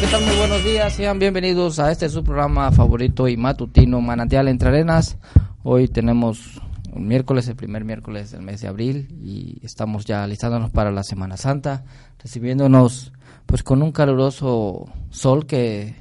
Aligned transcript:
¿qué 0.00 0.06
tal? 0.08 0.24
Muy 0.24 0.36
buenos 0.36 0.64
días. 0.64 0.92
Sean 0.92 1.18
bienvenidos 1.18 1.78
a 1.78 1.90
este 1.90 2.08
su 2.08 2.22
programa 2.22 2.70
favorito 2.72 3.28
y 3.28 3.36
matutino 3.36 4.00
Manantial 4.00 4.48
entre 4.48 4.68
arenas. 4.68 5.16
Hoy 5.62 5.88
tenemos 5.88 6.60
un 6.92 7.08
miércoles, 7.08 7.48
el 7.48 7.56
primer 7.56 7.84
miércoles 7.84 8.30
del 8.30 8.42
mes 8.42 8.60
de 8.60 8.68
abril 8.68 9.08
y 9.22 9.58
estamos 9.64 10.04
ya 10.04 10.26
listándonos 10.26 10.70
para 10.70 10.90
la 10.90 11.02
Semana 11.02 11.36
Santa, 11.36 11.84
recibiéndonos 12.22 13.12
pues 13.46 13.62
con 13.62 13.82
un 13.82 13.92
caluroso 13.92 14.86
sol 15.10 15.46
que 15.46 15.94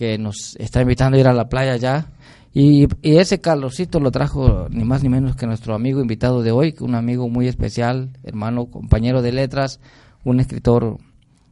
que 0.00 0.16
nos 0.16 0.56
está 0.56 0.80
invitando 0.80 1.18
a 1.18 1.20
ir 1.20 1.28
a 1.28 1.34
la 1.34 1.50
playa 1.50 1.76
ya. 1.76 2.06
Y, 2.54 2.88
ese 3.02 3.42
calorcito 3.42 4.00
lo 4.00 4.10
trajo 4.10 4.66
ni 4.70 4.82
más 4.82 5.02
ni 5.02 5.10
menos 5.10 5.36
que 5.36 5.46
nuestro 5.46 5.74
amigo 5.74 6.00
invitado 6.00 6.42
de 6.42 6.52
hoy, 6.52 6.74
un 6.80 6.94
amigo 6.94 7.28
muy 7.28 7.48
especial, 7.48 8.08
hermano, 8.24 8.70
compañero 8.70 9.20
de 9.20 9.32
letras, 9.32 9.78
un 10.24 10.40
escritor 10.40 10.96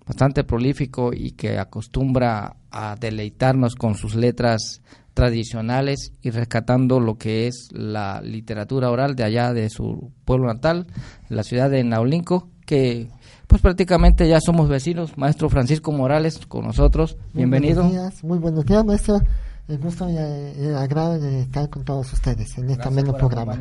bastante 0.09 0.43
prolífico 0.43 1.11
y 1.13 1.33
que 1.33 1.59
acostumbra 1.59 2.57
a 2.71 2.97
deleitarnos 2.97 3.75
con 3.75 3.95
sus 3.95 4.15
letras 4.15 4.81
tradicionales 5.13 6.13
y 6.23 6.31
rescatando 6.31 6.99
lo 6.99 7.19
que 7.19 7.47
es 7.47 7.69
la 7.73 8.23
literatura 8.23 8.91
oral 8.91 9.17
de 9.17 9.25
allá 9.25 9.53
de 9.53 9.69
su 9.69 10.11
pueblo 10.25 10.47
natal, 10.47 10.87
la 11.29 11.43
ciudad 11.43 11.69
de 11.69 11.85
Naulinco, 11.85 12.49
que 12.65 13.09
pues 13.47 13.61
prácticamente 13.61 14.29
ya 14.29 14.41
somos 14.41 14.69
vecinos. 14.69 15.19
Maestro 15.19 15.51
Francisco 15.51 15.93
Morales 15.93 16.39
con 16.47 16.65
nosotros, 16.65 17.19
bienvenido. 17.35 17.83
Buenos 17.83 18.01
días, 18.01 18.25
muy 18.25 18.39
buenos 18.39 18.65
días, 18.65 18.85
maestro. 18.85 19.21
El 19.69 19.77
gusto 19.77 20.09
y 20.09 20.17
el 20.17 20.75
agrado 20.77 21.21
de 21.21 21.43
estar 21.43 21.69
con 21.69 21.85
todos 21.85 22.11
ustedes 22.15 22.57
en 22.57 22.71
este 22.71 22.89
ameno 22.89 23.13
programa. 23.13 23.55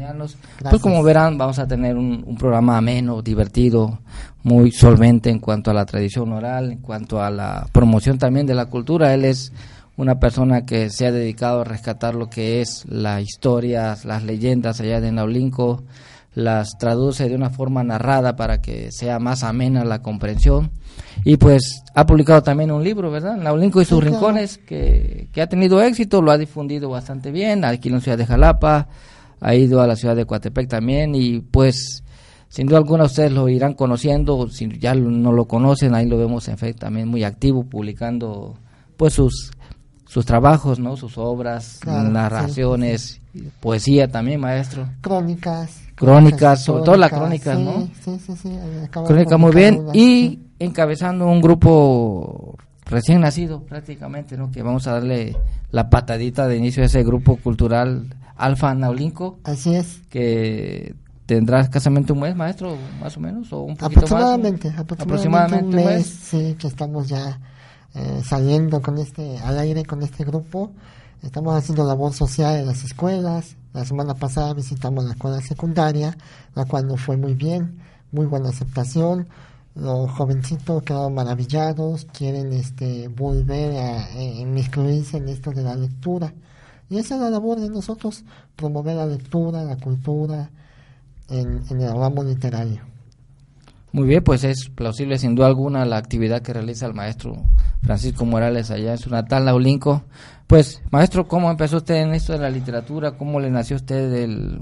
Pues 0.69 0.81
como 0.81 1.03
verán, 1.03 1.37
vamos 1.37 1.59
a 1.59 1.67
tener 1.67 1.97
un, 1.97 2.23
un, 2.25 2.37
programa 2.37 2.77
ameno, 2.77 3.21
divertido, 3.21 3.99
muy 4.43 4.71
solvente 4.71 5.29
en 5.29 5.39
cuanto 5.39 5.69
a 5.69 5.73
la 5.73 5.85
tradición 5.85 6.31
oral, 6.31 6.71
en 6.71 6.77
cuanto 6.77 7.21
a 7.21 7.29
la 7.29 7.67
promoción 7.73 8.17
también 8.17 8.45
de 8.45 8.55
la 8.55 8.67
cultura. 8.67 9.13
Él 9.13 9.25
es 9.25 9.51
una 9.97 10.17
persona 10.17 10.65
que 10.65 10.89
se 10.89 11.07
ha 11.07 11.11
dedicado 11.11 11.61
a 11.61 11.65
rescatar 11.65 12.15
lo 12.15 12.29
que 12.29 12.61
es 12.61 12.85
la 12.87 13.19
historia, 13.19 13.97
las 14.05 14.23
leyendas 14.23 14.79
allá 14.79 15.01
de 15.01 15.11
Naulinco, 15.11 15.83
las 16.33 16.77
traduce 16.77 17.27
de 17.27 17.35
una 17.35 17.49
forma 17.49 17.83
narrada 17.83 18.35
para 18.35 18.61
que 18.61 18.91
sea 18.91 19.19
más 19.19 19.43
amena 19.43 19.83
la 19.83 20.01
comprensión. 20.01 20.71
Y 21.23 21.37
pues 21.37 21.83
ha 21.95 22.05
publicado 22.05 22.43
también 22.43 22.71
un 22.71 22.83
libro, 22.83 23.09
¿verdad? 23.09 23.37
Naulinco 23.37 23.81
y 23.81 23.85
sus 23.85 24.03
rincones, 24.03 24.57
que, 24.57 25.29
que, 25.31 25.41
ha 25.41 25.47
tenido 25.47 25.81
éxito, 25.81 26.21
lo 26.21 26.31
ha 26.31 26.37
difundido 26.37 26.89
bastante 26.89 27.31
bien, 27.31 27.65
aquí 27.65 27.89
en 27.89 27.95
la 27.95 28.01
ciudad 28.01 28.17
de 28.17 28.25
Jalapa, 28.25 28.87
ha 29.39 29.55
ido 29.55 29.81
a 29.81 29.87
la 29.87 29.95
ciudad 29.95 30.15
de 30.15 30.25
Coatepec 30.25 30.67
también, 30.67 31.15
y 31.15 31.39
pues 31.39 32.03
sin 32.49 32.67
duda 32.67 32.77
alguna 32.77 33.05
ustedes 33.05 33.31
lo 33.31 33.49
irán 33.49 33.73
conociendo, 33.73 34.47
si 34.49 34.67
ya 34.79 34.95
no 34.95 35.31
lo 35.31 35.45
conocen, 35.45 35.93
ahí 35.95 36.07
lo 36.07 36.17
vemos 36.17 36.47
en 36.47 36.53
efecto 36.53 36.81
también 36.81 37.07
muy 37.07 37.23
activo, 37.23 37.63
publicando 37.63 38.55
pues 38.95 39.13
sus 39.13 39.51
sus 40.07 40.25
trabajos, 40.25 40.79
¿no? 40.79 40.97
Sus 40.97 41.17
obras, 41.17 41.79
narraciones, 41.85 43.21
poesía 43.59 44.07
también, 44.07 44.39
maestro. 44.39 44.89
Crónicas 45.01 45.87
crónicas, 45.97 46.63
sobre 46.63 46.83
todo 46.83 46.95
las 46.95 47.11
crónicas, 47.11 47.59
¿no? 47.59 47.89
Sí, 48.03 48.19
sí, 48.25 48.35
sí. 48.35 48.57
Crónica 48.91 49.37
muy 49.37 49.53
bien. 49.53 49.87
Y 49.93 50.39
encabezando 50.59 51.25
un 51.25 51.41
grupo 51.41 52.55
recién 52.85 53.21
nacido 53.21 53.63
prácticamente, 53.63 54.37
¿no? 54.37 54.51
Que 54.51 54.61
vamos 54.61 54.87
a 54.87 54.93
darle 54.93 55.35
la 55.71 55.89
patadita 55.89 56.47
de 56.47 56.57
inicio 56.57 56.83
a 56.83 56.85
ese 56.85 57.03
grupo 57.03 57.37
cultural 57.37 58.15
Alfa 58.37 58.75
Naulinco. 58.75 59.39
Así 59.43 59.73
es. 59.73 60.01
Que 60.09 60.95
tendrá 61.25 61.61
escasamente 61.61 62.13
un 62.13 62.19
mes, 62.19 62.35
maestro, 62.35 62.77
más 63.01 63.17
o 63.17 63.19
menos, 63.19 63.51
o 63.51 63.61
un 63.61 63.75
poquito 63.75 63.99
aproximadamente, 64.01 64.69
más. 64.69 64.79
Aproximadamente, 64.79 65.77
un 65.77 65.85
mes, 65.85 66.05
Sí, 66.05 66.55
que 66.59 66.67
estamos 66.67 67.09
ya 67.09 67.39
eh, 67.97 68.21
saliendo 68.23 68.81
con 68.81 68.99
este, 68.99 69.39
al 69.39 69.57
aire 69.57 69.83
con 69.83 70.03
este 70.03 70.23
grupo. 70.23 70.71
Estamos 71.23 71.55
haciendo 71.55 71.83
labor 71.83 72.13
social 72.13 72.55
en 72.59 72.67
las 72.67 72.83
escuelas, 72.83 73.55
la 73.73 73.85
semana 73.85 74.13
pasada 74.13 74.53
visitamos 74.53 75.03
la 75.05 75.11
escuela 75.11 75.41
secundaria, 75.41 76.17
la 76.55 76.65
cual 76.65 76.87
nos 76.87 77.01
fue 77.01 77.17
muy 77.17 77.33
bien, 77.33 77.79
muy 78.11 78.25
buena 78.25 78.49
aceptación. 78.49 79.27
Los 79.75 80.11
jovencitos 80.11 80.83
quedaron 80.83 81.13
maravillados, 81.13 82.05
quieren 82.05 82.53
este, 82.53 83.07
volver 83.07 83.77
a 83.77 84.09
eh, 84.17 84.41
inmiscuirse 84.41 85.17
en 85.17 85.29
esto 85.29 85.51
de 85.51 85.63
la 85.63 85.75
lectura. 85.75 86.33
Y 86.89 86.97
esa 86.97 87.15
es 87.15 87.21
la 87.21 87.29
labor 87.29 87.59
de 87.59 87.69
nosotros, 87.69 88.23
promover 88.55 88.95
la 88.95 89.05
lectura, 89.05 89.63
la 89.63 89.77
cultura 89.77 90.49
en, 91.29 91.61
en 91.69 91.81
el 91.81 91.93
ramo 91.93 92.23
literario. 92.23 92.81
Muy 93.91 94.07
bien, 94.07 94.23
pues 94.23 94.43
es 94.43 94.69
plausible 94.69 95.17
sin 95.17 95.35
duda 95.35 95.47
alguna 95.47 95.85
la 95.85 95.97
actividad 95.97 96.41
que 96.41 96.53
realiza 96.53 96.85
el 96.85 96.93
maestro 96.93 97.43
Francisco 97.83 98.25
Morales 98.25 98.71
allá 98.71 98.91
en 98.91 98.97
su 98.97 99.09
natal 99.09 99.45
Naulinco. 99.45 100.03
Pues, 100.47 100.81
maestro, 100.91 101.27
¿cómo 101.27 101.51
empezó 101.51 101.77
usted 101.77 101.95
en 101.95 102.13
esto 102.13 102.33
de 102.33 102.39
la 102.39 102.49
literatura? 102.49 103.17
¿Cómo 103.17 103.39
le 103.39 103.49
nació 103.49 103.75
usted 103.75 104.09
del, 104.09 104.59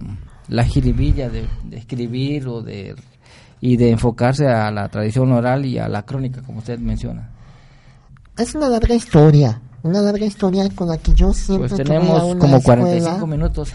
la 0.48 0.64
jiribilla 0.64 1.30
de, 1.30 1.48
escribir 1.72 2.48
o 2.48 2.62
de 2.62 2.96
y 3.62 3.78
de 3.78 3.92
enfocarse 3.92 4.48
a 4.48 4.70
la 4.72 4.90
tradición 4.90 5.32
oral 5.32 5.66
y 5.66 5.78
a 5.78 5.88
la 5.88 6.04
crónica, 6.04 6.42
como 6.42 6.60
usted 6.60 6.80
menciona? 6.80 7.30
Es 8.38 8.54
una 8.56 8.68
larga 8.68 8.96
historia, 8.96 9.62
una 9.84 10.02
larga 10.02 10.26
historia 10.26 10.68
con 10.76 10.90
la 10.90 10.98
que 10.98 11.14
yo 11.14 11.34
siempre 11.34 11.70
Pues 11.70 11.84
tenemos 11.84 12.36
como 12.36 12.62
45 12.62 13.28
minutos. 13.28 13.74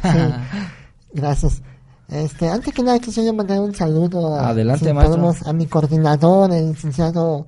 Gracias. 1.12 1.62
Este, 2.09 2.49
antes 2.49 2.75
que 2.75 2.83
nada 2.83 2.99
quisiera 2.99 3.33
mandar 3.33 3.61
un 3.61 3.75
saludo 3.75 4.34
a, 4.34 4.49
Adelante, 4.49 4.93
maestro. 4.93 5.33
a 5.49 5.53
mi 5.53 5.67
coordinador, 5.67 6.53
el 6.53 6.71
licenciado 6.71 7.47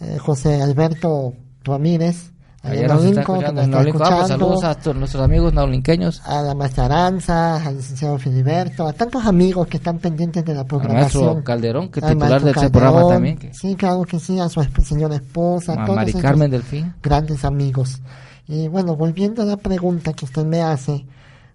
eh, 0.00 0.18
José 0.18 0.62
Alberto 0.62 1.34
Ramírez, 1.64 2.32
Allá 2.62 2.88
nos 2.88 3.04
está 3.04 3.20
escuchando, 3.20 3.62
está 3.62 3.82
escuchando, 3.82 4.28
saludos 4.28 4.64
a 4.64 4.92
nuestros 4.92 5.24
amigos 5.24 5.54
naulinqueños. 5.54 6.20
A 6.26 6.42
la 6.42 6.54
maestra 6.54 6.84
Aranza, 6.84 7.56
al 7.56 7.76
licenciado 7.78 8.18
Filiberto, 8.18 8.86
a 8.86 8.92
tantos 8.92 9.24
amigos 9.24 9.66
que 9.66 9.78
están 9.78 9.98
pendientes 9.98 10.44
de 10.44 10.54
la 10.54 10.64
programación. 10.64 11.22
Al 11.22 11.28
maestro 11.30 11.44
Calderón, 11.44 11.88
que 11.88 12.00
es 12.00 12.06
titular 12.06 12.42
de 12.42 12.50
este 12.50 12.70
programa 12.70 13.08
también. 13.08 13.38
Sí, 13.54 13.74
claro 13.76 14.02
que 14.02 14.18
sí, 14.18 14.38
a 14.38 14.50
su 14.50 14.62
señora 14.84 15.14
esposa, 15.14 15.72
a 15.72 15.84
todos 15.86 15.96
Mari 15.96 16.12
Carmen 16.12 16.50
Delfín. 16.50 16.94
Grandes 17.02 17.46
amigos. 17.46 18.02
Y 18.46 18.68
bueno, 18.68 18.94
volviendo 18.94 19.40
a 19.40 19.46
la 19.46 19.56
pregunta 19.56 20.12
que 20.12 20.26
usted 20.26 20.44
me 20.44 20.60
hace, 20.60 21.06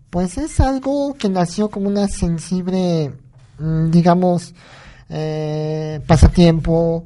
pues 0.09 0.39
es 0.39 0.59
algo 0.59 1.13
que 1.13 1.29
nació 1.29 1.69
como 1.69 1.87
una 1.87 2.07
sensible, 2.07 3.13
mm, 3.59 3.91
digamos, 3.91 4.55
eh, 5.09 6.01
pasatiempo. 6.07 7.05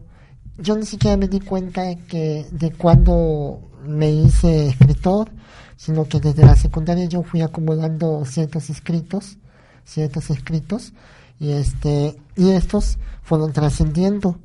Yo 0.61 0.75
ni 0.75 0.85
siquiera 0.85 1.15
me 1.15 1.29
di 1.29 1.39
cuenta 1.39 1.95
que 1.95 2.45
de 2.51 2.71
cuando 2.73 3.61
me 3.87 4.11
hice 4.11 4.67
escritor, 4.67 5.31
sino 5.77 6.03
que 6.05 6.19
desde 6.19 6.45
la 6.45 6.57
secundaria 6.57 7.05
yo 7.05 7.23
fui 7.23 7.41
acumulando 7.41 8.25
ciertos 8.25 8.69
escritos, 8.69 9.37
ciertos 9.85 10.29
escritos, 10.29 10.91
y 11.39 11.51
este, 11.51 12.17
y 12.35 12.49
estos 12.49 12.97
fueron 13.23 13.53
trascendiendo. 13.53 14.37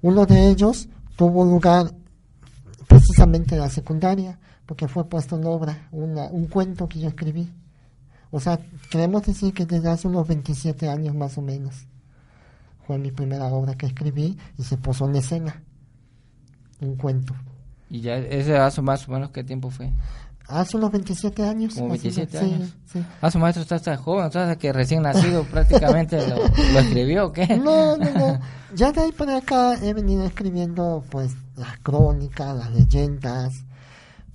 Uno 0.00 0.24
de 0.24 0.48
ellos 0.48 0.88
tuvo 1.16 1.44
lugar 1.44 1.92
precisamente 2.86 3.54
en 3.54 3.60
la 3.60 3.68
secundaria, 3.68 4.38
porque 4.64 4.88
fue 4.88 5.04
puesto 5.04 5.36
en 5.36 5.44
obra 5.44 5.88
una, 5.92 6.28
un 6.28 6.46
cuento 6.46 6.88
que 6.88 7.00
yo 7.00 7.08
escribí, 7.08 7.52
O 8.30 8.40
sea, 8.40 8.58
queremos 8.90 9.22
decir 9.22 9.52
que 9.52 9.66
desde 9.66 9.90
hace 9.90 10.08
unos 10.08 10.26
27 10.26 10.88
años 10.88 11.14
más 11.14 11.36
o 11.36 11.42
menos 11.42 11.87
fue 12.88 12.96
mi 12.96 13.10
primera 13.10 13.44
obra 13.48 13.74
que 13.74 13.84
escribí 13.84 14.38
y 14.56 14.62
se 14.62 14.78
posó 14.78 15.06
en 15.06 15.16
escena, 15.16 15.62
un 16.80 16.96
cuento. 16.96 17.34
¿Y 17.90 18.00
ya 18.00 18.16
ese 18.16 18.56
hace 18.56 18.80
más 18.80 19.06
o 19.06 19.12
menos 19.12 19.28
qué 19.28 19.44
tiempo 19.44 19.68
fue? 19.68 19.92
Hace 20.46 20.78
unos 20.78 20.92
27 20.92 21.44
años. 21.44 21.74
Como 21.74 21.88
más 21.88 21.98
o 21.98 22.02
27 22.02 22.40
menos, 22.40 22.54
años. 22.54 22.68
Sí, 22.86 22.98
sí. 23.00 23.06
Ah, 23.20 23.30
su 23.30 23.38
maestro 23.38 23.62
está 23.62 23.78
tan 23.78 23.98
joven, 23.98 24.32
sea, 24.32 24.56
que 24.56 24.72
recién 24.72 25.02
nacido 25.02 25.44
prácticamente 25.50 26.16
lo, 26.26 26.36
lo 26.36 26.78
escribió, 26.78 27.26
¿o 27.26 27.32
qué? 27.32 27.58
No, 27.58 27.98
no, 27.98 28.10
no. 28.10 28.40
Ya 28.74 28.90
de 28.90 29.02
ahí 29.02 29.12
para 29.12 29.36
acá 29.36 29.74
he 29.82 29.92
venido 29.92 30.24
escribiendo 30.24 31.04
pues 31.10 31.32
las 31.56 31.78
crónicas, 31.80 32.56
las 32.56 32.70
leyendas, 32.70 33.66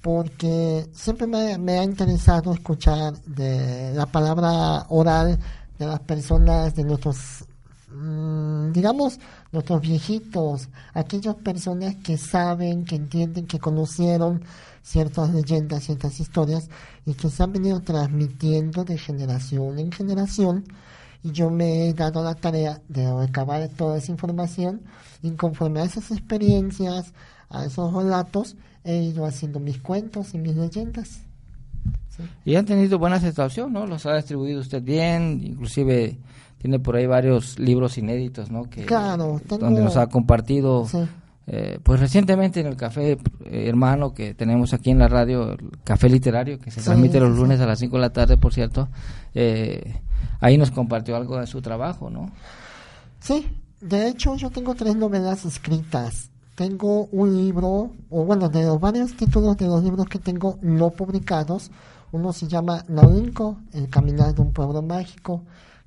porque 0.01 0.87
siempre 0.93 1.25
me, 1.25 1.57
me 1.57 1.79
ha 1.79 1.83
interesado 1.83 2.53
escuchar 2.53 3.13
de 3.25 3.93
la 3.95 4.05
palabra 4.05 4.85
oral 4.89 5.39
de 5.79 5.87
las 5.87 5.99
personas, 6.01 6.75
de 6.75 6.83
nuestros, 6.83 7.45
digamos, 7.93 9.19
nuestros 9.51 9.81
viejitos, 9.81 10.69
aquellas 10.93 11.35
personas 11.35 11.95
que 11.97 12.17
saben, 12.17 12.85
que 12.85 12.95
entienden, 12.95 13.45
que 13.45 13.59
conocieron 13.59 14.43
ciertas 14.81 15.33
leyendas, 15.33 15.83
ciertas 15.83 16.19
historias 16.19 16.69
y 17.05 17.13
que 17.13 17.29
se 17.29 17.43
han 17.43 17.53
venido 17.53 17.79
transmitiendo 17.81 18.83
de 18.83 18.97
generación 18.97 19.79
en 19.79 19.91
generación 19.91 20.65
y 21.23 21.31
yo 21.31 21.49
me 21.49 21.87
he 21.87 21.93
dado 21.93 22.23
la 22.23 22.35
tarea 22.35 22.81
de 22.89 23.11
recabar 23.17 23.67
toda 23.69 23.97
esa 23.97 24.11
información 24.11 24.81
y 25.21 25.31
conforme 25.31 25.79
a 25.79 25.85
esas 25.85 26.11
experiencias, 26.11 27.13
a 27.49 27.65
esos 27.65 27.93
relatos, 27.93 28.57
he 28.83 28.97
ido 28.97 29.25
haciendo 29.25 29.59
mis 29.59 29.79
cuentos 29.79 30.33
y 30.33 30.37
mis 30.37 30.55
leyendas. 30.55 31.21
Y 32.45 32.55
han 32.55 32.65
tenido 32.65 32.99
buena 32.99 33.15
aceptación, 33.15 33.73
¿no? 33.73 33.87
Los 33.87 34.05
ha 34.05 34.15
distribuido 34.15 34.59
usted 34.59 34.83
bien, 34.83 35.39
inclusive 35.43 36.17
tiene 36.63 36.79
por 36.79 36.95
ahí 36.95 37.05
varios 37.05 37.59
libros 37.59 37.97
inéditos, 37.97 38.49
¿no? 38.49 38.63
Que, 38.69 38.85
Claro, 38.85 39.41
tengo- 39.45 39.65
Donde 39.65 39.83
nos 39.83 39.97
ha 39.97 40.07
compartido, 40.07 40.87
Sí. 40.87 40.99
eh, 41.47 41.77
pues 41.83 41.99
recientemente 41.99 42.61
en 42.61 42.67
el 42.67 42.77
café 42.77 43.11
eh, 43.11 43.65
hermano 43.67 44.13
que 44.13 44.33
tenemos 44.33 44.73
aquí 44.73 44.89
en 44.89 44.99
la 44.99 45.09
radio, 45.09 45.51
el 45.51 45.59
café 45.83 46.07
literario, 46.07 46.57
que 46.59 46.71
se 46.71 46.79
Sí, 46.79 46.85
transmite 46.85 47.19
los 47.19 47.35
lunes 47.37 47.57
sí. 47.57 47.63
a 47.63 47.67
las 47.67 47.79
5 47.79 47.97
de 47.97 48.01
la 48.01 48.13
tarde, 48.13 48.37
por 48.37 48.53
cierto, 48.53 48.87
eh, 49.35 49.99
ahí 50.39 50.57
nos 50.57 50.71
compartió 50.71 51.17
algo 51.17 51.37
de 51.37 51.47
su 51.47 51.61
trabajo, 51.61 52.09
¿no? 52.09 52.31
Sí, 53.19 53.45
de 53.81 54.07
hecho 54.07 54.35
yo 54.37 54.49
tengo 54.49 54.73
tres 54.73 54.95
novelas 54.95 55.43
escritas. 55.43 56.29
Tengo 56.55 57.05
un 57.11 57.35
libro, 57.35 57.91
o 58.09 58.23
bueno, 58.23 58.47
de 58.47 58.63
los 58.63 58.79
varios 58.79 59.17
títulos 59.17 59.57
de 59.57 59.65
los 59.67 59.83
libros 59.83 60.07
que 60.07 60.19
tengo 60.19 60.59
no 60.61 60.91
publicados, 60.91 61.71
uno 62.13 62.31
se 62.31 62.47
llama 62.47 62.85
Naulinco, 62.87 63.57
El 63.73 63.89
Caminar 63.89 64.33
de 64.33 64.41
un 64.41 64.53
Pueblo 64.53 64.81
Mágico, 64.81 65.41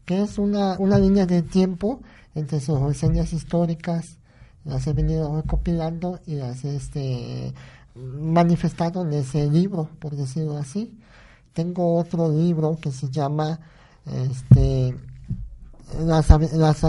que 0.07 0.23
es 0.23 0.39
una, 0.39 0.79
una 0.79 0.99
línea 0.99 1.27
de 1.27 1.43
tiempo 1.43 2.01
entre 2.35 2.61
sus 2.61 2.81
reseñas 2.81 3.33
históricas, 3.33 4.19
las 4.65 4.87
he 4.87 4.93
venido 4.93 5.37
recopilando 5.37 6.21
y 6.27 6.37
las 6.37 6.65
he 6.65 6.77
este, 6.77 7.53
manifestado 7.95 9.03
en 9.03 9.13
ese 9.13 9.51
libro, 9.51 9.89
por 9.99 10.17
decirlo 10.17 10.57
así. 10.57 10.99
Tengo 11.53 11.97
otro 11.97 12.31
libro 12.31 12.79
que 12.81 12.93
se 12.93 13.11
llama 13.11 13.61
este, 14.07 14.95
las, 16.01 16.29
las 16.53 16.83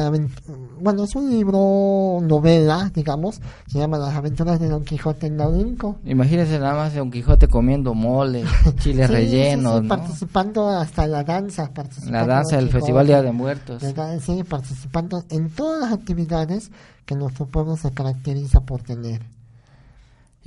bueno 0.80 1.04
es 1.04 1.16
un 1.16 1.30
libro 1.30 2.20
novela 2.22 2.92
digamos 2.94 3.40
se 3.68 3.80
llama 3.80 3.98
las 3.98 4.16
aventuras 4.16 4.60
de 4.60 4.68
Don 4.70 4.84
Quijote 4.84 5.28
en 5.28 5.38
Naulinco 5.38 5.98
Imagínense 6.06 6.60
nada 6.60 6.74
más 6.76 6.96
Don 6.96 7.12
Quijote 7.12 7.48
comiendo 7.48 7.94
mole, 7.94 8.44
chiles 8.80 9.08
Sí, 9.08 9.14
rellenos, 9.14 9.76
sí, 9.76 9.82
¿no? 9.84 9.88
participando 9.88 10.68
hasta 10.70 11.06
la 11.08 11.24
danza 11.24 11.72
participando 11.74 12.18
La 12.20 12.26
danza 12.26 12.56
del 12.58 12.70
Festival 12.70 13.08
Día 13.08 13.22
de 13.22 13.32
Muertos. 13.32 13.84
sí 14.22 14.44
participando 14.44 15.24
en 15.30 15.50
todas 15.50 15.80
las 15.82 15.94
actividades 15.94 16.72
que 17.06 17.16
nuestro 17.16 17.46
pueblo 17.46 17.78
se 17.78 17.92
caracteriza 17.92 18.62
por 18.62 18.82
tener 18.82 19.22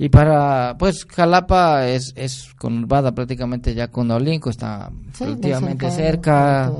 Y 0.03 0.09
para, 0.09 0.77
pues 0.79 1.05
Jalapa 1.05 1.87
es, 1.87 2.11
es 2.15 2.55
conurbada 2.57 3.11
prácticamente 3.11 3.75
ya 3.75 3.89
con 3.89 4.07
Naulinco, 4.07 4.49
está 4.49 4.89
Sí, 5.13 5.25
relativamente 5.25 5.91
cerca, 5.91 6.71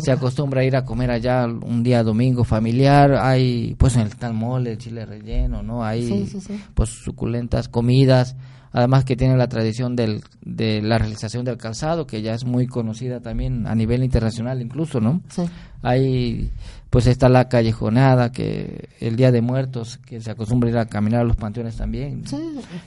se 0.00 0.12
acostumbra 0.12 0.60
a 0.60 0.64
ir 0.64 0.76
a 0.76 0.84
comer 0.84 1.10
allá 1.10 1.46
un 1.46 1.82
día 1.82 2.04
domingo 2.04 2.44
familiar, 2.44 3.16
hay 3.16 3.74
pues 3.76 3.96
el 3.96 4.14
tal 4.14 4.34
mole, 4.34 4.70
el 4.70 4.78
chile 4.78 5.04
relleno, 5.04 5.64
¿no? 5.64 5.84
Hay 5.84 6.06
Sí, 6.06 6.26
sí, 6.28 6.40
sí. 6.40 6.60
pues 6.74 6.90
suculentas 6.90 7.66
comidas, 7.68 8.36
además 8.70 9.04
que 9.04 9.16
tiene 9.16 9.36
la 9.36 9.48
tradición 9.48 9.96
del, 9.96 10.22
de 10.40 10.80
la 10.80 10.96
realización 10.98 11.44
del 11.44 11.56
calzado, 11.56 12.06
que 12.06 12.22
ya 12.22 12.34
es 12.34 12.44
muy 12.44 12.68
conocida 12.68 13.18
también 13.18 13.66
a 13.66 13.74
nivel 13.74 14.04
internacional 14.04 14.62
incluso, 14.62 15.00
¿no? 15.00 15.22
sí 15.28 15.42
Ahí 15.82 16.52
pues 16.90 17.06
está 17.06 17.28
la 17.28 17.48
callejonada, 17.48 18.32
que 18.32 18.88
el 19.00 19.14
Día 19.14 19.30
de 19.30 19.40
Muertos, 19.40 19.98
que 19.98 20.20
se 20.20 20.32
acostumbra 20.32 20.70
ir 20.70 20.78
a 20.78 20.86
caminar 20.86 21.20
a 21.20 21.24
los 21.24 21.36
panteones 21.36 21.76
también. 21.76 22.26
sí 22.26 22.36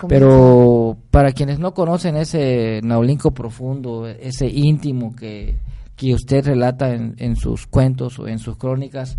Pero 0.09 0.97
para 1.09 1.31
quienes 1.31 1.57
no 1.59 1.73
conocen 1.73 2.17
ese 2.17 2.81
naulinco 2.83 3.31
profundo, 3.31 4.05
ese 4.07 4.47
íntimo 4.47 5.15
que, 5.15 5.57
que 5.95 6.13
usted 6.13 6.45
relata 6.45 6.93
en, 6.93 7.15
en 7.17 7.37
sus 7.37 7.65
cuentos 7.65 8.19
o 8.19 8.27
en 8.27 8.39
sus 8.39 8.57
crónicas, 8.57 9.17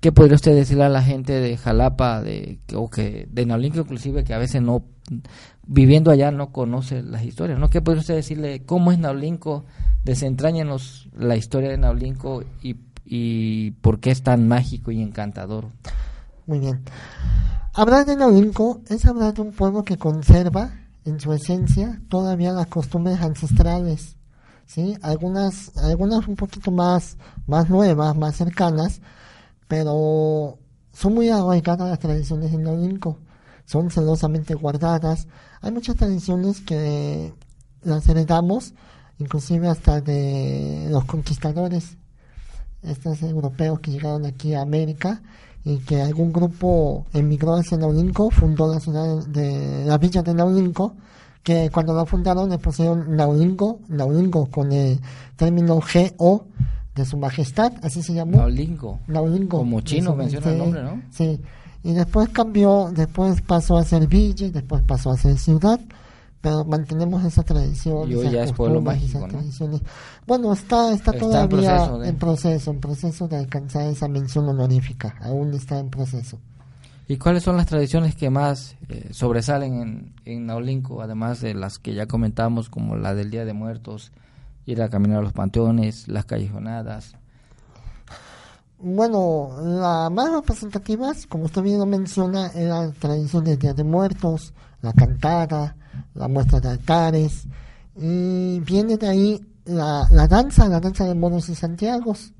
¿qué 0.00 0.12
podría 0.12 0.36
usted 0.36 0.54
decirle 0.54 0.84
a 0.84 0.90
la 0.90 1.02
gente 1.02 1.32
de 1.32 1.56
Jalapa 1.56 2.20
de, 2.20 2.58
o 2.74 2.90
que 2.90 3.26
de 3.30 3.46
Naulinco 3.46 3.80
inclusive 3.80 4.24
que 4.24 4.34
a 4.34 4.38
veces 4.38 4.60
no, 4.60 4.84
viviendo 5.66 6.10
allá 6.10 6.30
no 6.30 6.52
conoce 6.52 7.02
las 7.02 7.24
historias, 7.24 7.58
¿no? 7.58 7.68
¿Qué 7.68 7.80
podría 7.80 8.00
usted 8.00 8.14
decirle? 8.14 8.62
¿Cómo 8.64 8.92
es 8.92 8.98
Naulinco? 8.98 9.64
Desentrañenos 10.04 11.08
la 11.16 11.36
historia 11.36 11.70
de 11.70 11.78
Naulinco 11.78 12.44
y, 12.62 12.74
y 13.08 13.70
por 13.80 14.00
qué 14.00 14.10
es 14.10 14.22
tan 14.22 14.46
mágico 14.46 14.90
y 14.90 15.00
encantador. 15.00 15.68
Muy 16.46 16.58
bien. 16.58 16.82
Hablar 17.72 18.04
de 18.06 18.16
Naulinco 18.16 18.82
es 18.88 19.06
hablar 19.06 19.34
de 19.34 19.42
un 19.42 19.52
pueblo 19.52 19.84
que 19.84 19.96
conserva 19.96 20.72
en 21.04 21.20
su 21.20 21.32
esencia 21.32 22.00
todavía 22.08 22.52
las 22.52 22.66
costumbres 22.66 23.20
ancestrales, 23.20 24.16
¿sí? 24.66 24.96
Algunas, 25.00 25.76
algunas 25.78 26.28
un 26.28 26.36
poquito 26.36 26.70
más, 26.70 27.16
más 27.46 27.70
nuevas, 27.70 28.16
más 28.16 28.36
cercanas, 28.36 29.00
pero 29.68 30.58
son 30.92 31.14
muy 31.14 31.30
arraigadas 31.30 31.88
las 31.88 31.98
tradiciones 31.98 32.52
de 32.52 32.58
Naulinco, 32.58 33.18
son 33.64 33.90
celosamente 33.90 34.54
guardadas. 34.54 35.28
Hay 35.60 35.72
muchas 35.72 35.96
tradiciones 35.96 36.60
que 36.60 37.32
las 37.82 38.08
heredamos, 38.08 38.74
inclusive 39.18 39.68
hasta 39.68 40.00
de 40.00 40.88
los 40.90 41.04
conquistadores, 41.04 41.96
estos 42.82 43.22
europeos 43.22 43.80
que 43.80 43.90
llegaron 43.90 44.26
aquí 44.26 44.54
a 44.54 44.62
América 44.62 45.20
y 45.64 45.78
que 45.78 46.00
algún 46.00 46.32
grupo 46.32 47.06
emigró 47.12 47.54
hacia 47.54 47.76
Naulinco, 47.76 48.30
fundó 48.30 48.72
la 48.72 48.80
ciudad 48.80 49.26
de 49.26 49.84
la 49.84 49.98
villa 49.98 50.22
de 50.22 50.32
Naulinco, 50.34 50.94
que 51.42 51.70
cuando 51.70 51.94
la 51.94 52.06
fundaron 52.06 52.50
le 52.50 52.58
pusieron 52.58 53.16
Naulinco, 53.16 53.80
Naulinco 53.88 54.46
con 54.46 54.72
el 54.72 55.00
término 55.36 55.80
GO 55.80 56.46
de 56.94 57.04
su 57.04 57.16
majestad, 57.16 57.72
así 57.82 58.02
se 58.02 58.14
llamó. 58.14 58.38
Naulinco. 58.38 59.00
Naulinco. 59.06 59.58
Como 59.58 59.80
chino 59.82 60.14
menciona 60.14 60.50
el 60.50 60.58
nombre, 60.58 60.82
¿no? 60.82 61.02
Sí. 61.10 61.40
Y 61.84 61.92
después 61.92 62.28
cambió, 62.30 62.90
después 62.92 63.40
pasó 63.42 63.76
a 63.76 63.84
ser 63.84 64.06
villa, 64.06 64.46
y 64.46 64.50
después 64.50 64.82
pasó 64.82 65.10
a 65.10 65.16
ser 65.16 65.38
ciudad, 65.38 65.80
pero 66.40 66.64
mantenemos 66.64 67.24
esa 67.24 67.42
tradición. 67.42 68.10
Y 68.10 68.14
esas. 68.14 68.56
Bueno, 70.26 70.52
está, 70.52 70.92
está, 70.92 71.10
Está 71.10 71.12
en 71.12 71.18
todavía 71.18 71.48
proceso 71.48 71.98
de- 71.98 72.08
en 72.08 72.16
proceso, 72.16 72.70
en 72.70 72.80
proceso 72.80 73.28
de 73.28 73.36
alcanzar 73.36 73.86
esa 73.88 74.08
mención 74.08 74.48
honorífica, 74.48 75.16
aún 75.20 75.52
está 75.54 75.78
en 75.78 75.90
proceso. 75.90 76.38
¿Y 77.08 77.16
cuáles 77.16 77.42
son 77.42 77.56
las 77.56 77.66
tradiciones 77.66 78.14
que 78.14 78.28
más 78.28 78.76
eh, 78.88 79.08
sobresalen 79.12 79.80
en, 79.80 80.14
en 80.26 80.46
Naulinco, 80.46 81.00
además 81.00 81.40
de 81.40 81.54
las 81.54 81.78
que 81.78 81.94
ya 81.94 82.06
comentamos, 82.06 82.68
como 82.68 82.96
la 82.96 83.14
del 83.14 83.30
Día 83.30 83.44
de 83.46 83.54
Muertos, 83.54 84.12
ir 84.66 84.82
a 84.82 84.90
caminar 84.90 85.18
a 85.20 85.22
los 85.22 85.32
panteones, 85.32 86.06
las 86.08 86.26
callejonadas? 86.26 87.14
Bueno, 88.80 89.50
las 89.60 90.10
más 90.12 90.30
representativas, 90.30 91.26
como 91.26 91.44
usted 91.46 91.62
bien 91.62 91.78
lo 91.78 91.86
menciona, 91.86 92.46
es 92.48 92.68
la 92.68 92.92
tradición 92.92 93.42
del 93.44 93.58
Día 93.58 93.74
de 93.74 93.82
Muertos, 93.82 94.52
la 94.82 94.92
cantada, 94.92 95.74
la 96.14 96.28
muestra 96.28 96.60
de 96.60 96.68
altares, 96.68 97.46
y 97.96 98.60
viene 98.60 98.96
de 98.96 99.08
ahí 99.08 99.40
la, 99.64 100.06
la 100.10 100.26
danza, 100.28 100.68
la 100.68 100.80
danza 100.80 101.04
de 101.04 101.14
moros 101.14 101.48
y 101.48 101.54
santiagos, 101.54 102.32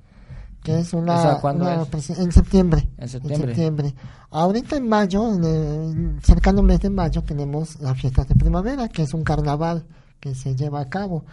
que 0.63 0.79
es 0.79 0.93
una, 0.93 1.15
¿Esa 1.19 1.41
cuándo 1.41 1.65
una 1.65 1.75
es? 1.75 1.81
represe- 1.89 2.19
en 2.21 2.33
septiembre. 2.33 2.89
En 2.99 3.09
septiembre. 3.09 3.47
septiembre. 3.55 3.95
Ahorita 4.31 4.77
en 4.77 4.89
mayo, 4.89 5.35
en 5.35 5.45
el 5.45 6.23
cercano 6.23 6.63
mes 6.63 6.81
de 6.81 6.91
mayo, 6.91 7.23
tenemos 7.23 7.81
las 7.81 7.99
fiestas 7.99 8.29
de 8.29 8.35
primavera, 8.35 8.89
que 8.89 9.03
es 9.03 9.15
un 9.15 9.23
carnaval 9.25 9.85
que 10.21 10.35
se 10.35 10.55
lleva 10.57 10.81
a 10.81 10.89
cabo. 10.89 11.25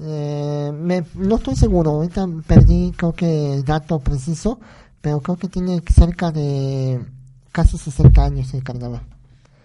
Eh, 0.00 0.70
me, 0.74 1.04
no 1.16 1.36
estoy 1.36 1.56
seguro, 1.56 1.90
ahorita 1.90 2.26
perdí 2.46 2.92
creo 2.96 3.12
que 3.14 3.54
el 3.54 3.64
dato 3.64 3.98
preciso, 3.98 4.60
pero 5.00 5.20
creo 5.20 5.36
que 5.36 5.48
tiene 5.48 5.82
cerca 5.92 6.30
de 6.30 7.04
casi 7.50 7.76
60 7.78 8.24
años 8.24 8.54
el 8.54 8.62
carnaval. 8.62 9.02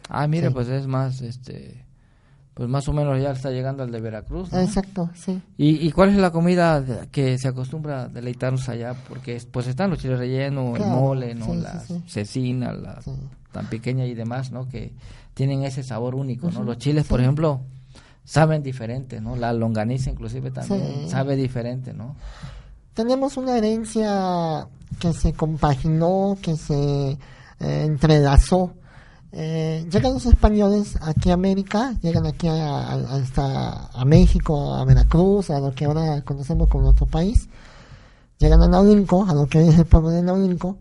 Ah, 0.09 0.27
mire, 0.27 0.47
Sí. 0.47 0.53
pues 0.53 0.67
es 0.69 0.87
más, 0.87 1.21
este, 1.21 1.82
pues 2.53 2.69
más 2.69 2.87
o 2.87 2.93
menos 2.93 3.21
ya 3.21 3.31
está 3.31 3.49
llegando 3.51 3.83
al 3.83 3.91
de 3.91 3.99
Veracruz. 3.99 4.51
¿no? 4.51 4.59
Exacto, 4.59 5.09
sí. 5.15 5.41
¿Y, 5.57 5.87
¿Y 5.87 5.91
cuál 5.91 6.09
es 6.09 6.17
la 6.17 6.31
comida 6.31 6.83
que 7.11 7.37
se 7.37 7.47
acostumbra 7.47 8.03
a 8.03 8.07
deleitarnos 8.07 8.69
allá? 8.69 8.95
Porque 9.09 9.41
pues 9.51 9.67
están 9.67 9.89
los 9.89 9.99
chiles 9.99 10.19
rellenos, 10.19 10.79
el 10.79 10.85
mole, 10.85 11.35
¿no? 11.35 11.45
sí, 11.45 11.55
la 11.55 11.79
sí. 11.79 12.03
cecina, 12.07 12.73
la 12.73 12.99
tan 13.51 13.67
pequeña 13.67 14.05
y 14.05 14.13
demás, 14.13 14.51
¿no? 14.51 14.67
Que 14.67 14.93
tienen 15.33 15.63
ese 15.63 15.83
sabor 15.83 16.15
único, 16.15 16.49
¿no? 16.51 16.63
Los 16.63 16.77
chiles, 16.77 17.05
por 17.05 17.21
ejemplo, 17.21 17.61
saben 18.23 18.63
diferente, 18.63 19.21
¿no? 19.21 19.35
La 19.35 19.53
longaniza 19.53 20.09
inclusive 20.09 20.51
también 20.51 21.09
sabe 21.09 21.35
diferente, 21.35 21.93
¿no? 21.93 22.15
tenemos 22.93 23.37
una 23.37 23.57
herencia 23.57 24.67
que 24.99 25.13
se 25.13 25.33
compaginó, 25.33 26.37
que 26.41 26.55
se 26.55 27.11
eh, 27.11 27.17
entrelazó. 27.59 28.73
Eh, 29.35 29.87
llegan 29.91 30.13
los 30.13 30.25
españoles 30.27 30.95
aquí 31.01 31.31
a 31.31 31.33
América, 31.33 31.95
llegan 32.01 32.27
aquí 32.27 32.47
a, 32.47 32.53
a- 32.53 33.15
hasta 33.15 33.87
a 33.87 34.05
México, 34.05 34.75
a 34.75 34.85
Veracruz, 34.85 35.49
a 35.49 35.59
lo 35.59 35.73
que 35.73 35.85
ahora 35.85 36.21
conocemos 36.21 36.67
como 36.69 36.83
nuestro 36.85 37.07
país. 37.07 37.49
Llegan 38.37 38.61
a 38.61 38.67
Naulinco, 38.67 39.25
a 39.27 39.33
lo 39.33 39.47
que 39.47 39.67
es 39.67 39.77
el 39.79 39.85
pueblo 39.85 40.09
de 40.09 40.21
Naulinco, 40.21 40.77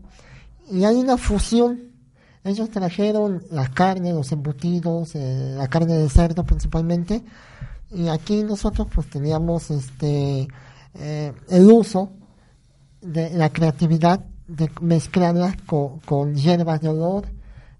y 0.69 0.83
hay 0.83 0.95
una 0.97 1.17
fusión. 1.17 1.91
Ellos 2.43 2.69
trajeron 2.69 3.41
las 3.51 3.69
carnes, 3.69 4.13
los 4.13 4.31
embutidos, 4.31 5.15
eh, 5.15 5.55
la 5.57 5.67
carne 5.69 5.97
de 5.97 6.09
cerdo 6.09 6.43
principalmente, 6.43 7.23
y 7.89 8.07
aquí 8.09 8.43
nosotros 8.43 8.87
pues 8.93 9.09
teníamos 9.09 9.71
este 9.71 10.47
eh, 10.95 11.33
el 11.49 11.71
uso 11.71 12.11
de 13.01 13.31
la 13.31 13.49
creatividad 13.49 14.19
de 14.47 14.69
mezclarlas 14.81 15.55
con, 15.65 15.99
con 16.01 16.35
hierbas 16.35 16.81
de 16.81 16.89
olor, 16.89 17.25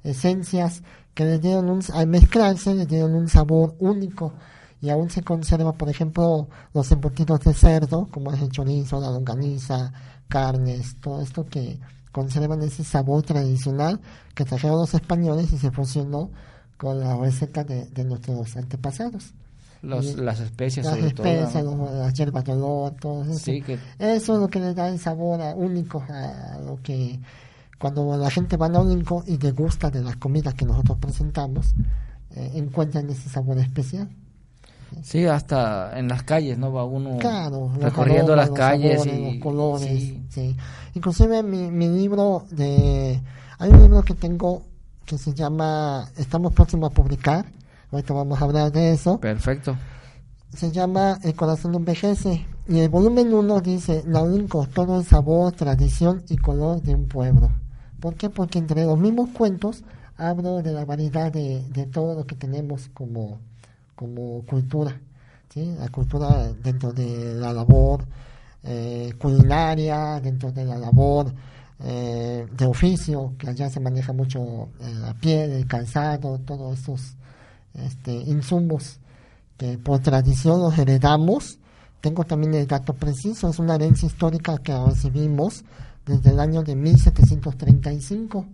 esencias 0.04 0.84
que 1.14 1.26
les 1.26 1.42
dieron 1.42 1.70
un, 1.70 1.82
al 1.94 2.08
mezclarse 2.08 2.74
les 2.74 2.88
dieron 2.88 3.14
un 3.16 3.28
sabor 3.30 3.76
único 3.80 4.34
y 4.82 4.90
aún 4.90 5.10
se 5.10 5.22
conserva, 5.22 5.72
por 5.74 5.90
ejemplo, 5.90 6.48
los 6.74 6.92
embutidos 6.92 7.40
de 7.42 7.54
cerdo, 7.54 8.08
como 8.12 8.34
es 8.34 8.42
el 8.42 8.50
chorizo, 8.50 9.00
la 9.00 9.12
longaniza, 9.12 9.94
carnes, 10.28 10.98
todo 11.00 11.22
esto 11.22 11.46
que 11.46 11.80
conservan 12.12 12.62
ese 12.64 12.84
sabor 12.84 13.24
tradicional 13.24 14.00
que 14.36 14.44
trajeron 14.46 14.78
los 14.80 14.94
españoles 14.94 15.54
y 15.54 15.58
se 15.58 15.72
fusionó 15.72 16.30
con 16.78 17.00
la 17.00 17.16
receta 17.16 17.64
de, 17.64 17.86
de 17.86 18.04
nuestros 18.04 18.58
antepasados. 18.58 19.34
Los, 19.82 20.06
Y 20.06 20.16
las 20.16 20.40
especias 20.40 20.86
Las 20.86 20.96
sobre 20.96 21.08
especias, 21.08 21.54
todo. 21.64 21.92
las 22.00 22.14
hierbas 22.14 22.44
de 22.46 22.52
olor, 22.54 22.94
todo 23.00 23.24
eso. 23.24 23.34
Sí, 23.40 23.62
que 23.62 23.74
Eso 24.00 24.34
es 24.36 24.40
lo 24.40 24.48
que 24.50 24.60
le 24.60 24.74
da 24.74 24.88
el 24.90 25.00
sabor 25.00 25.42
a- 25.42 25.56
único 25.56 26.04
a 26.10 26.58
lo 26.60 26.78
que 26.82 27.20
cuando 27.84 28.16
la 28.16 28.32
gente 28.32 28.56
va 28.56 28.68
a 28.68 28.70
Naulinco 28.70 29.26
y 29.28 29.36
degusta 29.36 29.92
de 29.92 30.02
las 30.02 30.16
comidas 30.16 30.54
que 30.54 30.64
nosotros 30.64 31.00
presentamos, 31.00 31.76
eh, 32.34 32.52
encuentran 32.56 33.10
ese 33.10 33.28
sabor 33.28 33.58
especial. 33.58 34.08
Sí, 35.02 35.26
hasta 35.26 36.00
en 36.00 36.08
las 36.08 36.24
calles, 36.24 36.58
¿no? 36.58 36.72
Va 36.72 36.86
uno 36.86 37.18
Claro, 37.18 37.74
recorriendo 37.78 38.38
las 38.38 38.52
calles 38.52 39.02
sabores, 39.02 39.20
y 39.20 39.34
los 39.34 39.44
colores, 39.44 39.90
sí. 39.90 40.24
sí. 40.30 40.56
Inclusive 40.94 41.44
mi, 41.44 41.72
mi 41.72 41.90
libro 41.90 42.46
de 42.52 43.22
hay 43.60 43.70
un 43.70 43.82
libro 43.82 44.02
que 44.04 44.14
tengo 44.14 44.62
que 45.06 45.18
se 45.18 45.34
llama 45.34 46.10
estamos 46.16 46.54
próximos 46.54 46.90
a 46.90 46.94
publicar. 46.94 47.46
Ahorita 47.92 48.14
vamos 48.14 48.42
a 48.42 48.46
hablar 48.46 48.72
de 48.72 48.94
eso. 48.94 49.20
perfecto. 49.20 49.76
se 50.56 50.72
llama 50.72 51.20
El 51.22 51.36
corazón 51.36 51.74
no 51.74 51.80
envejece 51.80 52.46
y 52.66 52.80
el 52.80 52.88
volumen 52.88 53.34
1 53.34 53.60
dice 53.60 54.04
Naulinco, 54.08 54.68
todo 54.74 55.00
el 55.00 55.06
sabor, 55.06 55.52
tradición 55.52 56.24
y 56.30 56.38
color 56.38 56.82
de 56.82 56.96
un 56.96 57.10
pueblo. 57.10 57.52
¿Por 58.04 58.16
qué? 58.16 58.30
Porque 58.30 58.60
entre 58.60 58.84
los 58.84 59.00
mismos 59.00 59.30
cuentos 59.30 59.82
hablo 60.18 60.62
de 60.62 60.74
la 60.74 60.84
variedad 60.84 61.32
de, 61.32 61.64
de 61.70 61.86
todo 61.86 62.16
lo 62.16 62.26
que 62.26 62.36
tenemos 62.36 62.90
como, 62.94 63.40
como 63.96 64.44
cultura. 64.46 65.00
¿sí? 65.48 65.74
La 65.80 65.88
cultura 65.88 66.52
dentro 66.52 66.92
de 66.92 67.34
la 67.36 67.54
labor 67.54 68.06
eh, 68.62 69.14
culinaria, 69.18 70.20
dentro 70.20 70.52
de 70.52 70.66
la 70.66 70.78
labor 70.78 71.34
eh, 71.80 72.46
de 72.52 72.66
oficio, 72.66 73.36
que 73.38 73.48
allá 73.48 73.70
se 73.70 73.80
maneja 73.80 74.12
mucho 74.12 74.68
eh, 74.82 74.94
la 74.96 75.14
piel, 75.14 75.52
el 75.52 75.66
calzado, 75.66 76.40
todos 76.40 76.78
estos 76.78 77.16
este, 77.74 78.12
insumos 78.12 79.00
que 79.56 79.78
por 79.78 80.00
tradición 80.00 80.60
los 80.60 80.78
heredamos. 80.78 81.58
Tengo 82.02 82.26
también 82.26 82.54
el 82.56 82.68
dato 82.68 82.96
preciso, 82.96 83.48
es 83.48 83.60
una 83.60 83.76
herencia 83.76 84.08
histórica 84.08 84.58
que 84.58 84.78
recibimos 84.78 85.64
desde 86.06 86.32
el 86.32 86.40
año 86.40 86.64
de 86.64 86.76
1735 86.76 88.46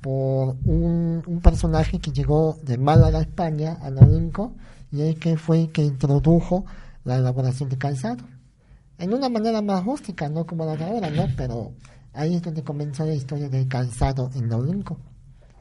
por 0.00 0.56
un, 0.64 1.22
un 1.26 1.40
personaje 1.40 1.98
que 1.98 2.10
llegó 2.10 2.58
de 2.62 2.78
Málaga, 2.78 3.20
España, 3.20 3.78
a 3.82 3.90
Naulinco, 3.90 4.52
y 4.90 5.02
el 5.02 5.18
que 5.18 5.36
fue 5.36 5.62
el 5.62 5.72
que 5.72 5.82
introdujo 5.82 6.64
la 7.04 7.16
elaboración 7.16 7.68
de 7.68 7.76
calzado. 7.78 8.24
En 8.98 9.12
una 9.14 9.28
manera 9.28 9.62
más 9.62 9.84
rústica, 9.84 10.28
no 10.28 10.46
como 10.46 10.64
la 10.64 10.76
de 10.76 10.84
ahora, 10.84 11.10
¿no? 11.10 11.26
Pero 11.36 11.72
ahí 12.12 12.34
es 12.36 12.42
donde 12.42 12.62
comenzó 12.62 13.04
la 13.04 13.14
historia 13.14 13.48
del 13.48 13.68
calzado 13.68 14.30
en 14.34 14.48
Naulinco. 14.48 14.98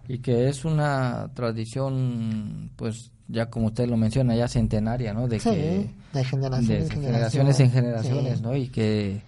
Y 0.07 0.19
que 0.19 0.49
es 0.49 0.65
una 0.65 1.29
tradición, 1.35 2.71
pues 2.75 3.11
ya 3.27 3.49
como 3.49 3.67
usted 3.67 3.87
lo 3.87 3.95
menciona, 3.95 4.35
ya 4.35 4.47
centenaria, 4.47 5.13
¿no? 5.13 5.27
De 5.27 5.39
Sí, 5.39 5.49
que 5.51 5.89
de 6.13 6.23
generaciones 6.23 7.59
en 7.59 7.71
generaciones, 7.71 8.37
Sí. 8.37 8.43
¿no? 8.43 8.55
Y 8.55 8.69
que 8.69 9.21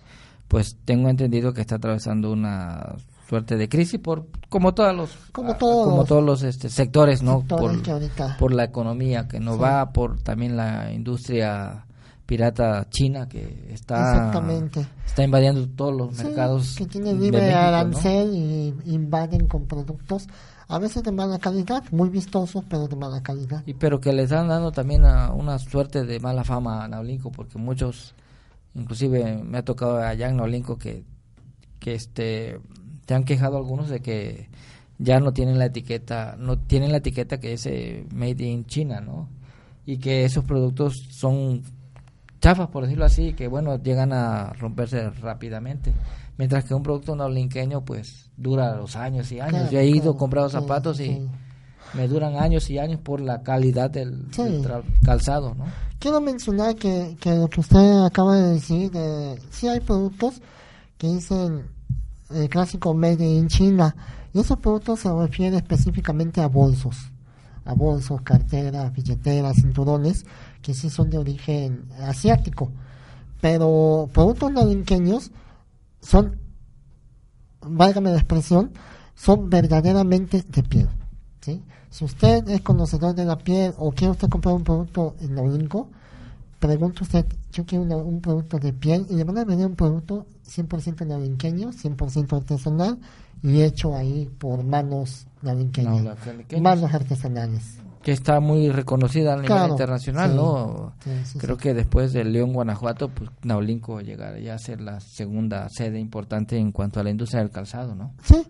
pues 0.52 0.76
tengo 0.84 1.08
entendido 1.08 1.54
que 1.54 1.62
está 1.62 1.76
atravesando 1.76 2.30
una 2.30 2.98
suerte 3.30 3.56
de 3.56 3.70
crisis 3.70 4.02
por 4.02 4.28
como 4.50 4.74
todos 4.74 4.94
los 4.94 5.16
Como 5.32 5.54
ah, 5.54 5.58
todos 5.58 5.88
como 5.88 6.04
todos 6.04 6.22
los 6.22 6.44
este, 6.44 6.68
sectores, 6.70 7.24
¿no? 7.24 7.40
sectores 7.40 8.12
por, 8.38 8.54
la 8.54 8.66
economía 8.66 9.30
que 9.30 9.40
no 9.40 9.54
Sí. 9.54 9.60
va, 9.60 9.94
por 9.94 10.22
también 10.22 10.58
la 10.58 10.92
industria 10.92 11.86
pirata 12.26 12.86
china 12.90 13.30
que 13.30 13.70
está 13.72 14.30
está 15.06 15.24
invadiendo 15.24 15.66
todos 15.70 15.96
los 15.96 16.18
Sí, 16.18 16.26
mercados 16.26 16.76
que 16.76 16.86
tienen 16.86 17.18
de 17.18 17.26
libre 17.28 17.42
México, 17.44 17.58
¿no? 17.58 17.68
arancel 17.68 18.36
y 18.36 18.76
invaden 18.94 19.48
con 19.48 19.68
productos 19.68 20.28
a 20.68 20.80
veces 20.80 21.02
de 21.04 21.12
mala 21.14 21.40
calidad, 21.40 21.84
muy 21.92 22.10
vistosos, 22.10 22.64
pero 22.70 22.88
de 22.90 22.96
mala 22.98 23.22
calidad. 23.22 23.64
Y 23.66 23.74
pero 23.74 24.00
que 24.02 24.12
le 24.12 24.24
están 24.24 24.50
dando 24.50 24.72
también 24.74 25.06
a 25.06 25.32
una 25.34 25.60
suerte 25.60 26.04
de 26.04 26.20
mala 26.20 26.44
fama 26.44 26.84
a 26.84 26.88
Naulinco 26.90 27.30
porque 27.32 27.58
muchos 27.58 28.16
inclusive 28.76 29.44
me 29.44 29.58
ha 29.58 29.66
tocado 29.66 29.98
allá 29.98 30.30
en 30.30 30.38
Naulinco 30.38 30.78
que 30.78 31.04
que 31.80 31.96
este 31.96 32.60
te 33.06 33.14
han 33.14 33.24
quejado 33.24 33.58
algunos 33.58 33.90
de 33.90 34.02
que 34.02 34.50
ya 35.00 35.20
no 35.20 35.34
tienen 35.34 35.60
la 35.60 35.66
etiqueta 35.66 36.36
no 36.38 36.60
tienen 36.60 36.92
la 36.92 36.98
etiqueta 36.98 37.40
que 37.40 37.54
es 37.54 37.66
eh, 37.66 38.06
made 38.14 38.44
in 38.46 38.66
China 38.66 39.02
no 39.02 39.30
y 39.86 39.98
que 39.98 40.26
esos 40.26 40.46
productos 40.46 41.08
son 41.10 41.64
chafas 42.40 42.68
por 42.70 42.84
decirlo 42.84 43.06
así 43.06 43.34
que 43.34 43.48
bueno 43.48 43.82
llegan 43.82 44.14
a 44.14 44.54
romperse 44.54 45.10
rápidamente. 45.10 45.94
Mientras 46.38 46.66
que 46.66 46.74
un 46.74 46.82
producto 46.82 47.16
naulinqueño 47.16 47.86
pues 47.86 48.32
dura 48.36 48.76
los 48.76 48.96
años 48.96 49.32
y 49.32 49.40
años. 49.40 49.52
Claro, 49.52 49.72
yo 49.72 49.80
he 49.80 49.86
ido 49.86 50.02
claro, 50.02 50.18
comprado 50.18 50.50
sí, 50.50 50.54
zapatos 50.54 51.00
y 51.00 51.06
sí. 51.06 51.28
Me 51.94 52.08
duran 52.08 52.36
años 52.36 52.70
y 52.70 52.80
años 52.80 53.00
por 53.02 53.20
la 53.22 53.44
calidad 53.44 53.90
del, 53.90 54.26
Sí. 54.32 54.44
del 54.44 54.64
tra- 54.64 54.84
calzado, 55.04 55.56
¿no? 55.56 55.66
Quiero 56.00 56.20
mencionar 56.22 56.76
que, 56.76 57.16
que 57.20 57.36
lo 57.36 57.48
que 57.50 57.60
usted 57.60 58.04
acaba 58.06 58.36
de 58.38 58.54
decir, 58.54 58.90
de, 58.92 59.40
sí 59.52 59.68
hay 59.68 59.80
productos 59.82 60.42
que 60.98 61.08
dicen 61.08 61.66
el 62.32 62.50
clásico 62.50 62.94
Made 62.94 63.26
in 63.26 63.48
China, 63.48 63.96
y 64.34 64.40
esos 64.40 64.58
productos 64.58 65.02
se 65.02 65.14
refieren 65.14 65.56
específicamente 65.56 66.42
a 66.42 66.48
bolsos, 66.48 66.96
a 67.66 67.74
bolsos, 67.74 68.22
carteras, 68.22 68.92
billeteras, 68.94 69.58
cinturones, 69.58 70.26
que 70.62 70.74
sí 70.74 70.90
son 70.90 71.10
de 71.10 71.18
origen 71.18 71.86
asiático, 72.02 72.72
pero 73.42 74.10
productos 74.14 74.52
naulinqueños 74.54 75.32
son, 76.02 76.38
válgame 77.62 78.12
la 78.12 78.18
expresión, 78.18 78.72
son 79.16 79.50
verdaderamente 79.50 80.42
de 80.48 80.64
piel. 80.64 80.90
¿sí? 81.42 81.62
Si 81.92 82.04
usted 82.06 82.48
es 82.50 82.62
conocedor 82.62 83.14
de 83.14 83.26
la 83.26 83.38
piel 83.38 83.74
o 83.78 83.92
quiere 83.92 84.12
usted 84.12 84.30
comprar 84.30 84.56
un 84.56 84.64
producto 84.64 85.16
en 85.22 85.36
Naulinco, 85.36 85.90
pregunta 86.60 87.04
usted, 87.04 87.26
yo 87.52 87.66
quiero 87.66 87.84
una- 87.84 87.98
un 87.98 88.22
producto 88.22 88.58
de 88.60 88.72
piel 88.74 89.06
y 89.10 89.16
le 89.16 89.24
van 89.24 89.38
a 89.38 89.44
vender 89.46 89.68
un 89.68 89.76
producto 89.76 90.26
100% 90.44 91.06
naulinqueño, 91.06 91.72
100% 91.74 92.36
artesanal 92.38 92.98
y 93.44 93.62
hecho 93.62 93.96
ahí 93.96 94.30
por 94.40 94.64
manos 94.64 95.28
naulinqueñas, 95.42 96.04
Naulinqueñas. 96.26 96.62
manos 96.64 96.94
artesanales. 96.94 97.78
Que 98.04 98.12
está 98.14 98.40
muy 98.40 98.70
reconocida 98.70 99.34
a 99.34 99.36
nivel 99.36 99.48
Claro, 99.52 99.74
internacional, 99.74 100.32
sí. 100.32 100.36
¿no? 100.36 100.94
Sí, 101.04 101.12
sí, 101.26 101.38
Creo 101.40 101.58
que 101.58 101.74
después 101.76 102.14
de 102.14 102.24
León, 102.24 102.52
Guanajuato, 102.54 103.10
pues 103.10 103.30
Naulinco 103.44 104.02
llegaría 104.02 104.56
a 104.56 104.58
ser 104.58 104.82
la 104.82 105.00
segunda 105.02 105.68
sede 105.70 106.00
importante 106.00 106.58
en 106.58 106.72
cuanto 106.72 107.00
a 107.00 107.04
la 107.04 107.12
industria 107.12 107.42
del 107.42 107.52
calzado, 107.52 107.94
¿no? 107.94 108.14
Sí, 108.24 108.44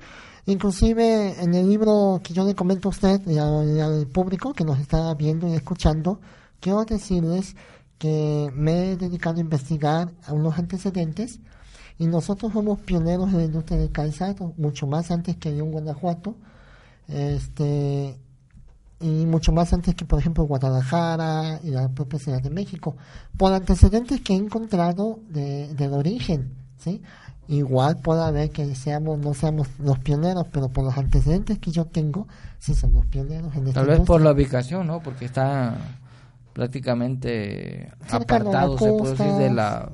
inclusive 0.45 1.41
en 1.41 1.53
el 1.53 1.69
libro 1.69 2.21
que 2.23 2.33
yo 2.33 2.45
le 2.45 2.55
comento 2.55 2.89
a 2.89 2.91
usted 2.91 3.21
y 3.27 3.37
al, 3.37 4.07
público 4.07 4.53
que 4.53 4.63
nos 4.63 4.79
está 4.79 5.13
viendo 5.13 5.47
y 5.47 5.53
escuchando, 5.53 6.19
quiero 6.59 6.83
decirles 6.85 7.55
que 7.97 8.51
me 8.53 8.91
he 8.91 8.97
dedicado 8.97 9.37
a 9.37 9.41
investigar 9.41 10.11
unos 10.29 10.57
antecedentes 10.57 11.39
y 11.99 12.07
nosotros 12.07 12.53
somos 12.53 12.79
pioneros 12.79 13.29
en 13.29 13.37
la 13.37 13.43
industria 13.43 13.77
del 13.77 13.91
calzado, 13.91 14.53
mucho 14.57 14.87
más 14.87 15.11
antes 15.11 15.37
que 15.37 15.51
León, 15.51 15.71
Guanajuato. 15.71 16.35
Este, 17.07 18.17
y 19.01 19.25
mucho 19.25 19.51
más 19.51 19.73
antes 19.73 19.95
que, 19.95 20.05
por 20.05 20.19
ejemplo, 20.19 20.43
Guadalajara 20.43 21.59
y 21.63 21.71
la 21.71 21.89
propia 21.89 22.19
Ciudad 22.19 22.41
de 22.41 22.51
México, 22.51 22.95
por 23.35 23.51
antecedentes 23.51 24.21
que 24.21 24.33
he 24.33 24.37
encontrado 24.37 25.19
de, 25.29 25.73
del 25.73 25.93
origen, 25.93 26.53
¿sí? 26.77 27.01
Igual 27.51 27.97
puede 27.97 28.23
haber 28.23 28.49
que 28.49 28.73
seamos, 28.75 29.19
no 29.19 29.33
seamos 29.33 29.67
los 29.77 29.99
pioneros, 29.99 30.47
pero 30.53 30.69
por 30.69 30.85
los 30.85 30.97
antecedentes 30.97 31.59
que 31.59 31.69
yo 31.69 31.83
tengo, 31.83 32.25
sí 32.59 32.73
somos 32.73 33.05
pioneros 33.07 33.53
en 33.53 33.73
Tal 33.73 33.87
vez 33.87 33.99
por 33.99 34.21
la 34.21 34.31
ubicación, 34.31 34.87
¿no? 34.87 35.01
Porque 35.03 35.25
está 35.25 35.75
prácticamente 36.53 37.91
Cerca 38.07 38.37
apartado, 38.37 38.77
se 38.77 38.89
puede 38.93 39.17
decir, 39.17 39.33
de 39.33 39.51
la... 39.51 39.89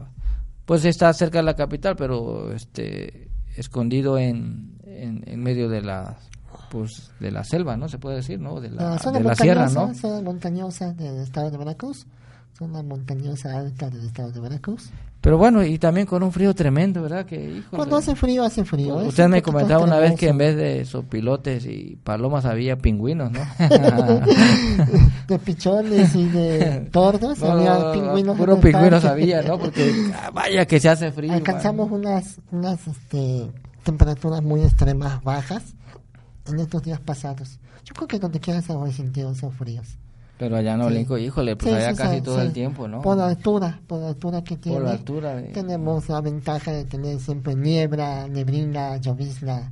Pues 0.66 0.86
está 0.86 1.12
cerca 1.14 1.40
de 1.40 1.46
la 1.46 1.56
capital, 1.56 1.96
pero 1.96 2.54
este 2.54 3.32
escondido 3.56 4.20
en, 4.20 4.78
en, 4.84 5.24
en 5.26 5.42
medio 5.42 5.68
de 5.68 5.82
la 5.82 6.16
pues 6.70 7.10
de 7.20 7.32
la 7.32 7.44
selva, 7.44 7.76
¿no? 7.76 7.90
Se 7.90 7.98
puede 7.98 8.18
decir, 8.18 8.40
¿no? 8.40 8.62
De 8.62 8.70
la, 8.70 8.92
La 8.92 9.00
zona 9.00 9.18
de 9.18 9.24
la 9.24 9.36
sierra, 9.36 9.68
¿no? 9.70 9.96
zona 9.96 10.22
montañosa 10.22 10.94
del 10.94 11.22
estado 11.22 11.50
de 11.50 11.58
Veracruz, 11.58 12.06
zona 12.56 12.84
montañosa 12.84 13.58
alta 13.58 13.90
del 13.90 14.06
estado 14.06 14.32
de 14.32 14.42
Veracruz. 14.42 14.92
Pero 15.22 15.38
bueno, 15.38 15.64
y 15.64 15.80
también 15.80 16.06
con 16.06 16.22
un 16.22 16.32
frío 16.32 16.54
tremendo, 16.54 17.02
¿verdad? 17.02 17.26
Que, 17.26 17.36
híjole. 17.36 17.66
Cuando 17.72 17.98
hace 17.98 18.16
frío, 18.16 18.44
hace 18.44 18.64
frío. 18.64 19.02
es 19.02 19.08
Usted 19.10 19.28
me 19.28 19.42
comentaba 19.42 19.84
una 19.84 19.98
vez 19.98 20.16
que 20.16 20.28
en 20.30 20.38
vez 20.38 20.56
de 20.56 20.86
sopilotes 20.86 21.66
y 21.66 21.98
palomas 22.04 22.46
había 22.46 22.78
pingüinos, 22.78 23.32
¿no? 23.32 23.40
de 25.28 25.40
pichones 25.40 26.16
y 26.16 26.26
de 26.26 26.88
tordos, 26.92 27.40
No, 27.48 27.52
había 27.52 27.74
no, 27.74 27.86
no, 27.86 27.92
pingüinos. 27.94 28.38
Puro 28.38 28.60
pingüinos 28.60 29.06
había, 29.06 29.42
¿no? 29.42 29.58
Porque 29.58 29.92
ah, 30.16 30.30
vaya 30.32 30.66
que 30.66 30.80
se 30.80 30.90
hace 30.90 31.12
frío. 31.12 31.34
Alcanzamos 31.34 31.90
man. 31.90 32.02
unas, 32.02 32.40
unas 32.52 32.88
este, 32.88 33.52
temperaturas 33.84 34.44
muy 34.44 34.62
extremas, 34.62 35.24
bajas, 35.24 35.64
en 36.48 36.60
estos 36.60 36.84
días 36.84 37.00
pasados. 37.00 37.60
Yo 37.84 37.96
creo 37.96 38.08
que 38.08 38.20
donde 38.20 38.40
quiera 38.40 38.62
se 38.62 38.72
han 38.72 38.92
sentido 38.92 39.32
esos 39.32 39.54
fríos. 39.56 39.98
Pero 40.40 40.56
allá 40.56 40.78
no, 40.78 40.88
Sí. 40.90 40.94
Lincoln, 40.96 41.20
híjole, 41.22 41.56
pues 41.56 41.72
Sí, 41.72 41.76
allá 41.78 41.92
sí, 41.92 41.98
casi 41.98 42.22
todo 42.22 42.42
el 42.42 42.54
tiempo, 42.54 42.88
¿no? 42.88 43.02
Por 43.02 43.18
la 43.18 43.28
altura, 43.28 43.80
por 43.88 44.00
la 44.02 44.10
altura 44.10 44.44
que 44.44 44.56
tiene. 44.58 44.78
Por 44.78 44.86
la 44.88 44.92
altura 44.94 45.36
de- 45.36 45.48
Tenemos 45.50 46.08
la 46.10 46.22
ventaja 46.22 46.72
de 46.72 46.86
tener 46.86 47.20
siempre 47.20 47.56
niebla, 47.56 48.28
neblina, 48.28 48.98
llovizna. 48.98 49.72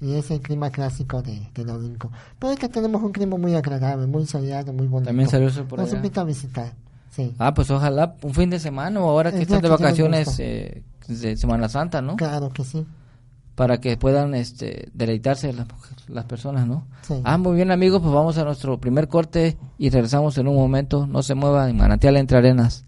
Y 0.00 0.14
es 0.14 0.30
el 0.30 0.40
clima 0.40 0.70
clásico 0.70 1.20
de, 1.22 1.48
de 1.54 1.70
Olinco. 1.70 2.10
Pero 2.38 2.52
es 2.54 2.58
que 2.58 2.68
tenemos 2.68 3.02
un 3.02 3.12
clima 3.12 3.36
muy 3.36 3.54
agradable, 3.54 4.06
muy 4.06 4.26
soleado, 4.26 4.72
muy 4.72 4.86
bonito. 4.86 5.08
También 5.10 5.28
salió 5.28 5.48
eso 5.48 5.64
por 5.66 5.78
Nos 5.78 5.88
allá. 5.88 5.96
invita 5.98 6.22
a 6.22 6.24
visitar. 6.24 6.72
Sí. 7.10 7.34
Ah, 7.38 7.52
pues 7.52 7.70
ojalá 7.70 8.14
un 8.22 8.32
fin 8.34 8.48
de 8.50 8.58
semana 8.58 8.98
o 9.00 9.08
ahora 9.10 9.30
que 9.30 9.36
El 9.38 9.42
están 9.42 9.60
de 9.60 9.68
vacaciones 9.68 10.38
eh, 10.40 10.82
de 11.06 11.36
Semana 11.36 11.68
Santa, 11.68 12.00
¿no? 12.00 12.16
Claro 12.16 12.48
que 12.50 12.64
sí. 12.64 12.86
Para 13.60 13.78
que 13.78 13.98
puedan 13.98 14.32
este, 14.34 14.88
deleitarse 14.94 15.52
las, 15.52 15.66
las 16.08 16.24
personas, 16.24 16.66
¿no? 16.66 16.86
Sí. 17.02 17.20
Ah, 17.24 17.36
muy 17.36 17.56
bien 17.56 17.70
amigos, 17.70 18.00
pues 18.00 18.14
vamos 18.14 18.38
a 18.38 18.44
nuestro 18.44 18.80
primer 18.80 19.06
corte 19.06 19.58
y 19.76 19.90
regresamos 19.90 20.38
en 20.38 20.48
un 20.48 20.54
momento. 20.54 21.06
No 21.06 21.22
se 21.22 21.34
mueva 21.34 21.68
en 21.68 21.76
Manantial 21.76 22.16
Entre 22.16 22.38
Arenas. 22.38 22.86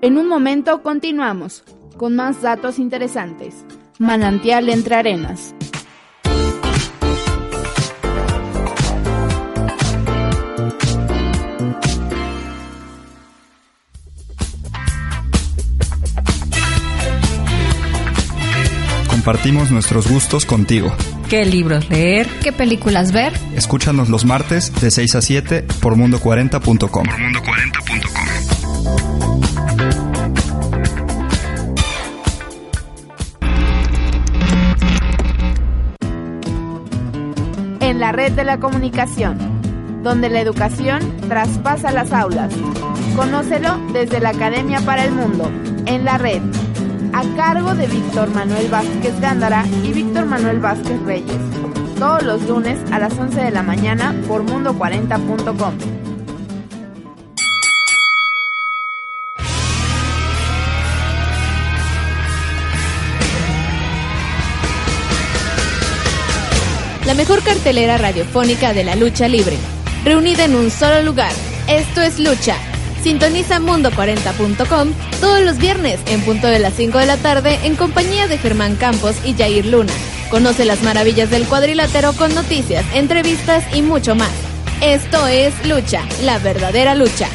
En 0.00 0.18
un 0.18 0.26
momento 0.26 0.82
continuamos 0.82 1.62
con 1.96 2.16
más 2.16 2.42
datos 2.42 2.80
interesantes. 2.80 3.64
Manantial 4.00 4.68
entre 4.70 4.96
arenas. 4.96 5.54
Compartimos 19.24 19.70
nuestros 19.70 20.10
gustos 20.10 20.44
contigo. 20.44 20.92
¿Qué 21.30 21.44
libros 21.44 21.88
leer? 21.88 22.26
¿Qué 22.42 22.50
películas 22.50 23.12
ver? 23.12 23.32
Escúchanos 23.54 24.08
los 24.08 24.24
martes 24.24 24.74
de 24.80 24.90
6 24.90 25.14
a 25.14 25.22
7 25.22 25.64
por 25.80 25.94
mundo40.com. 25.94 27.06
En 37.78 38.00
la 38.00 38.10
red 38.10 38.32
de 38.32 38.42
la 38.42 38.58
comunicación, 38.58 39.38
donde 40.02 40.30
la 40.30 40.40
educación 40.40 41.00
traspasa 41.28 41.92
las 41.92 42.12
aulas. 42.12 42.52
Conócelo 43.14 43.78
desde 43.92 44.18
la 44.18 44.30
Academia 44.30 44.80
para 44.80 45.04
el 45.04 45.12
Mundo, 45.12 45.48
en 45.86 46.04
la 46.04 46.18
red, 46.18 46.42
a 47.12 47.22
cargo 47.36 47.74
de 47.74 47.86
Víctor 47.86 48.30
Manuel 48.30 48.68
Vázquez 48.68 49.20
Gándara 49.20 49.64
y 49.84 49.92
Víctor 49.92 50.26
Manuel 50.26 50.60
Vázquez 50.60 51.00
Reyes. 51.02 51.36
Todos 51.98 52.22
los 52.22 52.42
lunes 52.48 52.78
a 52.90 52.98
las 52.98 53.16
11 53.18 53.40
de 53.40 53.50
la 53.50 53.62
mañana 53.62 54.14
por 54.26 54.44
mundo40.com. 54.44 55.74
La 67.06 67.14
mejor 67.14 67.42
cartelera 67.42 67.98
radiofónica 67.98 68.72
de 68.72 68.84
la 68.84 68.94
lucha 68.96 69.28
libre, 69.28 69.56
reunida 70.04 70.44
en 70.44 70.54
un 70.54 70.70
solo 70.70 71.02
lugar. 71.02 71.32
Esto 71.68 72.00
es 72.00 72.18
Lucha. 72.18 72.56
Sintoniza 73.02 73.58
mundo40.com 73.58 74.92
todos 75.20 75.40
los 75.40 75.58
viernes 75.58 75.98
en 76.06 76.22
punto 76.22 76.46
de 76.46 76.60
las 76.60 76.74
5 76.74 76.98
de 76.98 77.06
la 77.06 77.16
tarde 77.16 77.58
en 77.64 77.74
compañía 77.74 78.28
de 78.28 78.38
Germán 78.38 78.76
Campos 78.76 79.16
y 79.24 79.34
Jair 79.34 79.66
Luna. 79.66 79.92
Conoce 80.30 80.64
las 80.64 80.82
maravillas 80.82 81.28
del 81.30 81.46
cuadrilátero 81.46 82.12
con 82.12 82.34
noticias, 82.34 82.84
entrevistas 82.94 83.64
y 83.74 83.82
mucho 83.82 84.14
más. 84.14 84.30
Esto 84.80 85.26
es 85.26 85.52
Lucha, 85.66 86.02
la 86.22 86.38
verdadera 86.38 86.94
lucha. 86.94 87.28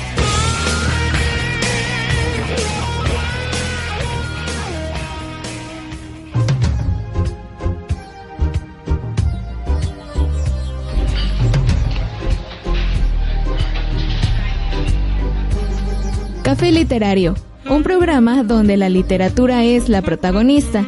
Café 16.57 16.71
Literario, 16.71 17.35
un 17.69 17.83
programa 17.83 18.41
donde 18.41 18.77
la 18.77 18.89
literatura 18.89 19.63
es 19.63 19.89
la 19.89 20.01
protagonista. 20.01 20.87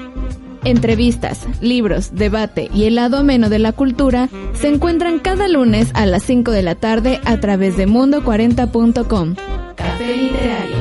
Entrevistas, 0.63 1.45
libros, 1.62 2.15
debate 2.15 2.71
y 2.73 2.86
el 2.86 2.95
lado 2.95 3.17
ameno 3.17 3.49
de 3.49 3.60
la 3.60 3.71
cultura 3.71 4.29
se 4.53 4.67
encuentran 4.67 5.19
cada 5.19 5.47
lunes 5.47 5.91
a 5.93 6.08
las 6.08 6.23
5 6.23 6.49
de 6.49 6.63
la 6.63 6.73
tarde 6.73 7.21
a 7.23 7.39
través 7.39 7.77
de 7.77 7.88
mundo40.com. 7.88 9.36
Café 9.75 10.17
Literario. 10.17 10.79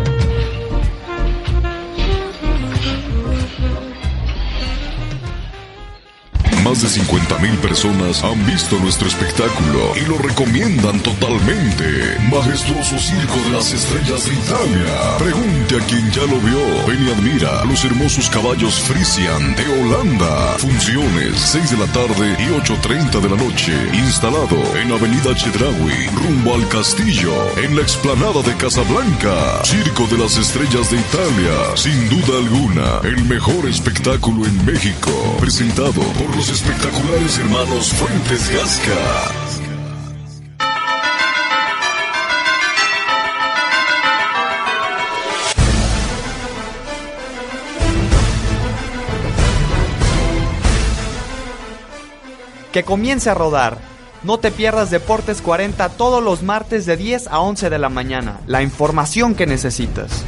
De 6.78 6.86
50.000 6.86 7.56
personas 7.58 8.22
han 8.22 8.46
visto 8.46 8.78
nuestro 8.78 9.08
espectáculo 9.08 9.96
y 9.96 10.06
lo 10.08 10.16
recomiendan 10.16 11.00
totalmente. 11.00 12.16
Majestuoso 12.30 12.96
Circo 12.96 13.34
de 13.46 13.50
las 13.50 13.72
Estrellas 13.72 14.24
de 14.24 14.34
Italia. 14.34 15.18
Pregunte 15.18 15.74
a 15.74 15.80
quien 15.86 16.08
ya 16.12 16.22
lo 16.22 16.38
vio. 16.38 16.86
Ven 16.86 17.04
y 17.04 17.10
admira 17.10 17.64
los 17.64 17.84
hermosos 17.84 18.30
caballos 18.30 18.78
Frisian 18.82 19.56
de 19.56 19.66
Holanda. 19.66 20.56
Funciones 20.58 21.40
6 21.40 21.70
de 21.72 21.76
la 21.78 21.86
tarde 21.92 22.36
y 22.38 22.46
8.30 22.60 23.20
de 23.22 23.28
la 23.28 23.36
noche. 23.36 23.72
Instalado 23.94 24.56
en 24.78 24.92
Avenida 24.92 25.34
Chedraui, 25.34 26.06
rumbo 26.14 26.54
al 26.54 26.68
castillo, 26.68 27.34
en 27.58 27.74
la 27.74 27.82
explanada 27.82 28.40
de 28.42 28.54
Casablanca. 28.56 29.64
Circo 29.64 30.06
de 30.06 30.18
las 30.18 30.38
Estrellas 30.38 30.92
de 30.92 31.00
Italia. 31.00 31.76
Sin 31.76 32.08
duda 32.08 32.38
alguna, 32.38 33.00
el 33.02 33.24
mejor 33.24 33.68
espectáculo 33.68 34.46
en 34.46 34.64
México. 34.64 35.10
Presentado 35.40 36.02
por 36.12 36.36
los 36.36 36.48
espectaculares 36.68 37.38
hermanos 37.38 37.92
Fuentes 37.94 38.50
Gasca. 38.50 38.94
que 52.72 52.84
comience 52.84 53.30
a 53.30 53.34
rodar. 53.34 53.78
No 54.22 54.38
te 54.38 54.50
pierdas 54.50 54.90
Deportes 54.90 55.40
40 55.40 55.88
todos 55.90 56.22
los 56.22 56.42
martes 56.42 56.84
de 56.84 56.98
10 56.98 57.28
a 57.28 57.40
11 57.40 57.70
de 57.70 57.78
la 57.78 57.88
mañana. 57.88 58.40
La 58.46 58.62
información 58.62 59.34
que 59.34 59.46
necesitas. 59.46 60.24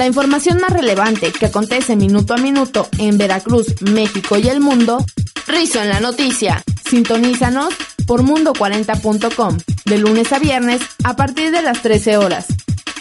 La 0.00 0.06
información 0.06 0.58
más 0.62 0.72
relevante 0.72 1.30
que 1.30 1.44
acontece 1.44 1.94
minuto 1.94 2.32
a 2.32 2.38
minuto 2.38 2.88
en 2.96 3.18
Veracruz, 3.18 3.82
México 3.82 4.38
y 4.38 4.48
el 4.48 4.58
mundo, 4.58 5.04
Rizo 5.46 5.82
en 5.82 5.90
la 5.90 6.00
noticia. 6.00 6.62
Sintonízanos 6.88 7.74
por 8.06 8.22
mundo40.com 8.22 9.58
de 9.84 9.98
lunes 9.98 10.32
a 10.32 10.38
viernes 10.38 10.80
a 11.04 11.16
partir 11.16 11.50
de 11.50 11.60
las 11.60 11.82
13 11.82 12.16
horas. 12.16 12.46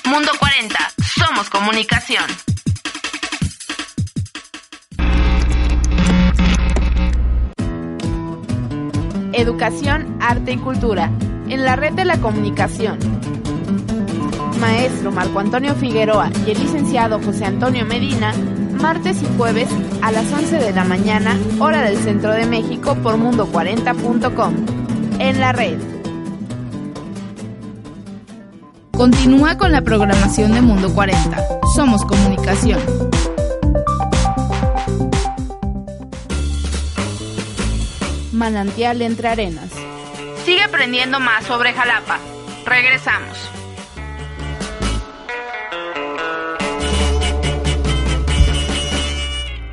Mundo 0.03 0.29
40, 0.39 0.77
Somos 1.17 1.49
comunicación. 1.49 2.25
Educación, 9.31 10.17
arte 10.19 10.51
y 10.51 10.57
cultura 10.57 11.09
en 11.47 11.63
la 11.63 11.77
red 11.77 11.93
de 11.93 12.03
la 12.03 12.19
comunicación. 12.19 13.18
Maestro 14.60 15.12
Marco 15.12 15.39
Antonio 15.39 15.74
Figueroa 15.76 16.30
y 16.45 16.52
el 16.52 16.60
licenciado 16.60 17.19
José 17.19 17.45
Antonio 17.45 17.86
Medina, 17.86 18.34
martes 18.82 19.22
y 19.22 19.38
jueves 19.38 19.69
a 20.02 20.12
las 20.12 20.32
11 20.32 20.58
de 20.58 20.74
la 20.74 20.84
mañana, 20.84 21.38
hora 21.60 21.82
del 21.82 21.98
centro 21.98 22.32
de 22.32 22.45
México 22.45 22.95
por 22.95 23.15
mundo40.com. 23.17 24.54
En 25.19 25.39
la 25.39 25.52
red. 25.52 25.78
Continúa 28.91 29.58
con 29.58 29.72
la 29.72 29.82
programación 29.82 30.52
de 30.52 30.62
Mundo 30.62 30.93
40. 30.93 31.62
Somos 31.76 32.04
comunicación. 32.04 32.82
Manantial 38.34 39.02
entre 39.02 39.30
arenas. 39.30 39.72
Sigue 40.45 40.63
aprendiendo 40.63 41.19
más 41.19 41.45
sobre 41.45 41.74
Jalapa. 41.74 42.19
Regresamos. 42.65 43.59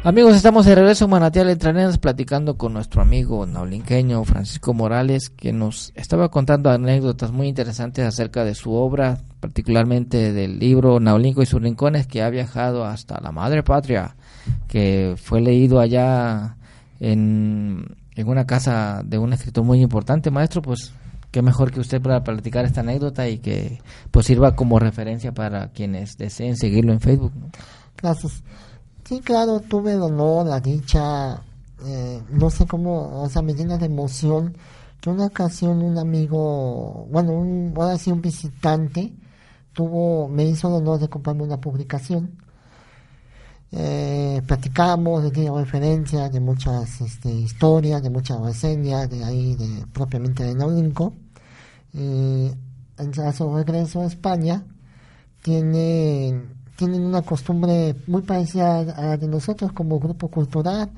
Amigos, 0.06 0.36
estamos 0.36 0.64
de 0.66 0.76
regreso 0.76 1.06
en 1.06 1.10
Manantial 1.10 1.50
entre 1.50 1.70
arenas 1.70 1.98
platicando 1.98 2.56
con 2.56 2.72
nuestro 2.72 3.02
amigo 3.02 3.44
naulinqueño 3.44 4.22
Francisco 4.22 4.72
Morales, 4.72 5.30
que 5.30 5.52
nos 5.52 5.92
estaba 5.96 6.28
contando 6.28 6.70
anécdotas 6.70 7.32
muy 7.32 7.48
interesantes 7.48 8.06
acerca 8.06 8.44
de 8.44 8.54
su 8.54 8.72
obra, 8.72 9.18
particularmente 9.40 10.32
del 10.32 10.60
libro 10.60 11.00
Naulinco 11.00 11.42
y 11.42 11.46
sus 11.46 11.60
rincones, 11.60 12.06
que 12.06 12.22
ha 12.22 12.30
viajado 12.30 12.84
hasta 12.84 13.20
la 13.20 13.32
madre 13.32 13.64
patria, 13.64 14.14
que 14.68 15.16
fue 15.20 15.40
leído 15.40 15.80
allá 15.80 16.56
en, 17.00 17.96
en 18.14 18.28
una 18.28 18.46
casa 18.46 19.02
de 19.04 19.18
un 19.18 19.32
escritor 19.32 19.64
muy 19.64 19.82
importante, 19.82 20.30
maestro, 20.30 20.62
pues 20.62 20.92
qué 21.32 21.42
mejor 21.42 21.72
que 21.72 21.80
usted 21.80 22.00
para 22.00 22.22
platicar 22.22 22.64
esta 22.64 22.82
anécdota 22.82 23.28
y 23.28 23.38
que 23.38 23.80
pues 24.12 24.26
sirva 24.26 24.54
como 24.54 24.78
referencia 24.78 25.32
para 25.32 25.72
quienes 25.72 26.16
deseen 26.16 26.56
seguirlo 26.56 26.92
en 26.92 27.00
Facebook. 27.00 27.32
Gracias. 28.00 28.44
Sí, 29.06 29.20
claro, 29.20 29.60
tuve 29.60 29.92
el 29.92 30.02
honor, 30.02 30.46
la 30.46 30.58
dicha, 30.60 31.40
eh, 31.84 32.22
no 32.30 32.50
sé 32.50 32.66
cómo, 32.66 33.22
o 33.22 33.28
sea, 33.28 33.40
me 33.40 33.54
llena 33.54 33.78
de 33.78 33.86
emoción 33.86 34.56
que 35.00 35.10
una 35.10 35.26
ocasión 35.26 35.82
un 35.82 35.96
amigo, 35.98 37.06
bueno, 37.10 37.32
un, 37.32 37.72
ahora 37.76 37.98
sí 37.98 38.10
un 38.10 38.20
visitante, 38.20 39.12
tuvo, 39.72 40.28
me 40.28 40.44
hizo 40.44 40.68
el 40.68 40.74
honor 40.82 40.98
de 41.00 41.08
comprarme 41.08 41.44
una 41.44 41.60
publicación. 41.60 42.36
Eh, 43.72 44.42
platicamos, 44.46 45.22
le 45.24 45.30
di 45.30 45.48
referencias 45.48 46.32
de 46.32 46.40
muchas 46.40 47.00
este, 47.00 47.30
historias, 47.30 48.02
de 48.02 48.10
muchas 48.10 48.40
reseñas, 48.40 49.08
de 49.10 49.24
ahí, 49.24 49.54
de, 49.56 49.86
propiamente 49.92 50.44
de 50.44 50.54
Naulinco. 50.54 51.14
Y 51.92 52.50
en 52.98 53.20
a 53.20 53.32
su 53.32 53.54
regreso 53.54 54.00
a 54.02 54.06
España, 54.06 54.64
tienen 55.42 56.55
tienen 56.76 57.04
una 57.04 57.22
costumbre 57.22 57.94
muy 58.06 58.22
parecida 58.22 58.80
a 58.80 59.02
la 59.02 59.16
de 59.16 59.28
nosotros 59.28 59.72
como 59.72 59.98
grupo 59.98 60.28
cultural. 60.28 60.90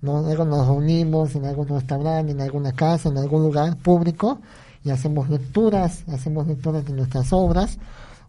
¿no? 0.00 0.22
Luego 0.22 0.44
nos 0.44 0.66
reunimos 0.66 1.34
en 1.34 1.44
algún 1.46 1.68
restaurante, 1.68 2.32
en 2.32 2.40
alguna 2.40 2.72
casa, 2.72 3.08
en 3.08 3.18
algún 3.18 3.42
lugar 3.42 3.76
público 3.76 4.38
y 4.84 4.90
hacemos 4.90 5.28
lecturas, 5.30 6.04
hacemos 6.08 6.46
lecturas 6.46 6.84
de 6.84 6.92
nuestras 6.92 7.32
obras 7.32 7.78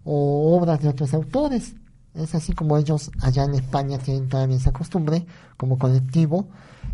o 0.06 0.56
obras 0.56 0.82
de 0.82 0.90
otros 0.90 1.14
autores. 1.14 1.74
Es 2.16 2.36
así 2.36 2.54
como 2.54 2.78
ellos 2.78 3.10
allá 3.22 3.46
en 3.46 3.56
España 3.56 3.98
tienen 3.98 4.30
todavía 4.30 4.58
esa 4.58 4.72
costumbre 4.72 5.26
como 5.58 5.80
colectivo. 5.80 6.48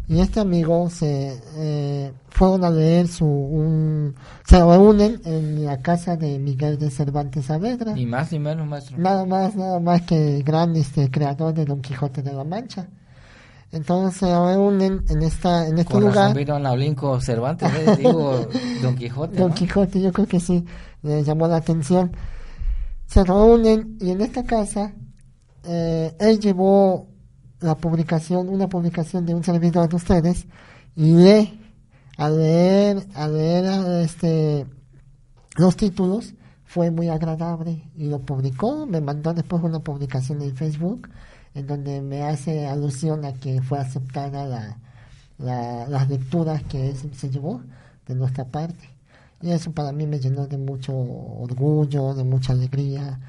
Y 0.08 0.22
este 0.22 0.40
amigo 0.40 0.90
se 0.90 1.40
eh, 1.56 2.14
fueron 2.30 2.64
a 2.64 2.70
leer 2.70 3.08
su 3.08 3.26
un, 3.26 4.16
se 4.44 4.58
reúnen 4.58 5.22
en 5.26 5.66
la 5.66 5.82
casa 5.82 6.16
de 6.16 6.40
Miguel 6.40 6.80
de 6.80 6.90
Cervantes 6.90 7.46
Saavedra. 7.46 7.94
Ni 7.94 8.06
más 8.06 8.32
ni 8.32 8.40
menos, 8.40 8.66
maestro. 8.66 8.98
Nada 8.98 9.26
más, 9.26 9.56
nada 9.56 9.80
más 9.80 10.02
que 10.04 10.38
el 10.38 10.44
gran 10.44 10.76
este, 10.76 11.12
creador 11.12 11.54
de 11.54 11.66
Don 11.66 11.82
Quijote 11.82 12.24
de 12.24 12.34
la 12.34 12.44
Mancha. 12.44 12.88
Entonces 13.72 14.20
se 14.20 14.26
reúnen 14.26 15.04
en 15.10 15.22
esta 15.22 15.68
en 15.68 15.78
este 15.78 15.94
Con 15.94 16.06
lugar. 16.06 16.36
vino 16.36 16.58
Naulinco 16.58 17.22
Cervantes, 17.22 17.72
¿eh? 17.72 17.98
digo 17.98 18.48
Don 18.82 18.96
Quijote. 18.96 19.38
Don 19.38 19.50
¿no? 19.50 19.56
Quijote, 19.56 20.02
yo 20.02 20.12
creo 20.12 20.28
que 20.28 20.40
sí, 20.40 20.66
le 21.04 21.24
llamó 21.24 21.48
la 21.48 21.58
atención. 21.58 22.12
Se 23.06 23.24
reúnen 23.24 23.98
y 24.00 24.10
en 24.10 24.22
esta 24.22 24.44
casa 24.44 24.94
eh, 25.64 26.16
él 26.20 26.40
llevó 26.40 27.08
la 27.62 27.76
publicación, 27.76 28.50
una 28.50 28.68
publicación 28.70 29.26
de 29.26 29.36
un 29.36 29.44
servidor 29.44 29.90
de 29.90 29.96
ustedes 29.96 30.48
y 30.96 31.14
lee, 31.14 31.60
al 32.18 32.38
leer, 32.38 33.06
al 33.16 33.34
leer 33.38 34.04
este, 34.04 34.66
los 35.58 35.76
títulos 35.76 36.34
fue 36.66 36.92
muy 36.92 37.10
agradable 37.10 37.90
y 37.96 38.06
lo 38.08 38.20
publicó, 38.20 38.86
me 38.86 39.02
mandó 39.02 39.34
después 39.34 39.64
una 39.64 39.80
publicación 39.80 40.42
en 40.42 40.56
Facebook 40.56 41.10
en 41.56 41.66
donde 41.68 42.02
me 42.02 42.22
hace 42.24 42.68
alusión 42.68 43.26
a 43.26 43.34
que 43.34 43.62
fue 43.62 43.80
aceptada 43.80 44.46
la, 44.46 44.78
la- 45.40 45.88
las 45.88 46.08
lecturas 46.10 46.64
que 46.64 46.94
se- 46.96 47.14
se 47.14 47.30
llevó 47.30 47.62
de 48.08 48.16
nuestra 48.16 48.46
parte. 48.46 48.88
Y 49.42 49.52
eso 49.52 49.72
para 49.72 49.92
mí 49.92 50.06
me 50.06 50.20
llenó 50.20 50.48
de 50.48 50.58
mucho 50.58 50.94
orgullo, 50.94 52.14
de 52.14 52.24
mucha 52.24 52.54
alegría 52.54 53.20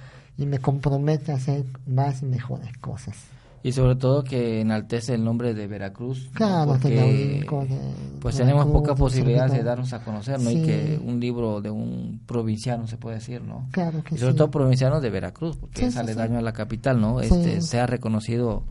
y 0.41 0.47
me 0.47 0.59
compromete 0.59 1.31
a 1.33 1.37
hacer 1.37 1.65
más 1.87 2.23
y 2.23 2.27
mejores 2.27 2.77
cosas. 2.79 3.17
Y 3.63 3.73
sobre 3.73 3.95
todo 3.95 4.25
que 4.25 4.63
enaltece 4.63 5.13
el 5.13 5.23
nombre 5.23 5.53
de 5.53 5.67
Veracruz. 5.67 6.31
Claro, 6.33 6.73
de 6.73 6.79
Porque 6.79 6.89
de 6.89 7.45
pues 7.47 7.69
Veracruz, 7.69 8.37
tenemos 8.39 8.67
pocas 8.67 8.95
de 8.97 8.99
posibilidades 8.99 9.53
de 9.53 9.63
darnos 9.63 9.93
a 9.93 10.03
conocer, 10.03 10.41
¿no? 10.41 10.49
Sí. 10.49 10.57
Y 10.61 10.63
que 10.65 11.01
un 11.05 11.21
libro 11.21 11.61
de 11.61 11.71
un 11.71 12.23
provinciano, 12.25 12.87
se 12.87 12.97
puede 12.97 13.17
decir, 13.17 13.43
¿no? 13.43 13.69
Claro 13.71 14.03
que 14.03 14.15
y 14.15 14.19
sobre 14.19 14.33
sí. 14.33 14.39
todo 14.39 14.51
provinciano 14.51 14.99
de 15.03 15.11
Veracruz, 15.11 15.59
porque 15.59 15.81
Sí, 15.83 15.85
es 15.89 15.93
sí, 15.93 15.99
aledaño 16.01 16.33
sí. 16.33 16.39
a 16.39 16.41
la 16.41 16.53
capital, 16.55 17.01
¿no? 17.03 17.21
Este, 17.21 17.61
sea 17.61 17.87
reconocido 17.87 18.65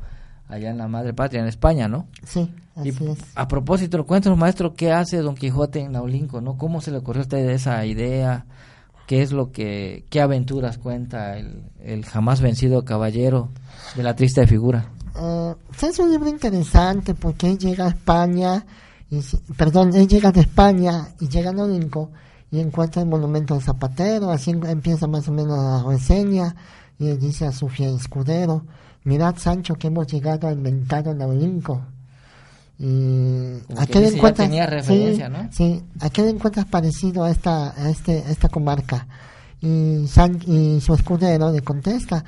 allá 0.48 0.72
en 0.72 0.80
la 0.80 0.88
madre 0.88 1.14
patria, 1.14 1.42
en 1.42 1.48
España, 1.48 1.88
¿no? 1.88 2.08
Sí, 2.26 2.52
Y 2.84 2.90
así 2.90 3.06
es. 3.10 3.20
a 3.36 3.48
propósito, 3.48 4.04
cuéntanos, 4.08 4.40
maestro, 4.40 4.74
¿qué 4.74 4.92
hace 4.92 5.18
Don 5.18 5.36
Quijote 5.36 5.82
en 5.82 5.92
Naulinco, 5.92 6.42
no? 6.42 6.58
¿Cómo 6.58 6.82
se 6.82 6.90
le 6.90 6.98
ocurrió 6.98 7.22
a 7.22 7.26
usted 7.26 7.48
esa 7.52 7.86
idea? 7.86 8.48
¿Qué 9.10 9.24
es 9.24 9.32
lo 9.32 9.52
que, 9.52 10.06
qué 10.12 10.22
aventuras 10.22 10.78
cuenta 10.78 11.36
el, 11.36 11.64
el 11.82 12.06
jamás 12.06 12.42
vencido 12.42 12.86
caballero 12.86 13.50
de 13.96 14.04
la 14.04 14.16
triste 14.16 14.46
figura? 14.46 14.86
Eh, 15.20 15.56
es 15.82 15.98
un 15.98 16.12
libro 16.12 16.30
interesante 16.30 17.16
porque 17.16 17.50
él 17.50 17.58
llega 17.58 17.88
a 17.88 17.90
España, 17.90 18.64
perdón, 19.58 19.96
él 19.96 20.08
llega 20.08 20.32
de 20.32 20.42
España 20.42 21.08
y 21.20 21.28
llega 21.28 21.50
a 21.50 21.54
Norinco 21.54 22.12
y 22.52 22.60
encuentra 22.60 23.02
el 23.02 23.08
monumento 23.08 23.56
del 23.56 23.64
Zapatero, 23.64 24.30
así 24.30 24.52
em- 24.52 24.64
empieza 24.66 25.08
más 25.08 25.28
o 25.28 25.32
menos 25.32 25.58
la 25.58 25.82
reseña 25.92 26.56
y 27.00 27.06
le 27.06 27.18
dice 27.18 27.48
a 27.48 27.52
su 27.52 27.68
fiel 27.68 27.96
escudero, 27.96 28.64
mirad 29.06 29.38
Sancho 29.38 29.74
que 29.74 29.88
hemos 29.88 30.06
llegado 30.06 30.48
al 30.48 30.54
inventado 30.54 31.16
Norinco. 31.16 31.82
¿A 32.80 33.86
qué 33.86 34.00
le 34.00 34.06
dice, 34.06 34.16
encuentras? 34.16 34.48
tenía 34.48 34.66
referencia, 34.66 35.28
sí, 35.28 35.32
¿no? 35.32 35.50
sí, 35.52 35.84
¿a 36.00 36.10
qué 36.10 36.22
le 36.22 36.30
encuentras 36.30 36.66
parecido 36.66 37.24
a 37.24 37.32
esta, 37.32 37.72
a 37.72 37.90
este, 37.90 38.24
a 38.24 38.32
esta 38.32 38.48
comarca? 38.48 39.08
Y, 39.62 40.08
San, 40.08 40.40
y 40.48 40.80
su 40.80 40.94
escudero 40.94 41.52
le 41.52 41.62
contesta, 41.62 42.24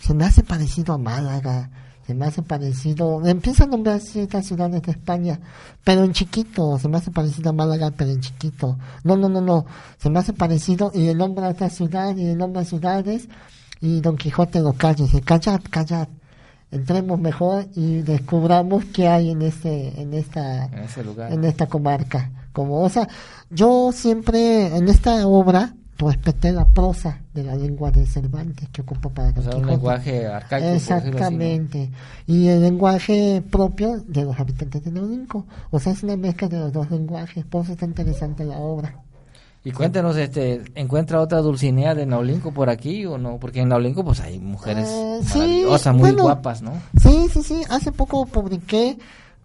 se 0.00 0.12
me 0.14 0.24
hace 0.24 0.42
parecido 0.42 0.94
a 0.94 0.98
Málaga, 0.98 1.70
se 2.06 2.14
me 2.14 2.26
hace 2.26 2.42
parecido, 2.42 3.24
empieza 3.26 3.64
a 3.64 3.66
nombrar 3.66 4.00
ciertas 4.00 4.46
ciudades 4.46 4.82
de 4.82 4.92
España, 4.92 5.40
pero 5.84 6.04
en 6.04 6.12
chiquito, 6.12 6.78
se 6.78 6.88
me 6.88 6.98
hace 6.98 7.10
parecido 7.10 7.50
a 7.50 7.52
Málaga, 7.52 7.92
pero 7.96 8.10
en 8.10 8.20
chiquito. 8.20 8.78
No, 9.04 9.16
no, 9.16 9.28
no, 9.28 9.40
no, 9.40 9.66
se 9.98 10.10
me 10.10 10.18
hace 10.18 10.32
parecido 10.32 10.90
y 10.94 11.06
le 11.06 11.14
nombra 11.14 11.48
otra 11.48 11.70
ciudad 11.70 12.16
y 12.16 12.24
le 12.24 12.34
nombra 12.34 12.64
ciudades 12.64 13.28
y 13.80 14.00
Don 14.00 14.16
Quijote 14.16 14.60
lo 14.60 14.72
calla 14.72 15.04
dice, 15.04 15.20
callad, 15.20 15.60
callad, 15.70 16.08
entremos 16.76 17.18
mejor 17.20 17.66
y 17.74 18.02
descubramos 18.02 18.84
qué 18.86 19.08
hay 19.08 19.30
en 19.30 19.42
este, 19.42 20.00
en 20.00 20.14
esta, 20.14 20.66
En 20.66 20.84
ese 20.84 21.04
lugar. 21.04 21.32
en 21.32 21.44
esta 21.44 21.66
comarca. 21.66 22.30
Como, 22.52 22.82
o 22.82 22.88
sea, 22.88 23.08
yo 23.50 23.90
siempre 23.92 24.74
en 24.76 24.88
esta 24.88 25.26
obra 25.26 25.74
respeté 25.98 26.52
la 26.52 26.66
prosa 26.66 27.20
de 27.34 27.42
la 27.42 27.54
lengua 27.54 27.90
de 27.90 28.06
Cervantes 28.06 28.68
que 28.70 28.82
ocupa 28.82 29.08
para 29.08 29.30
O 29.30 29.42
sea, 29.42 29.56
un 29.56 29.66
lenguaje 29.66 30.26
arcaico. 30.26 30.68
Exactamente. 30.68 31.90
Y 32.26 32.48
el 32.48 32.62
lenguaje 32.62 33.42
propio 33.50 33.98
de 34.06 34.24
los 34.24 34.38
habitantes 34.38 34.84
de 34.84 34.90
Naulinco. 34.90 35.46
O 35.70 35.78
sea, 35.78 35.92
es 35.92 36.02
una 36.02 36.16
mezcla 36.16 36.48
de 36.48 36.58
los 36.58 36.72
dos 36.72 36.90
lenguajes. 36.90 37.44
Por 37.44 37.64
eso 37.64 37.72
está 37.72 37.86
interesante 37.86 38.44
la 38.44 38.58
obra. 38.58 39.02
Y 39.66 39.72
cuéntanos, 39.72 40.16
este, 40.16 40.62
¿encuentra 40.76 41.20
otra 41.20 41.40
Dulcinea 41.40 41.96
de 41.96 42.06
Naulinco 42.06 42.52
por 42.52 42.70
aquí 42.70 43.04
o 43.04 43.18
no? 43.18 43.40
Porque 43.40 43.62
en 43.62 43.70
Naulinco 43.70 44.04
pues 44.04 44.20
hay 44.20 44.38
mujeres 44.38 44.88
Eh, 44.88 45.20
sí, 45.24 45.64
muy 45.90 46.02
bueno. 46.02 46.22
guapas, 46.22 46.62
¿no? 46.62 46.74
Sí, 47.02 47.26
sí, 47.32 47.42
sí. 47.42 47.62
Hace 47.68 47.90
poco 47.90 48.26
publiqué 48.26 48.96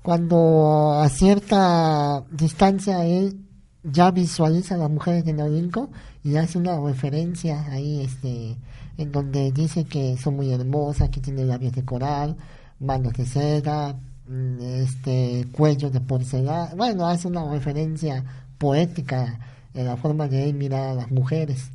cuando 0.03 0.99
a 1.01 1.10
cierta 1.10 2.23
distancia 2.29 3.03
él 3.03 3.39
ya 3.81 4.12
visualiza 4.12 4.75
a 4.75 4.77
las 4.77 4.91
mujeres 4.91 5.25
de 5.25 5.34
Naulinco 5.34 5.89
y 6.23 6.36
hace 6.36 6.60
una 6.60 6.79
referencia 6.79 7.65
ahí 7.71 8.01
este 8.01 8.57
en 8.97 9.12
donde 9.12 9.51
dice 9.51 9.86
que 9.86 10.17
son 10.17 10.36
muy 10.36 10.53
hermosas, 10.53 11.10
que 11.10 11.19
tienen 11.19 11.47
labios 11.47 11.73
de 11.73 11.84
coral, 11.84 12.38
manos 12.79 13.13
de 13.13 13.25
seda, 13.25 13.97
mm, 14.27 14.62
este 14.84 15.47
cuello 15.51 15.89
de 15.89 15.99
porcelana, 15.99 16.75
bueno, 16.75 17.07
hace 17.07 17.27
una 17.27 17.43
referencia 17.51 18.23
poética 18.60 19.39
en 19.73 19.86
la 19.86 19.97
forma 19.97 20.27
de 20.27 20.49
él 20.49 20.53
mirar 20.55 20.89
a 20.89 20.93
las 20.93 21.12
mujeres. 21.12 21.71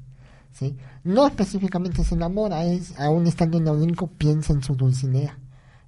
¿sí? 0.52 0.76
No 1.04 1.26
específicamente 1.26 2.02
se 2.04 2.14
enamora, 2.14 2.64
es, 2.64 2.98
aún 2.98 3.26
estando 3.26 3.58
en 3.58 3.64
Naulinco 3.64 4.06
piensa 4.06 4.52
en 4.52 4.62
su 4.62 4.74
Dulcinea, 4.74 5.38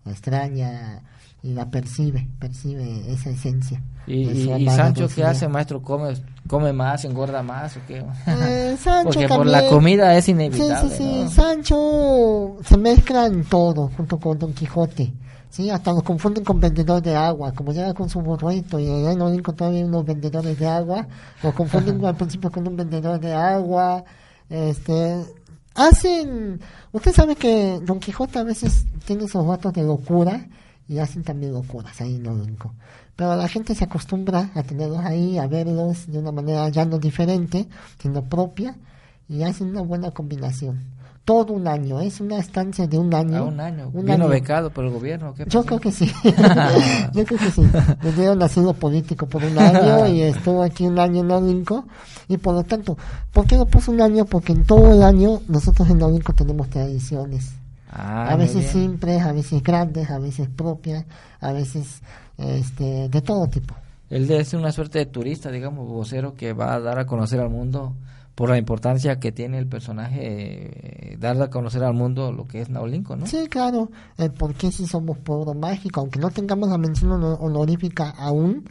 la 0.05 0.13
extraña 0.13 1.03
y 1.43 1.53
la 1.55 1.71
percibe, 1.71 2.29
percibe 2.39 3.11
esa 3.13 3.31
esencia. 3.31 3.83
¿Y, 4.07 4.29
y- 4.29 4.53
y 4.53 4.69
Sancho 4.71 5.09
qué 5.15 5.23
hace, 5.25 5.49
maestro? 5.49 5.83
¿Come, 5.83 6.15
come 6.49 6.73
más, 6.73 7.05
engorda 7.05 7.43
más 7.43 7.77
o 7.77 7.81
qué? 7.87 8.05
Eh, 8.27 8.77
Sancho 8.83 9.11
Porque 9.11 9.29
por 9.29 9.47
la 9.47 9.59
también- 9.59 9.73
comida 9.75 10.17
es 10.17 10.25
Sí, 10.25 10.33
inevitable. 10.33 10.91
sí, 10.91 10.97
sí. 10.97 11.21
¿no? 11.25 11.31
Sancho 11.31 12.57
se 12.65 12.77
mezcla 12.77 13.27
en 13.27 13.45
todo 13.45 13.91
junto 13.97 14.19
con 14.19 14.39
Don 14.39 14.53
Quijote. 14.53 15.13
Sí, 15.51 15.71
hasta 15.71 15.93
lo 15.93 16.03
confunden 16.03 16.45
con 16.45 16.61
vendedor 16.61 17.03
de 17.03 17.17
agua, 17.17 17.53
como 17.53 17.73
llega 17.73 17.95
con 17.95 18.09
su 18.11 18.21
burrito 18.21 18.79
y 18.79 18.89
allá 18.89 19.13
en 19.13 19.23
Olinco 19.23 19.55
todavía 19.55 19.81
hay 19.81 19.85
unos 19.85 20.05
vendedores 20.05 20.59
de 20.59 20.67
agua, 20.67 21.09
lo 21.43 21.55
confunden 21.55 22.05
al 22.05 22.17
principio 22.17 22.51
con 22.51 22.69
un 22.69 22.77
vendedor 22.77 23.19
de 23.19 23.33
agua, 23.33 24.05
este, 24.51 25.25
hacen, 25.75 26.61
usted 26.93 27.13
sabe 27.13 27.37
que 27.37 27.81
Don 27.83 27.99
Quijote 27.99 28.39
a 28.39 28.45
veces 28.45 28.85
tiene 29.07 29.25
esos 29.25 29.47
ratos 29.47 29.73
de 29.73 29.85
locura 29.85 30.47
y 30.87 30.99
hacen 30.99 31.23
también 31.23 31.53
locuras 31.53 32.01
ahí 32.01 32.17
en 32.17 32.27
Olinco. 32.27 32.75
Pero 33.17 33.35
la 33.37 33.49
gente 33.49 33.75
se 33.75 33.85
acostumbra 33.85 34.51
a 34.55 34.63
tenerlos 34.63 35.05
ahí, 35.05 35.39
a 35.39 35.47
verlos 35.47 36.07
de 36.07 36.19
una 36.19 36.33
manera 36.33 36.69
ya 36.69 36.85
no 36.85 36.99
diferente, 36.99 37.69
sino 38.01 38.23
propia, 38.23 38.77
y 39.29 39.43
hacen 39.43 39.69
una 39.69 39.83
buena 39.83 40.11
combinación. 40.11 40.98
Todo 41.29 41.53
un 41.53 41.69
año, 41.69 42.01
es 42.01 42.23
una 42.23 42.39
estancia 42.39 42.87
de 42.87 42.97
un 42.97 43.13
año. 43.13 43.37
A 43.37 43.45
un 43.45 43.61
año. 43.61 43.91
un 43.93 44.01
Vino 44.01 44.15
año. 44.15 44.29
becado 44.29 44.71
por 44.71 44.87
el 44.87 44.91
gobierno. 44.91 45.35
¿qué 45.35 45.45
Yo 45.47 45.63
creo 45.63 45.79
que 45.79 45.93
sí. 45.93 46.11
Yo 47.13 47.23
creo 47.27 47.39
que 47.39 47.51
sí. 47.51 47.69
Le 48.03 48.13
dieron 48.13 48.43
asilo 48.43 48.73
político 48.73 49.27
por 49.27 49.45
un 49.45 49.59
año 49.59 50.07
y 50.09 50.23
estuvo 50.23 50.63
aquí 50.63 50.87
un 50.87 50.99
año 50.99 51.21
en 51.21 51.31
Olinco. 51.31 51.85
Y 52.29 52.39
por 52.39 52.55
lo 52.55 52.65
tanto, 52.65 52.97
¿por 53.31 53.47
qué 53.47 53.59
lo 53.59 53.67
puso 53.67 53.93
un 53.93 54.01
año? 54.01 54.25
Porque 54.25 54.53
en 54.53 54.65
todo 54.65 54.91
el 54.91 55.03
año 55.03 55.43
nosotros 55.49 55.91
en 55.91 56.03
Olinco 56.03 56.33
tenemos 56.33 56.71
tradiciones. 56.71 57.53
Ah, 57.91 58.31
a 58.31 58.37
veces 58.37 58.65
simples, 58.71 59.21
a 59.21 59.33
veces 59.33 59.63
grandes, 59.63 60.11
a 60.11 60.19
veces 60.19 60.49
propias, 60.49 61.05
a 61.43 61.53
veces 61.53 62.01
este, 62.39 63.11
de 63.11 63.21
todo 63.21 63.47
tipo. 63.49 63.75
Él 64.09 64.31
es 64.31 64.55
una 64.55 64.73
suerte 64.73 64.99
de 65.01 65.05
turista, 65.05 65.51
digamos, 65.51 65.87
vocero 65.87 66.33
que 66.35 66.55
va 66.55 66.73
a 66.73 66.81
dar 66.81 66.99
a 66.99 67.05
conocer 67.05 67.39
al 67.39 67.51
mundo 67.51 67.93
por 68.39 68.51
la 68.51 68.57
importancia 68.57 69.19
que 69.19 69.33
tiene 69.33 69.59
el 69.59 69.67
personaje, 69.67 70.21
eh, 70.23 71.17
dar 71.19 71.43
a 71.43 71.51
conocer 71.51 71.83
al 71.83 71.93
mundo 71.95 72.31
lo 72.31 72.47
que 72.47 72.61
es 72.61 72.71
Naulinco, 72.71 73.17
¿no? 73.17 73.27
Sí, 73.27 73.49
claro, 73.49 73.91
el 74.17 74.31
por 74.31 74.55
qué 74.55 74.71
si 74.71 74.87
somos 74.87 75.19
pueblo 75.19 75.55
mágico, 75.55 75.99
aunque 75.99 76.21
no 76.21 76.31
tengamos 76.31 76.69
la 76.69 76.79
mención 76.79 77.11
hono- 77.11 77.35
honorífica 77.35 78.11
aún, 78.11 78.63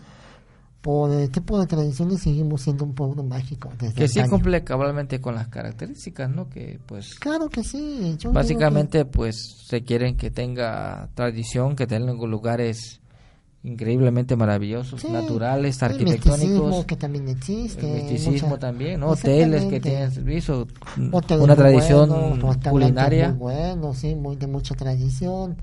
por 0.81 1.11
el 1.11 1.29
tipo 1.29 1.59
de 1.59 1.67
tradiciones 1.67 2.21
seguimos 2.21 2.61
siendo 2.61 2.85
un 2.85 2.93
pueblo 2.93 3.23
mágico. 3.23 3.69
Desde 3.77 3.95
Que 3.95 4.07
sí 4.07 4.21
cumple 4.29 4.63
cabalmente 4.63 5.19
con 5.19 5.35
las 5.35 5.49
características, 5.49 6.29
¿no? 6.29 6.47
Que 6.47 6.79
pues 6.85 7.15
Claro 7.15 7.49
que 7.49 7.61
sí. 7.61 8.15
yo 8.17 8.31
básicamente 8.31 9.03
pues 9.03 9.65
se 9.65 9.83
quieren 9.83 10.15
que 10.15 10.31
tenga 10.31 11.09
tradición, 11.13 11.75
que 11.75 11.87
tenga 11.87 12.13
lugares 12.13 13.01
increíblemente 13.67 14.35
maravillosos, 14.35 15.01
Sí, 15.01 15.09
naturales, 15.09 15.77
el 15.81 15.91
arquitectónicos. 15.91 16.85
que 16.85 16.95
también 16.95 17.27
existe. 17.27 17.85
El 17.87 18.03
misticismo 18.03 18.49
mucha- 18.49 18.59
también, 18.59 18.99
¿no? 18.99 19.09
Hoteles 19.09 19.65
que 19.65 19.79
tienen 19.79 20.11
servicio, 20.11 20.67
Hoteles 21.11 21.43
una 21.43 21.55
tradición 21.55 22.09
buenos, 22.09 22.57
culinaria. 22.69 23.29
Muy 23.29 23.37
bueno, 23.37 23.93
sí, 23.93 24.15
muy 24.15 24.35
de 24.35 24.47
mucha 24.47 24.75
tradición. 24.75 25.57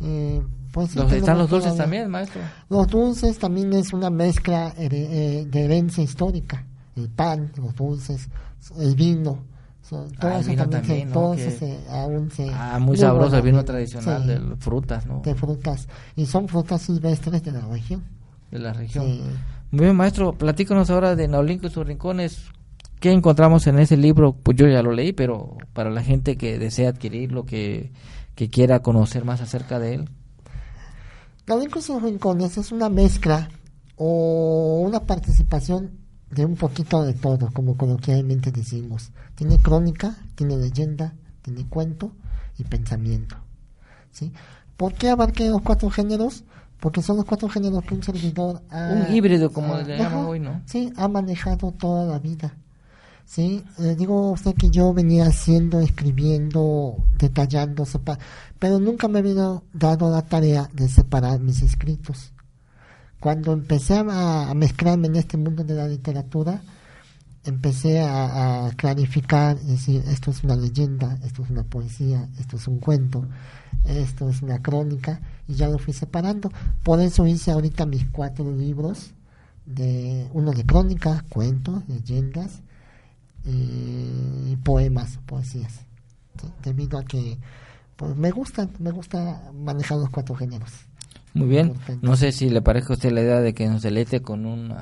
Eh, 0.00 0.42
pues 0.72 0.96
Los, 0.96 1.12
están 1.12 1.38
los 1.38 1.50
dulces 1.50 1.76
también, 1.76 2.10
maestro. 2.10 2.40
Los 2.70 2.86
dulces 2.88 3.38
también 3.38 3.72
es 3.74 3.92
una 3.92 4.08
mezcla 4.10 4.72
here- 4.78 5.06
eh, 5.10 5.46
de 5.46 5.64
herencia 5.64 6.02
histórica. 6.02 6.64
El 6.96 7.08
pan, 7.08 7.52
los 7.56 7.74
dulces, 7.74 8.28
el 8.78 8.94
vino. 8.94 9.38
So- 9.82 10.06
todo 10.20 10.30
Ah, 10.30 10.38
eso 10.40 10.50
vino 10.50 10.62
también, 10.62 10.82
se- 10.82 10.88
también, 10.88 11.08
¿no? 11.08 11.14
todo 11.14 11.36
Que- 11.36 11.46
eso 11.48 11.58
se- 11.58 11.78
aún 11.90 12.30
se... 12.30 12.50
Ah, 12.52 12.78
muy 12.80 12.96
sabroso 12.96 13.36
el 13.36 13.42
vino 13.42 13.64
tradicional 13.64 14.22
sí, 14.22 14.28
de 14.28 14.56
frutas, 14.56 15.06
¿no? 15.06 15.20
de 15.22 15.34
frutas. 15.34 15.88
Y 16.16 16.26
son 16.26 16.48
frutas 16.48 16.82
silvestres 16.82 17.42
de 17.42 17.52
la 17.52 17.60
región. 17.60 18.02
De 18.50 18.58
la 18.58 18.72
región. 18.72 19.04
Sí. 19.06 19.22
Muy 19.70 19.84
bien, 19.86 19.96
maestro, 19.96 20.32
platícanos 20.32 20.90
ahora 20.90 21.16
de 21.16 21.26
Naulinco 21.28 21.66
y 21.66 21.70
sus 21.70 21.86
rincones. 21.86 22.38
¿Qué 23.00 23.10
encontramos 23.10 23.66
en 23.66 23.78
ese 23.78 23.96
libro? 23.96 24.32
Pues 24.34 24.56
yo 24.56 24.68
ya 24.68 24.82
lo 24.82 24.92
leí, 24.92 25.12
pero 25.12 25.56
para 25.72 25.90
la 25.90 26.02
gente 26.02 26.36
que 26.36 26.58
desea 26.58 26.90
adquirirlo, 26.90 27.44
que, 27.44 27.90
que 28.36 28.48
quiera 28.48 28.80
conocer 28.80 29.24
más 29.24 29.40
acerca 29.40 29.78
de 29.80 29.94
él. 29.94 30.08
Naulinco 31.46 31.78
y 31.80 31.82
sus 31.82 32.00
rincones 32.02 32.56
es 32.58 32.70
una 32.70 32.88
mezcla 32.88 33.48
o 33.96 34.80
una 34.86 35.00
participación 35.00 35.90
de 36.32 36.44
un 36.44 36.56
poquito 36.56 37.04
de 37.04 37.12
todo, 37.14 37.50
como 37.52 37.76
coloquialmente 37.76 38.50
decimos. 38.50 39.10
Tiene 39.34 39.58
crónica, 39.58 40.16
tiene 40.34 40.56
leyenda, 40.56 41.14
tiene 41.42 41.66
cuento 41.68 42.12
y 42.58 42.64
pensamiento. 42.64 43.36
¿sí? 44.10 44.32
¿Por 44.76 44.94
qué 44.94 45.10
abarqué 45.10 45.48
los 45.48 45.62
cuatro 45.62 45.90
géneros? 45.90 46.44
Porque 46.80 47.00
son 47.02 47.16
los 47.18 47.24
cuatro 47.26 47.48
géneros 47.48 47.84
que 47.84 47.94
un 47.94 48.02
servidor 48.02 48.62
ha... 48.70 48.88
Un 48.90 49.14
híbrido, 49.14 49.52
como 49.52 49.76
le 49.76 49.82
ajá, 49.94 49.96
llaman 50.10 50.24
hoy, 50.26 50.40
¿no? 50.40 50.62
Sí, 50.66 50.92
ha 50.96 51.06
manejado 51.06 51.70
toda 51.72 52.04
la 52.06 52.18
vida. 52.18 52.56
Sí, 53.24 53.64
le 53.78 53.94
digo 53.94 54.28
a 54.28 54.32
usted 54.32 54.54
que 54.56 54.68
yo 54.68 54.92
venía 54.92 55.26
haciendo, 55.26 55.80
escribiendo, 55.80 56.96
detallando, 57.18 57.84
sepa- 57.86 58.18
pero 58.58 58.78
nunca 58.80 59.06
me 59.08 59.20
había 59.20 59.62
dado 59.72 60.10
la 60.10 60.22
tarea 60.22 60.68
de 60.72 60.88
separar 60.88 61.38
mis 61.40 61.62
escritos. 61.62 62.32
Cuando 63.22 63.52
empecé 63.52 63.94
a, 64.04 64.52
mezclarme 64.52 65.06
en 65.06 65.14
este 65.14 65.36
mundo 65.36 65.62
de 65.62 65.74
la 65.74 65.86
literatura, 65.86 66.60
empecé 67.44 68.00
a, 68.00 68.68
clarificar, 68.74 69.56
es 69.58 69.68
decir, 69.68 70.02
esto 70.08 70.32
es 70.32 70.42
una 70.42 70.56
leyenda, 70.56 71.16
esto 71.22 71.44
es 71.44 71.50
una 71.50 71.62
poesía, 71.62 72.28
esto 72.40 72.56
es 72.56 72.66
un 72.66 72.80
cuento, 72.80 73.24
esto 73.84 74.28
es 74.28 74.42
una 74.42 74.60
crónica, 74.60 75.20
y 75.46 75.54
ya 75.54 75.68
lo 75.68 75.78
fui 75.78 75.92
separando. 75.94 76.50
Por 76.82 77.00
eso 77.00 77.24
hice 77.24 77.52
ahorita 77.52 77.86
mis 77.86 78.04
cuatro 78.10 78.50
libros, 78.50 79.12
de 79.66 80.28
uno 80.32 80.50
de 80.50 80.66
crónicas, 80.66 81.22
cuentos, 81.22 81.88
leyendas 81.88 82.60
y 83.44 84.56
poemas, 84.64 85.20
poesías. 85.26 85.74
¿sí? 86.40 86.48
Debido 86.64 86.98
a 86.98 87.04
que 87.04 87.38
pues, 87.94 88.16
me 88.16 88.32
gustan, 88.32 88.72
me 88.80 88.90
gusta 88.90 89.52
manejar 89.54 89.98
los 89.98 90.10
cuatro 90.10 90.34
géneros. 90.34 90.72
Muy 91.34 91.48
bien. 91.48 91.68
Importante. 91.68 92.06
No 92.06 92.16
sé 92.16 92.32
si 92.32 92.50
le 92.50 92.60
parece 92.62 92.92
a 92.92 92.96
usted 92.96 93.12
la 93.12 93.22
idea 93.22 93.40
de 93.40 93.54
que 93.54 93.66
nos 93.68 93.82
deleite 93.82 94.20
con 94.20 94.44
un 94.46 94.72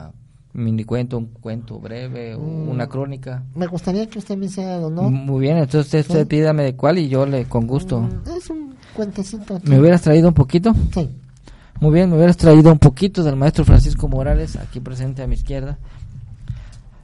mini 0.52 0.82
cuento, 0.84 1.16
un 1.18 1.26
cuento 1.26 1.78
breve 1.78 2.34
o 2.34 2.40
Mm. 2.40 2.68
una 2.70 2.88
crónica. 2.88 3.44
Me 3.54 3.66
gustaría 3.68 4.06
que 4.08 4.18
usted 4.18 4.36
me 4.36 4.46
hiciera 4.46 4.76
el 4.78 4.84
honor. 4.84 5.10
Muy 5.10 5.40
bien, 5.40 5.58
entonces 5.58 6.06
usted 6.06 6.20
Sí. 6.22 6.26
pídame 6.26 6.64
de 6.64 6.74
cuál 6.74 6.98
y 6.98 7.08
yo 7.08 7.24
le 7.24 7.44
con 7.44 7.66
gusto. 7.68 8.00
Mm, 8.00 8.22
Es 8.36 8.50
un 8.50 8.74
cuentecito. 8.94 9.56
aquí. 9.56 9.68
¿Me 9.68 9.78
hubieras 9.78 10.02
traído 10.02 10.26
un 10.28 10.34
poquito? 10.34 10.74
Sí. 10.92 11.08
Muy 11.80 11.92
bien, 11.94 12.10
me 12.10 12.16
hubieras 12.16 12.36
traído 12.36 12.72
un 12.72 12.78
poquito 12.78 13.22
del 13.22 13.36
maestro 13.36 13.64
Francisco 13.64 14.08
Morales, 14.08 14.56
aquí 14.56 14.80
presente 14.80 15.22
a 15.22 15.26
mi 15.28 15.34
izquierda. 15.34 15.78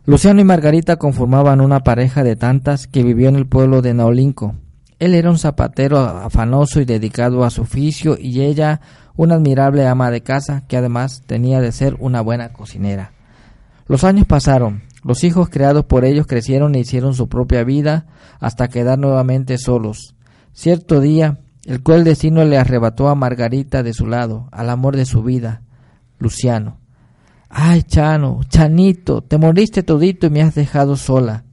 Luciano 0.06 0.40
y 0.40 0.44
Margarita 0.44 0.96
conformaban 0.96 1.60
una 1.60 1.80
pareja 1.80 2.22
de 2.22 2.36
tantas 2.36 2.86
que 2.86 3.02
vivió 3.02 3.28
en 3.28 3.36
el 3.36 3.46
pueblo 3.46 3.82
de 3.82 3.94
Naulinco. 3.94 4.54
Él 4.98 5.14
era 5.14 5.30
un 5.30 5.38
zapatero 5.38 5.98
afanoso 5.98 6.80
y 6.80 6.84
dedicado 6.84 7.44
a 7.44 7.50
su 7.50 7.62
oficio 7.62 8.16
y 8.18 8.40
ella 8.42 8.80
una 9.16 9.36
admirable 9.36 9.86
ama 9.86 10.10
de 10.10 10.22
casa 10.22 10.64
que 10.68 10.76
además 10.76 11.22
tenía 11.26 11.60
de 11.60 11.72
ser 11.72 11.96
una 11.98 12.20
buena 12.20 12.52
cocinera. 12.52 13.12
Los 13.88 14.04
años 14.04 14.26
pasaron, 14.26 14.82
los 15.02 15.24
hijos 15.24 15.48
creados 15.48 15.84
por 15.84 16.04
ellos 16.04 16.26
crecieron 16.26 16.74
e 16.74 16.80
hicieron 16.80 17.14
su 17.14 17.28
propia 17.28 17.62
vida 17.64 18.06
hasta 18.40 18.68
quedar 18.68 18.98
nuevamente 18.98 19.58
solos. 19.58 20.14
Cierto 20.52 21.00
día, 21.00 21.38
el 21.64 21.82
cruel 21.82 22.04
destino 22.04 22.44
le 22.44 22.58
arrebató 22.58 23.08
a 23.08 23.14
Margarita 23.14 23.82
de 23.82 23.92
su 23.92 24.06
lado, 24.06 24.48
al 24.52 24.70
amor 24.70 24.96
de 24.96 25.04
su 25.04 25.22
vida, 25.22 25.62
Luciano. 26.18 26.78
Ay, 27.48 27.82
Chano, 27.84 28.40
Chanito, 28.48 29.22
te 29.22 29.38
moriste 29.38 29.82
todito 29.82 30.26
y 30.26 30.30
me 30.30 30.42
has 30.42 30.54
dejado 30.54 30.96
sola. 30.96 31.44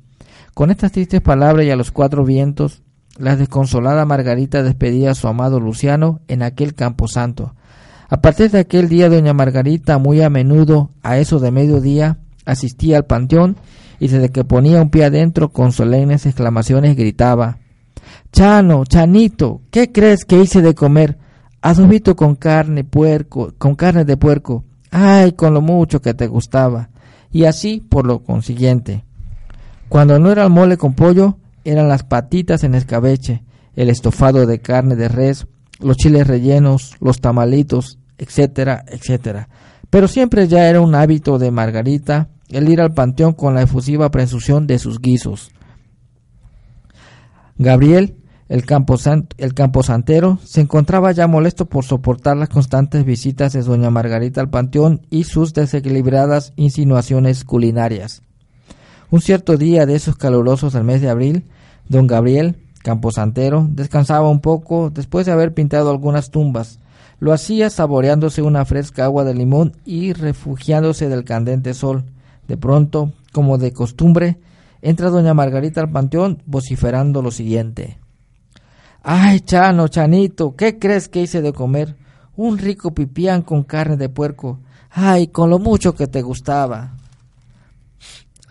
Con 0.53 0.71
estas 0.71 0.91
tristes 0.91 1.21
palabras 1.21 1.65
y 1.65 1.71
a 1.71 1.75
los 1.75 1.91
cuatro 1.91 2.25
vientos, 2.25 2.83
la 3.17 3.35
desconsolada 3.35 4.05
Margarita 4.05 4.63
despedía 4.63 5.11
a 5.11 5.15
su 5.15 5.27
amado 5.27 5.59
Luciano 5.59 6.21
en 6.27 6.41
aquel 6.41 6.73
camposanto. 6.73 7.55
A 8.09 8.21
partir 8.21 8.51
de 8.51 8.59
aquel 8.59 8.89
día, 8.89 9.09
doña 9.09 9.33
Margarita, 9.33 9.97
muy 9.97 10.21
a 10.21 10.29
menudo, 10.29 10.91
a 11.01 11.17
eso 11.17 11.39
de 11.39 11.51
mediodía, 11.51 12.19
asistía 12.45 12.97
al 12.97 13.05
panteón 13.05 13.57
y 13.99 14.07
desde 14.07 14.29
que 14.29 14.43
ponía 14.43 14.81
un 14.81 14.89
pie 14.89 15.05
adentro 15.05 15.49
con 15.49 15.71
solemnes 15.71 16.25
exclamaciones 16.25 16.95
gritaba 16.95 17.57
Chano, 18.31 18.83
Chanito, 18.85 19.61
¿qué 19.69 19.91
crees 19.91 20.25
que 20.25 20.41
hice 20.41 20.61
de 20.61 20.73
comer? 20.73 21.17
Adobito 21.61 22.15
con 22.15 22.35
carne, 22.35 22.83
puerco, 22.83 23.53
con 23.57 23.75
carne 23.75 24.05
de 24.05 24.17
puerco. 24.17 24.65
Ay, 24.91 25.31
con 25.33 25.53
lo 25.53 25.61
mucho 25.61 26.01
que 26.01 26.13
te 26.13 26.27
gustaba. 26.27 26.89
y 27.31 27.45
así 27.45 27.79
por 27.79 28.05
lo 28.05 28.19
consiguiente. 28.23 29.05
Cuando 29.89 30.19
no 30.19 30.31
era 30.31 30.43
el 30.43 30.49
mole 30.49 30.77
con 30.77 30.93
pollo, 30.93 31.37
eran 31.63 31.87
las 31.87 32.03
patitas 32.03 32.63
en 32.63 32.75
escabeche, 32.75 33.43
el 33.75 33.89
estofado 33.89 34.45
de 34.45 34.59
carne 34.59 34.95
de 34.95 35.07
res, 35.07 35.47
los 35.79 35.97
chiles 35.97 36.27
rellenos, 36.27 36.95
los 36.99 37.19
tamalitos, 37.19 37.99
etcétera, 38.17 38.85
etcétera. 38.87 39.49
Pero 39.89 40.07
siempre 40.07 40.47
ya 40.47 40.69
era 40.69 40.81
un 40.81 40.95
hábito 40.95 41.37
de 41.37 41.51
Margarita 41.51 42.29
el 42.49 42.69
ir 42.69 42.81
al 42.81 42.93
panteón 42.93 43.33
con 43.33 43.55
la 43.55 43.63
efusiva 43.63 44.11
presunción 44.11 44.67
de 44.67 44.79
sus 44.79 44.99
guisos. 44.99 45.51
Gabriel, 47.57 48.17
el, 48.49 48.63
el 49.37 49.53
camposantero, 49.53 50.39
se 50.43 50.61
encontraba 50.61 51.11
ya 51.11 51.27
molesto 51.27 51.65
por 51.67 51.83
soportar 51.83 52.37
las 52.37 52.49
constantes 52.49 53.05
visitas 53.05 53.53
de 53.53 53.61
doña 53.61 53.89
Margarita 53.89 54.41
al 54.41 54.49
panteón 54.49 55.05
y 55.09 55.23
sus 55.23 55.53
desequilibradas 55.53 56.53
insinuaciones 56.55 57.43
culinarias. 57.43 58.21
Un 59.13 59.21
cierto 59.21 59.57
día 59.57 59.85
de 59.85 59.93
esos 59.93 60.15
calurosos 60.15 60.73
del 60.73 60.85
mes 60.85 60.99
de 60.99 61.07
abril, 61.07 61.45
don 61.87 62.07
Gabriel, 62.07 62.55
camposantero, 62.81 63.67
descansaba 63.69 64.27
un 64.27 64.39
poco 64.39 64.89
después 64.89 65.27
de 65.27 65.31
haber 65.31 65.53
pintado 65.53 65.91
algunas 65.91 66.31
tumbas. 66.31 66.79
Lo 67.19 67.31
hacía 67.31 67.69
saboreándose 67.69 68.41
una 68.41 68.65
fresca 68.65 69.05
agua 69.05 69.23
de 69.23 69.35
limón 69.35 69.73
y 69.85 70.13
refugiándose 70.13 71.09
del 71.09 71.25
candente 71.25 71.75
sol. 71.75 72.05
De 72.47 72.57
pronto, 72.57 73.13
como 73.31 73.59
de 73.59 73.71
costumbre, 73.71 74.39
entra 74.81 75.11
doña 75.11 75.35
Margarita 75.35 75.79
al 75.81 75.91
panteón 75.91 76.41
vociferando 76.47 77.21
lo 77.21 77.29
siguiente. 77.29 77.99
Ay, 79.03 79.41
Chano, 79.41 79.89
Chanito, 79.89 80.55
¿qué 80.55 80.79
crees 80.79 81.07
que 81.07 81.21
hice 81.21 81.43
de 81.43 81.53
comer? 81.53 81.97
Un 82.35 82.57
rico 82.57 82.95
pipián 82.95 83.43
con 83.43 83.61
carne 83.61 83.95
de 83.95 84.09
puerco. 84.09 84.57
Ay, 84.89 85.27
con 85.27 85.51
lo 85.51 85.59
mucho 85.59 85.93
que 85.93 86.07
te 86.07 86.23
gustaba. 86.23 86.95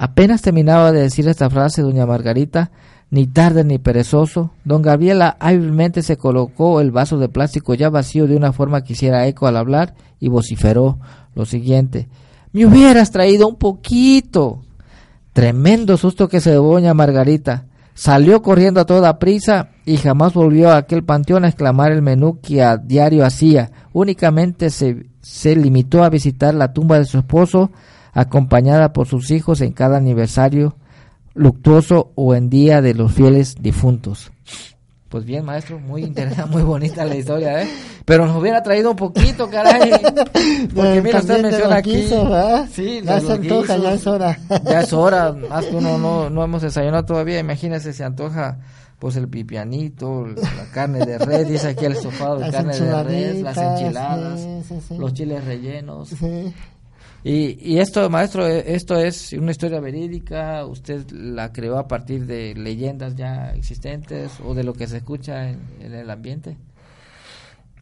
Apenas 0.03 0.43
terminaba 0.43 0.91
de 0.91 1.01
decir 1.01 1.29
esta 1.29 1.49
frase 1.49 1.81
doña 1.81 2.07
Margarita, 2.07 2.73
ni 3.11 3.29
tarde 3.29 3.63
ni 3.63 3.79
perezoso, 3.79 4.51
don 4.65 4.83
Gabriela 4.83 5.37
hábilmente 5.39 6.03
se 6.03 6.17
colocó 6.17 6.81
el 6.81 6.91
vaso 6.91 7.19
de 7.19 7.29
plástico 7.29 7.75
ya 7.75 7.89
vacío 7.89 8.27
de 8.27 8.35
una 8.35 8.53
forma 8.53 8.83
que 8.83 8.95
hiciera 8.95 9.29
eco 9.29 9.47
al 9.47 9.57
hablar 9.57 9.95
y 10.19 10.27
vociferó 10.27 10.99
lo 11.37 11.47
siguiente. 11.47 12.09
Me 12.51 12.67
hubieras 12.67 13.13
traído 13.13 13.47
un 13.47 13.55
poquito. 13.55 14.65
Tremendo 15.33 15.97
susto 15.97 16.29
que 16.29 16.41
se 16.41 16.51
dio 16.51 16.65
doña 16.65 16.95
Margarita. 16.95 17.67
Salió 17.95 18.43
corriendo 18.43 18.81
a 18.81 18.87
toda 18.87 19.21
prisa 19.21 19.69
y 19.87 19.99
jamás 19.99 20.35
volvió 20.35 20.71
a 20.71 20.79
aquel 20.79 21.05
panteón 21.05 21.45
a 21.45 21.49
exclamar 21.49 21.93
el 21.93 22.03
menú 22.03 22.41
que 22.41 22.61
a 22.61 22.77
diario 22.77 23.25
hacía. 23.25 23.71
Únicamente 23.93 24.71
se, 24.71 25.07
se 25.21 25.55
limitó 25.55 26.03
a 26.03 26.11
visitar 26.11 26.55
la 26.55 26.73
tumba 26.73 26.99
de 26.99 27.05
su 27.05 27.19
esposo, 27.19 27.71
acompañada 28.13 28.93
por 28.93 29.09
sus 29.09 29.31
hijos 29.31 29.61
en 29.61 29.73
cada 29.73 29.97
aniversario 29.97 30.77
luctuoso 31.35 32.13
o 32.15 32.35
en 32.35 32.51
día 32.51 32.83
de 32.83 32.95
los 32.95 33.13
fieles 33.13 33.57
difuntos. 33.61 34.31
Pues 35.09 35.27
bien, 35.27 35.45
maestro, 35.45 35.79
muy 35.79 36.05
interesante, 36.05 36.51
muy 36.53 36.63
bonita 36.63 37.05
la 37.05 37.17
historia, 37.17 37.63
¿eh? 37.63 37.69
Pero 38.07 38.27
nos 38.27 38.41
hubiera 38.41 38.63
traído 38.63 38.93
un 38.93 38.97
poquito, 38.97 39.49
caray. 39.51 39.91
Porque 40.75 41.03
mira, 41.03 41.19
usted 41.19 41.43
menciona 41.43 41.77
aquí. 41.77 42.09
sí, 42.73 43.03
ya 43.05 43.21
se 43.21 43.33
antoja, 43.33 43.77
ya 43.77 43.93
es 43.93 44.07
hora. 44.07 44.39
Ya 44.65 44.81
es 44.81 44.93
hora, 44.95 45.33
más 45.33 45.67
que 45.67 45.77
uno 45.77 45.99
no, 45.99 46.31
no 46.31 46.43
hemos 46.43 46.63
desayunado 46.63 47.05
todavía. 47.05 47.39
Imagínese, 47.39 47.93
se 47.93 48.05
antoja 48.05 48.59
pues 48.99 49.17
el 49.17 49.29
pipianito, 49.29 50.29
la 50.29 50.65
carne 50.73 51.05
de 51.05 51.19
red, 51.19 51.47
dice 51.47 51.69
aquí 51.69 51.85
el 51.85 51.97
sofado 51.97 52.39
de 52.39 52.51
carne 52.51 52.79
de 52.79 53.03
red, 53.03 53.43
las 53.43 53.59
enchiladas, 53.59 54.47
los 54.97 55.13
chiles 55.13 55.45
rellenos. 55.45 56.11
Y, 57.25 57.57
y 57.61 57.79
esto, 57.79 58.11
maestro, 58.11 58.47
e, 58.47 58.75
esto 58.75 58.97
es 58.97 59.33
una 59.33 59.53
historia 59.53 59.81
verídica, 59.81 60.67
usted 60.67 61.09
la 61.13 61.53
creó 61.53 61.79
a 61.79 61.87
partir 61.87 62.27
de 62.27 62.55
leyendas 62.55 63.15
ya 63.15 63.53
existentes 63.53 64.33
o 64.45 64.55
de 64.55 64.65
lo 64.65 64.73
que 64.73 64.89
se 64.89 64.99
escucha 64.99 65.51
en, 65.51 65.61
el 65.81 66.11
ambiente. 66.11 66.57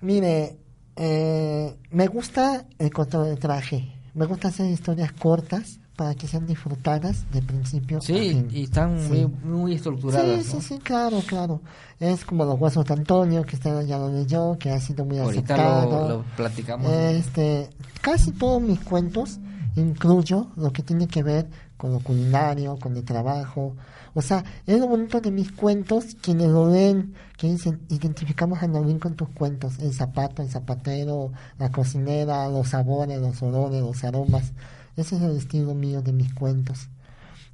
Mire, 0.02 0.58
eh, 0.96 1.74
me 1.90 2.06
gusta 2.06 2.66
el 2.78 2.90
cortometraje, 2.90 3.92
me 4.14 4.26
gusta 4.26 4.48
hacer 4.48 4.70
historias 4.70 5.12
cortas 5.12 5.80
para 6.00 6.14
que 6.14 6.26
sean 6.26 6.46
disfrutadas 6.46 7.30
de 7.30 7.42
principio 7.42 8.00
sí, 8.00 8.46
y 8.50 8.62
están 8.62 9.06
muy, 9.06 9.26
muy 9.44 9.74
estructuradas. 9.74 10.46
Sí, 10.46 10.52
sí, 10.52 10.60
sí, 10.62 10.78
claro, 10.78 11.20
claro. 11.26 11.60
Es 11.98 12.24
como 12.24 12.46
los 12.46 12.58
huesos 12.58 12.86
de 12.86 12.94
Antonio, 12.94 13.44
que 13.44 13.56
está, 13.56 13.82
ya 13.82 13.98
lo 13.98 14.08
leyó, 14.08 14.56
que 14.58 14.70
ha 14.70 14.80
sido 14.80 15.04
muy 15.04 15.18
aceptado. 15.18 15.90
Lo, 15.90 16.08
lo 16.08 16.24
platicamos. 16.38 16.90
Este, 16.90 17.68
casi 18.00 18.32
todos 18.32 18.62
mis 18.62 18.80
cuentos 18.80 19.40
incluyo 19.76 20.46
lo 20.56 20.72
que 20.72 20.82
tiene 20.82 21.06
que 21.06 21.22
ver 21.22 21.50
con 21.76 21.92
lo 21.92 22.00
culinario, 22.00 22.78
con 22.78 22.96
el 22.96 23.04
trabajo. 23.04 23.76
O 24.14 24.22
sea, 24.22 24.42
es 24.66 24.80
lo 24.80 24.88
bonito 24.88 25.20
de 25.20 25.30
mis 25.30 25.52
cuentos, 25.52 26.16
quienes 26.22 26.48
lo 26.48 26.70
leen, 26.70 27.12
que 27.36 27.46
dicen, 27.46 27.82
identificamos 27.90 28.62
a 28.62 28.68
Nolín 28.68 28.98
con 28.98 29.16
tus 29.16 29.28
cuentos, 29.28 29.78
el 29.80 29.92
zapato, 29.92 30.40
el 30.40 30.48
zapatero, 30.48 31.30
la 31.58 31.70
cocinera, 31.70 32.48
los 32.48 32.68
sabores, 32.68 33.20
los 33.20 33.42
olores, 33.42 33.82
los 33.82 34.02
aromas. 34.02 34.54
Ese 35.00 35.16
es 35.16 35.22
el 35.22 35.36
estilo 35.36 35.74
mío 35.74 36.02
de 36.02 36.12
mis 36.12 36.32
cuentos. 36.34 36.88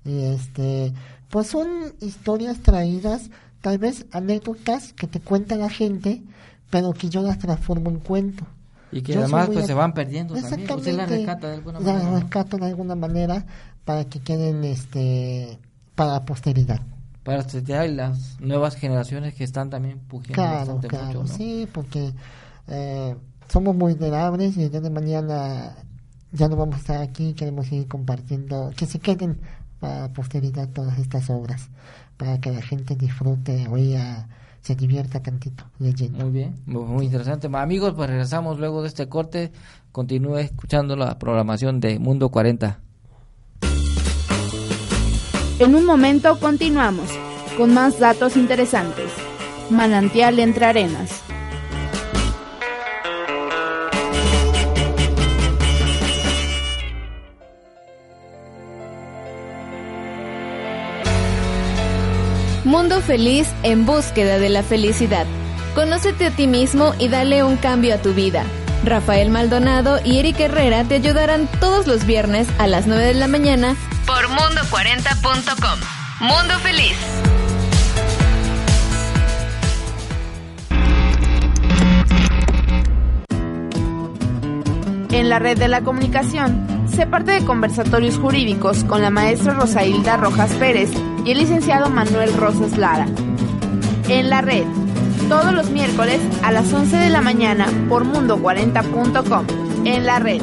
Y 0.05 0.25
este, 0.25 0.93
pues 1.31 1.49
son 1.49 1.69
historias 2.01 2.61
traídas, 2.61 3.31
tal 3.61 3.79
vez 3.79 4.07
anécdotas 4.13 4.93
que 4.93 5.07
te 5.07 5.21
cuenta 5.21 5.57
la 5.57 5.69
gente, 5.69 6.23
pero 6.71 6.93
que 6.93 7.09
yo 7.09 7.23
las 7.23 7.39
transformo 7.39 7.91
en 7.91 7.99
cuento. 7.99 8.47
Y 8.93 9.03
que 9.03 9.17
además 9.17 9.49
pues 9.53 9.67
se 9.67 9.75
van 9.75 9.93
perdiendo 9.93 10.35
también. 10.35 10.71
Usted 10.71 10.95
las 10.95 11.09
rescata 11.09 11.49
de 11.49 11.55
alguna 11.55 11.81
manera. 11.81 11.99
Las 11.99 12.23
rescato 12.23 12.57
de 12.57 12.67
alguna 12.67 12.95
manera 12.95 13.47
para 13.85 14.05
que 14.05 14.21
queden 14.21 14.65
este 14.65 15.59
para 15.95 16.13
la 16.13 16.25
posteridad. 16.25 16.81
Para 17.25 17.45
y 17.87 17.93
las 17.93 18.41
nuevas 18.41 18.77
generaciones 18.77 19.35
que 19.35 19.43
están 19.43 19.69
también 19.69 19.99
pugiendo 19.99 20.35
claro, 20.35 20.81
claro, 20.87 21.27
Sí, 21.27 21.67
porque 21.73 22.13
eh, 22.69 23.17
somos 23.49 23.75
muy 23.75 23.95
vulnerables 23.95 24.57
y 24.57 24.63
el 24.63 24.71
día 24.71 24.81
de 24.81 24.91
mañana 24.91 25.75
ya 26.33 26.49
no 26.49 26.57
vamos 26.57 26.77
a 26.77 26.79
estar 26.79 27.03
aquí, 27.03 27.35
queremos 27.35 27.67
seguir 27.67 27.89
compartiendo, 27.89 28.73
que 28.77 28.87
se 28.87 28.99
queden 28.99 29.39
para 29.81 30.13
posteridad 30.13 30.69
todas 30.69 30.99
estas 30.99 31.31
obras, 31.31 31.69
para 32.17 32.41
que 32.41 32.51
la 32.51 32.63
gente 32.63 32.97
disfrute, 32.97 33.67
oiga, 33.69 34.29
se 34.61 34.75
divierta 34.75 35.21
tantito 35.21 35.65
leyendo. 35.79 36.25
Muy 36.25 36.33
bien, 36.33 36.55
muy 36.67 37.07
interesante. 37.07 37.49
Amigos, 37.53 37.95
pues 37.95 38.11
regresamos 38.11 38.59
luego 38.59 38.83
de 38.83 38.89
este 38.89 39.09
corte. 39.09 39.53
Continúe 39.93 40.39
escuchando 40.39 40.97
la 40.97 41.19
programación 41.19 41.81
de 41.81 41.99
Mundo 41.99 42.31
40. 42.31 42.81
En 45.59 45.75
un 45.75 45.87
momento 45.87 46.39
continuamos 46.39 47.09
con 47.57 47.73
más 47.73 47.99
datos 47.99 48.37
interesantes. 48.37 49.11
Manantial 49.71 50.39
entre 50.39 50.67
arenas. 50.67 51.26
Mundo 62.67 63.01
Feliz 63.01 63.47
en 63.63 63.87
búsqueda 63.87 64.41
de 64.41 64.49
la 64.49 64.65
felicidad. 64.65 65.25
Conócete 65.77 66.27
a 66.27 66.31
ti 66.33 66.49
mismo 66.49 66.95
y 66.99 67.07
dale 67.07 67.45
un 67.45 67.57
cambio 67.57 67.95
a 67.95 67.99
tu 67.99 68.13
vida. 68.13 68.43
Rafael 68.85 69.31
Maldonado 69.31 70.01
y 70.05 70.19
Eric 70.19 70.41
Herrera 70.41 70.83
te 70.83 70.97
ayudarán 70.97 71.49
todos 71.61 71.87
los 71.87 72.07
viernes 72.07 72.49
a 72.59 72.67
las 72.67 72.89
9 72.89 73.05
de 73.05 73.15
la 73.15 73.29
mañana 73.29 73.77
por 74.05 74.27
mundo40.com. 74.27 75.79
Mundo 76.19 76.59
Feliz. 76.59 76.97
En 85.13 85.29
la 85.29 85.39
red 85.39 85.57
de 85.57 85.69
la 85.69 85.83
comunicación 85.83 86.67
se 86.93 87.07
parte 87.07 87.31
de 87.31 87.45
conversatorios 87.45 88.19
jurídicos 88.19 88.83
con 88.83 89.03
la 89.03 89.11
maestra 89.11 89.55
Rosailda 89.55 90.17
Rojas 90.17 90.51
Pérez 90.55 90.91
y 91.27 91.33
el 91.33 91.39
licenciado 91.39 91.91
Manuel 91.91 92.33
Rosas 92.35 92.79
Lara. 92.79 93.07
En 94.09 94.31
la 94.31 94.41
red, 94.41 94.65
todos 95.29 95.53
los 95.53 95.71
miércoles 95.71 96.21
a 96.45 96.53
las 96.53 96.73
11 96.73 96.97
de 96.97 97.11
la 97.11 97.21
mañana 97.21 97.67
por 97.89 98.05
mundo40.com. 98.05 99.47
En 99.85 100.07
la 100.07 100.21
red. 100.21 100.41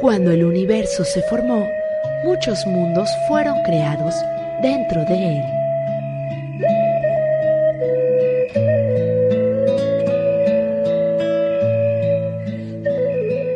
Cuando 0.00 0.30
el 0.30 0.44
universo 0.66 1.04
se 1.04 1.22
formó, 1.22 1.64
muchos 2.24 2.66
mundos 2.66 3.08
fueron 3.28 3.62
creados 3.62 4.16
dentro 4.60 5.04
de 5.04 5.14
él. 5.14 5.44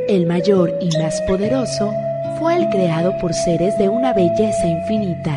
El 0.08 0.24
mayor 0.26 0.78
y 0.80 0.96
más 0.98 1.20
poderoso 1.22 1.92
fue 2.38 2.54
el 2.54 2.68
creado 2.68 3.18
por 3.18 3.34
seres 3.34 3.76
de 3.76 3.88
una 3.88 4.12
belleza 4.12 4.68
infinita, 4.68 5.34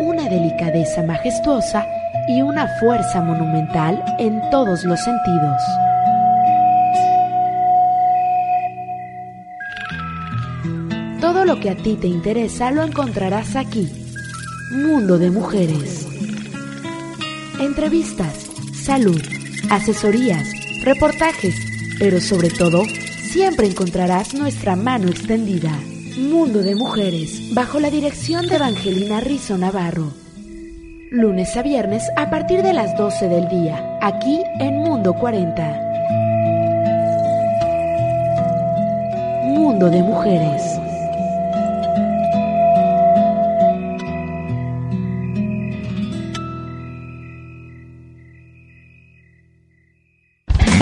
una 0.00 0.28
delicadeza 0.28 1.02
majestuosa 1.02 1.86
y 2.28 2.42
una 2.42 2.68
fuerza 2.80 3.22
monumental 3.22 4.04
en 4.18 4.42
todos 4.50 4.84
los 4.84 5.00
sentidos. 5.00 5.62
Lo 11.48 11.58
que 11.60 11.70
a 11.70 11.76
ti 11.76 11.96
te 11.98 12.06
interesa 12.06 12.70
lo 12.70 12.82
encontrarás 12.82 13.56
aquí. 13.56 13.90
Mundo 14.70 15.16
de 15.16 15.30
Mujeres. 15.30 16.06
Entrevistas, 17.58 18.50
salud, 18.74 19.22
asesorías, 19.70 20.46
reportajes, 20.82 21.54
pero 21.98 22.20
sobre 22.20 22.50
todo, 22.50 22.82
siempre 23.32 23.66
encontrarás 23.66 24.34
nuestra 24.34 24.76
mano 24.76 25.08
extendida. 25.08 25.72
Mundo 26.18 26.58
de 26.58 26.74
Mujeres, 26.74 27.54
bajo 27.54 27.80
la 27.80 27.88
dirección 27.88 28.46
de 28.46 28.56
Evangelina 28.56 29.20
Rizo 29.20 29.56
Navarro. 29.56 30.12
Lunes 31.10 31.56
a 31.56 31.62
viernes 31.62 32.02
a 32.18 32.28
partir 32.28 32.60
de 32.60 32.74
las 32.74 32.94
12 32.98 33.26
del 33.26 33.48
día, 33.48 33.98
aquí 34.02 34.42
en 34.60 34.76
Mundo 34.80 35.14
40. 35.14 35.80
Mundo 39.46 39.88
de 39.88 40.02
Mujeres. 40.02 40.87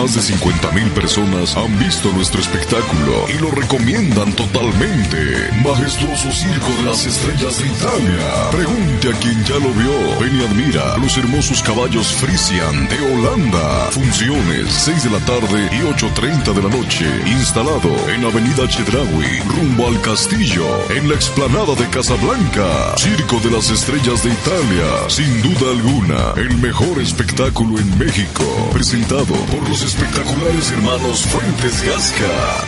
Más 0.06 0.28
de 0.28 0.34
50.000 0.36 0.90
personas 0.92 1.56
han 1.56 1.76
visto 1.80 2.12
nuestro 2.12 2.40
espectáculo 2.40 3.26
y 3.28 3.40
lo 3.40 3.50
recomiendan 3.50 4.32
totalmente. 4.34 5.50
Majestuoso 5.64 6.30
Circo 6.30 6.68
de 6.76 6.82
las 6.84 7.04
Estrellas 7.04 7.58
de 7.58 7.66
Italia. 7.66 8.50
Pregunte 8.52 9.08
a 9.08 9.18
quien 9.18 9.44
ya 9.44 9.54
lo 9.54 9.68
vio. 9.74 10.20
Ven 10.20 10.38
y 10.38 10.44
admira 10.44 10.96
los 10.98 11.18
hermosos 11.18 11.60
caballos 11.60 12.06
Frisian 12.12 12.86
de 12.86 13.00
Holanda. 13.00 13.88
Funciones 13.90 14.72
6 14.74 15.02
de 15.02 15.10
la 15.10 15.18
tarde 15.26 15.70
y 15.72 15.80
8.30 15.80 16.54
de 16.54 16.62
la 16.62 16.68
noche. 16.68 17.06
Instalado 17.26 17.90
en 18.08 18.24
Avenida 18.24 18.68
Chedraui, 18.68 19.40
rumbo 19.48 19.88
al 19.88 20.00
castillo, 20.02 20.68
en 20.90 21.08
la 21.08 21.16
explanada 21.16 21.74
de 21.74 21.90
Casablanca. 21.90 22.94
Circo 22.96 23.40
de 23.40 23.50
las 23.50 23.70
Estrellas 23.70 24.22
de 24.22 24.30
Italia. 24.30 25.08
Sin 25.08 25.42
duda 25.42 25.72
alguna, 25.72 26.32
el 26.36 26.56
mejor 26.58 27.00
espectáculo 27.00 27.76
en 27.80 27.98
México. 27.98 28.44
Presentado 28.72 29.34
por 29.34 29.68
los 29.68 29.82
espectaculares 29.96 30.70
hermanos 30.72 31.22
Fuentes 31.22 31.82
de 31.82 31.94
Asca. 31.94 32.64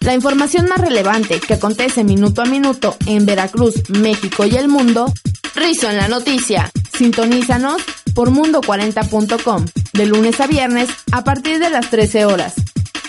La 0.00 0.14
información 0.14 0.68
más 0.68 0.78
relevante 0.78 1.40
que 1.40 1.54
acontece 1.54 2.04
minuto 2.04 2.42
a 2.42 2.44
minuto 2.44 2.96
en 3.06 3.24
Veracruz, 3.24 3.88
México 3.88 4.44
y 4.44 4.56
el 4.56 4.68
mundo, 4.68 5.12
Rizo 5.54 5.90
en 5.90 5.96
la 5.96 6.08
noticia. 6.08 6.70
Sintonízanos 6.96 7.82
por 8.14 8.30
mundo40.com 8.30 9.64
de 9.92 10.06
lunes 10.06 10.40
a 10.40 10.46
viernes 10.46 10.88
a 11.12 11.24
partir 11.24 11.58
de 11.58 11.70
las 11.70 11.88
13 11.90 12.26
horas. 12.26 12.54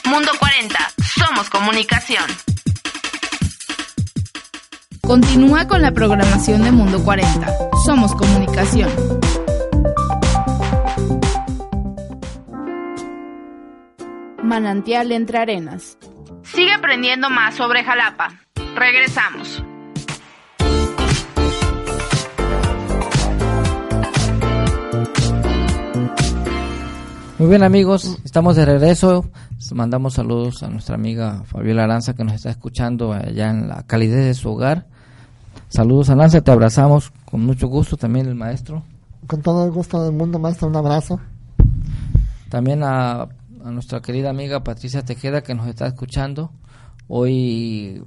Mundo 0.05 0.31
40, 0.39 0.77
somos 1.17 1.49
comunicación. 1.49 2.23
Continúa 5.01 5.67
con 5.67 5.81
la 5.81 5.91
programación 5.91 6.63
de 6.63 6.71
Mundo 6.71 7.03
40. 7.03 7.69
Somos 7.85 8.13
comunicación. 8.13 8.89
Manantial 14.49 15.11
entre 15.11 15.37
arenas. 15.37 15.95
Sigue 16.41 16.73
aprendiendo 16.73 17.29
más 17.29 17.53
sobre 17.53 17.83
Jalapa. 17.83 18.29
Regresamos. 18.75 19.63
Muy 27.37 27.47
bien 27.47 27.61
amigos, 27.61 28.17
estamos 28.25 28.55
de 28.55 28.65
regreso. 28.65 29.29
Mandamos 29.71 30.15
saludos 30.15 30.63
a 30.63 30.67
nuestra 30.67 30.95
amiga 30.95 31.43
Fabiola 31.45 31.83
Aranza 31.83 32.15
que 32.15 32.23
nos 32.23 32.33
está 32.33 32.49
escuchando 32.49 33.13
allá 33.13 33.51
en 33.51 33.67
la 33.67 33.83
calidez 33.83 34.25
de 34.25 34.33
su 34.33 34.49
hogar. 34.49 34.87
Saludos 35.67 36.09
Aranza, 36.09 36.41
te 36.41 36.49
abrazamos 36.49 37.13
con 37.25 37.45
mucho 37.45 37.67
gusto 37.67 37.97
también 37.97 38.25
el 38.25 38.33
maestro. 38.33 38.81
Con 39.27 39.43
todo 39.43 39.65
el 39.65 39.71
gusto 39.71 40.03
del 40.03 40.13
mundo, 40.13 40.39
maestro, 40.39 40.69
un 40.69 40.75
abrazo. 40.75 41.19
También 42.49 42.81
a, 42.83 43.27
a 43.63 43.71
nuestra 43.71 44.01
querida 44.01 44.29
amiga 44.29 44.63
Patricia 44.63 45.03
Tejeda 45.03 45.41
que 45.41 45.55
nos 45.55 45.67
está 45.67 45.87
escuchando. 45.87 46.51
Hoy 47.07 48.03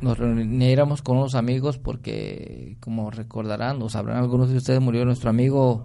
nos 0.00 0.18
reuniremos 0.18 1.02
con 1.02 1.18
unos 1.18 1.34
amigos 1.34 1.78
porque, 1.78 2.76
como 2.80 3.10
recordarán 3.10 3.80
o 3.82 3.88
sabrán 3.88 4.18
algunos 4.18 4.50
de 4.50 4.56
ustedes, 4.56 4.80
murió 4.80 5.04
nuestro 5.04 5.30
amigo 5.30 5.84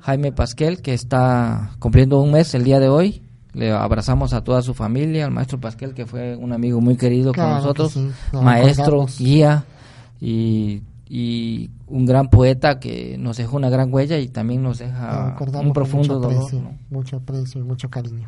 Jaime 0.00 0.32
Pasquel, 0.32 0.82
que 0.82 0.94
está 0.94 1.72
cumpliendo 1.78 2.20
un 2.20 2.32
mes 2.32 2.54
el 2.54 2.64
día 2.64 2.80
de 2.80 2.88
hoy. 2.88 3.22
Le 3.52 3.70
abrazamos 3.70 4.32
a 4.32 4.42
toda 4.42 4.62
su 4.62 4.74
familia, 4.74 5.26
al 5.26 5.30
maestro 5.30 5.60
Pasquel, 5.60 5.94
que 5.94 6.06
fue 6.06 6.36
un 6.36 6.52
amigo 6.52 6.80
muy 6.80 6.96
querido 6.96 7.32
Claro 7.32 7.50
con 7.50 7.58
nosotros, 7.58 7.92
sí, 7.92 8.10
maestro, 8.32 9.06
guía 9.18 9.64
y, 10.20 10.82
y 11.08 11.70
un 11.86 12.06
gran 12.06 12.28
poeta 12.28 12.80
que 12.80 13.16
nos 13.18 13.36
dejó 13.36 13.56
una 13.56 13.70
gran 13.70 13.92
huella 13.92 14.18
y 14.18 14.28
también 14.28 14.62
nos 14.62 14.78
deja 14.78 15.36
un 15.60 15.72
profundo 15.72 16.14
mucho 16.14 16.20
dolor. 16.20 16.36
aprecio, 16.38 16.60
¿no? 16.60 16.78
mucho 16.90 17.16
aprecio 17.16 17.60
y 17.60 17.64
mucho 17.64 17.90
cariño. 17.90 18.26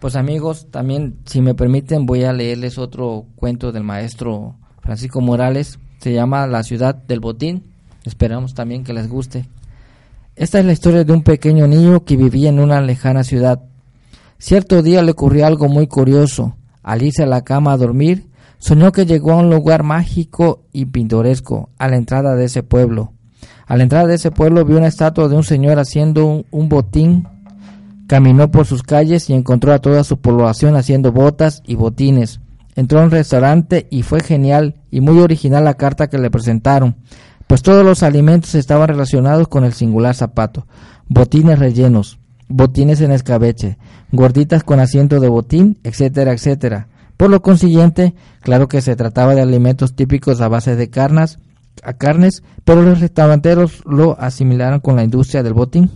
Pues 0.00 0.16
amigos, 0.16 0.68
también 0.70 1.18
si 1.26 1.40
me 1.40 1.54
permiten 1.54 2.06
voy 2.06 2.24
a 2.24 2.32
leerles 2.32 2.78
otro 2.78 3.26
cuento 3.36 3.72
del 3.72 3.84
maestro 3.84 4.56
Francisco 4.80 5.20
Morales. 5.20 5.78
Se 5.98 6.14
llama 6.14 6.46
La 6.46 6.62
ciudad 6.62 6.94
del 6.94 7.20
botín. 7.20 7.64
Esperamos 8.04 8.54
también 8.54 8.84
que 8.84 8.94
les 8.94 9.08
guste. 9.08 9.46
Esta 10.36 10.58
es 10.58 10.64
la 10.64 10.72
historia 10.72 11.04
de 11.04 11.12
un 11.12 11.22
pequeño 11.22 11.66
niño 11.66 12.04
que 12.04 12.16
vivía 12.16 12.48
en 12.48 12.60
una 12.60 12.80
lejana 12.80 13.24
ciudad. 13.24 13.60
Cierto 14.38 14.82
día 14.82 15.02
le 15.02 15.10
ocurrió 15.10 15.46
algo 15.46 15.68
muy 15.68 15.86
curioso. 15.86 16.56
Al 16.82 17.02
irse 17.02 17.24
a 17.24 17.26
la 17.26 17.42
cama 17.42 17.72
a 17.72 17.76
dormir, 17.76 18.29
soñó 18.60 18.92
que 18.92 19.06
llegó 19.06 19.32
a 19.32 19.38
un 19.38 19.50
lugar 19.50 19.82
mágico 19.82 20.62
y 20.72 20.84
pintoresco, 20.84 21.70
a 21.78 21.88
la 21.88 21.96
entrada 21.96 22.36
de 22.36 22.44
ese 22.44 22.62
pueblo. 22.62 23.12
A 23.66 23.76
la 23.76 23.82
entrada 23.82 24.06
de 24.06 24.14
ese 24.14 24.30
pueblo 24.30 24.64
vio 24.64 24.78
una 24.78 24.86
estatua 24.86 25.26
de 25.26 25.34
un 25.34 25.42
señor 25.42 25.80
haciendo 25.80 26.26
un, 26.26 26.46
un 26.52 26.68
botín 26.68 27.26
Caminó 28.10 28.50
por 28.50 28.66
sus 28.66 28.82
calles 28.82 29.30
y 29.30 29.34
encontró 29.34 29.72
a 29.72 29.78
toda 29.78 30.02
su 30.02 30.18
población 30.18 30.74
haciendo 30.74 31.12
botas 31.12 31.62
y 31.64 31.76
botines. 31.76 32.40
Entró 32.74 32.98
a 32.98 33.04
un 33.04 33.12
restaurante 33.12 33.86
y 33.88 34.02
fue 34.02 34.18
genial 34.18 34.80
y 34.90 35.00
muy 35.00 35.20
original 35.20 35.62
la 35.62 35.74
carta 35.74 36.08
que 36.08 36.18
le 36.18 36.28
presentaron, 36.28 36.96
pues 37.46 37.62
todos 37.62 37.84
los 37.84 38.02
alimentos 38.02 38.56
estaban 38.56 38.88
relacionados 38.88 39.46
con 39.46 39.62
el 39.62 39.74
singular 39.74 40.16
zapato. 40.16 40.66
Botines 41.06 41.60
rellenos, 41.60 42.18
botines 42.48 43.00
en 43.00 43.12
escabeche, 43.12 43.78
gorditas 44.10 44.64
con 44.64 44.80
asiento 44.80 45.20
de 45.20 45.28
botín, 45.28 45.78
etcétera, 45.84 46.32
etcétera. 46.32 46.88
Por 47.20 47.28
lo 47.28 47.42
consiguiente, 47.42 48.14
claro 48.40 48.66
que 48.66 48.80
se 48.80 48.96
trataba 48.96 49.34
de 49.34 49.42
alimentos 49.42 49.94
típicos 49.94 50.40
a 50.40 50.48
base 50.48 50.74
de 50.74 50.88
carnes, 50.88 51.38
a 51.82 51.92
carnes, 51.92 52.42
pero 52.64 52.80
los 52.80 53.00
restauranteros 53.00 53.82
lo 53.84 54.18
asimilaron 54.18 54.80
con 54.80 54.96
la 54.96 55.04
industria 55.04 55.42
del 55.42 55.52
botín. 55.52 55.90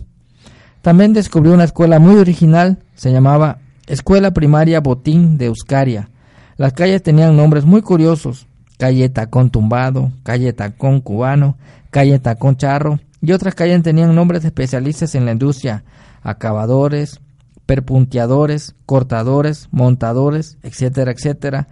También 0.83 1.13
descubrió 1.13 1.55
una 1.55 1.63
escuela 1.63 1.97
muy 1.97 2.17
original, 2.17 2.77
se 2.93 3.11
llamaba 3.11 3.57
Escuela 3.87 4.35
Primaria 4.35 4.81
Botín 4.81 5.39
de 5.39 5.47
Euskaria. 5.47 6.11
Las 6.57 6.73
calles 6.73 7.01
tenían 7.01 7.35
nombres 7.35 7.65
muy 7.65 7.81
curiosos, 7.81 8.45
calle 8.77 9.09
Tacón 9.09 9.49
Tumbado, 9.49 10.11
calle 10.21 10.53
Tacón 10.53 11.01
Cubano, 11.01 11.57
calle 11.89 12.19
Tacón 12.19 12.55
Charro, 12.55 12.99
y 13.19 13.31
otras 13.31 13.55
calles 13.55 13.81
tenían 13.81 14.13
nombres 14.13 14.45
especialistas 14.45 15.15
en 15.15 15.25
la 15.25 15.31
industria, 15.31 15.85
acabadores, 16.21 17.19
perpunteadores, 17.65 18.75
cortadores, 18.85 19.67
montadores, 19.71 20.57
etcétera, 20.63 21.11
etcétera. 21.11 21.67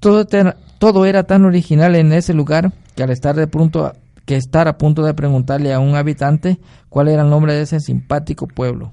Todo, 0.00 0.26
todo 0.78 1.06
era 1.06 1.24
tan 1.24 1.44
original 1.44 1.94
en 1.96 2.12
ese 2.12 2.34
lugar 2.34 2.72
que 2.94 3.02
al 3.02 3.10
estar 3.10 3.34
de 3.36 3.46
pronto 3.46 3.92
que 4.26 4.36
estar 4.36 4.66
a 4.68 4.76
punto 4.76 5.04
de 5.04 5.14
preguntarle 5.14 5.72
a 5.72 5.78
un 5.78 5.94
habitante 5.94 6.58
cuál 6.88 7.08
era 7.08 7.22
el 7.22 7.30
nombre 7.30 7.54
de 7.54 7.62
ese 7.62 7.80
simpático 7.80 8.48
pueblo. 8.48 8.92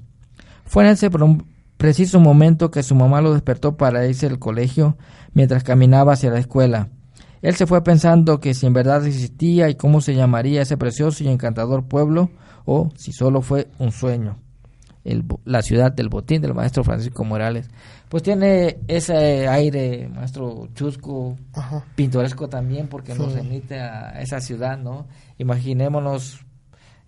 Fue 0.63 0.83
en 0.83 0.91
ese 0.91 1.09
preciso 1.77 2.19
momento 2.19 2.71
que 2.71 2.83
su 2.83 2.95
mamá 2.95 3.19
lo 3.19 3.33
despertó 3.33 3.75
para 3.75 4.05
irse 4.05 4.27
al 4.27 4.39
colegio 4.39 4.95
mientras 5.33 5.63
caminaba 5.63 6.13
hacia 6.13 6.29
la 6.29 6.39
escuela. 6.39 6.89
Él 7.41 7.55
se 7.55 7.65
fue 7.65 7.83
pensando 7.83 8.39
que 8.39 8.53
si 8.53 8.67
en 8.67 8.73
verdad 8.73 9.05
existía 9.05 9.69
y 9.69 9.75
cómo 9.75 9.99
se 9.99 10.15
llamaría 10.15 10.61
ese 10.61 10.77
precioso 10.77 11.23
y 11.23 11.27
encantador 11.27 11.83
pueblo 11.83 12.29
o 12.63 12.89
si 12.95 13.11
solo 13.11 13.41
fue 13.41 13.67
un 13.79 13.91
sueño. 13.91 14.37
El 15.03 15.25
la 15.45 15.61
ciudad 15.61 15.91
del 15.91 16.07
botín 16.09 16.41
del 16.41 16.53
maestro 16.53 16.83
Francisco 16.83 17.23
Morales. 17.25 17.69
Pues 18.09 18.23
tiene 18.23 18.77
ese 18.87 19.47
aire, 19.47 20.07
maestro 20.07 20.69
Chusco, 20.75 21.35
Ajá. 21.53 21.83
pintoresco 21.95 22.47
también 22.47 22.87
porque 22.87 23.13
nos 23.15 23.33
Sí. 23.33 23.39
remite 23.39 23.79
a 23.79 24.21
esa 24.21 24.39
ciudad, 24.39 24.77
¿no? 24.77 25.05
Imaginémonos 25.37 26.39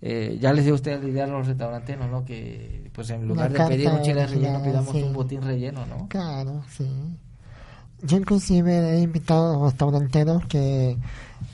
eh, 0.02 0.36
ya 0.40 0.52
les 0.52 0.66
dio 0.66 0.74
usted 0.74 1.02
la 1.02 1.08
idea 1.08 1.24
a 1.24 1.26
los 1.26 1.46
restauranteros, 1.46 2.08
¿no? 2.10 2.24
Que 2.24 2.90
pues 2.92 3.08
en 3.10 3.26
lugar 3.26 3.50
de 3.50 3.58
pedir 3.66 3.88
un 3.88 4.02
chile 4.02 4.26
relleno, 4.26 4.62
pidamos 4.62 4.92
sí. 4.92 5.02
un 5.02 5.12
botín 5.14 5.40
relleno, 5.42 5.86
¿no? 5.86 6.06
Claro, 6.08 6.62
sí. 6.76 6.86
Yo 8.02 8.18
inclusive 8.18 8.90
he 8.90 9.00
invitado 9.00 9.50
a 9.50 9.52
los 9.54 9.72
restauranteros 9.72 10.44
que 10.46 10.98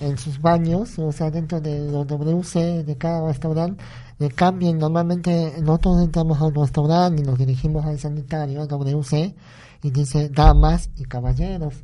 en 0.00 0.18
sus 0.18 0.40
baños, 0.40 0.98
o 0.98 1.12
sea, 1.12 1.30
dentro 1.30 1.60
de 1.60 1.88
los 1.90 2.04
WC 2.08 2.82
de 2.82 2.96
cada 2.96 3.26
restaurante, 3.28 3.82
cambien. 4.30 4.78
Normalmente 4.78 5.54
nosotros 5.60 6.02
entramos 6.02 6.40
al 6.40 6.54
restaurante 6.54 7.22
y 7.22 7.24
nos 7.24 7.38
dirigimos 7.38 7.84
al 7.84 7.98
sanitario, 7.98 8.66
WC, 8.66 9.34
y 9.82 9.90
dice 9.90 10.28
damas 10.28 10.90
y 10.96 11.04
caballeros. 11.04 11.74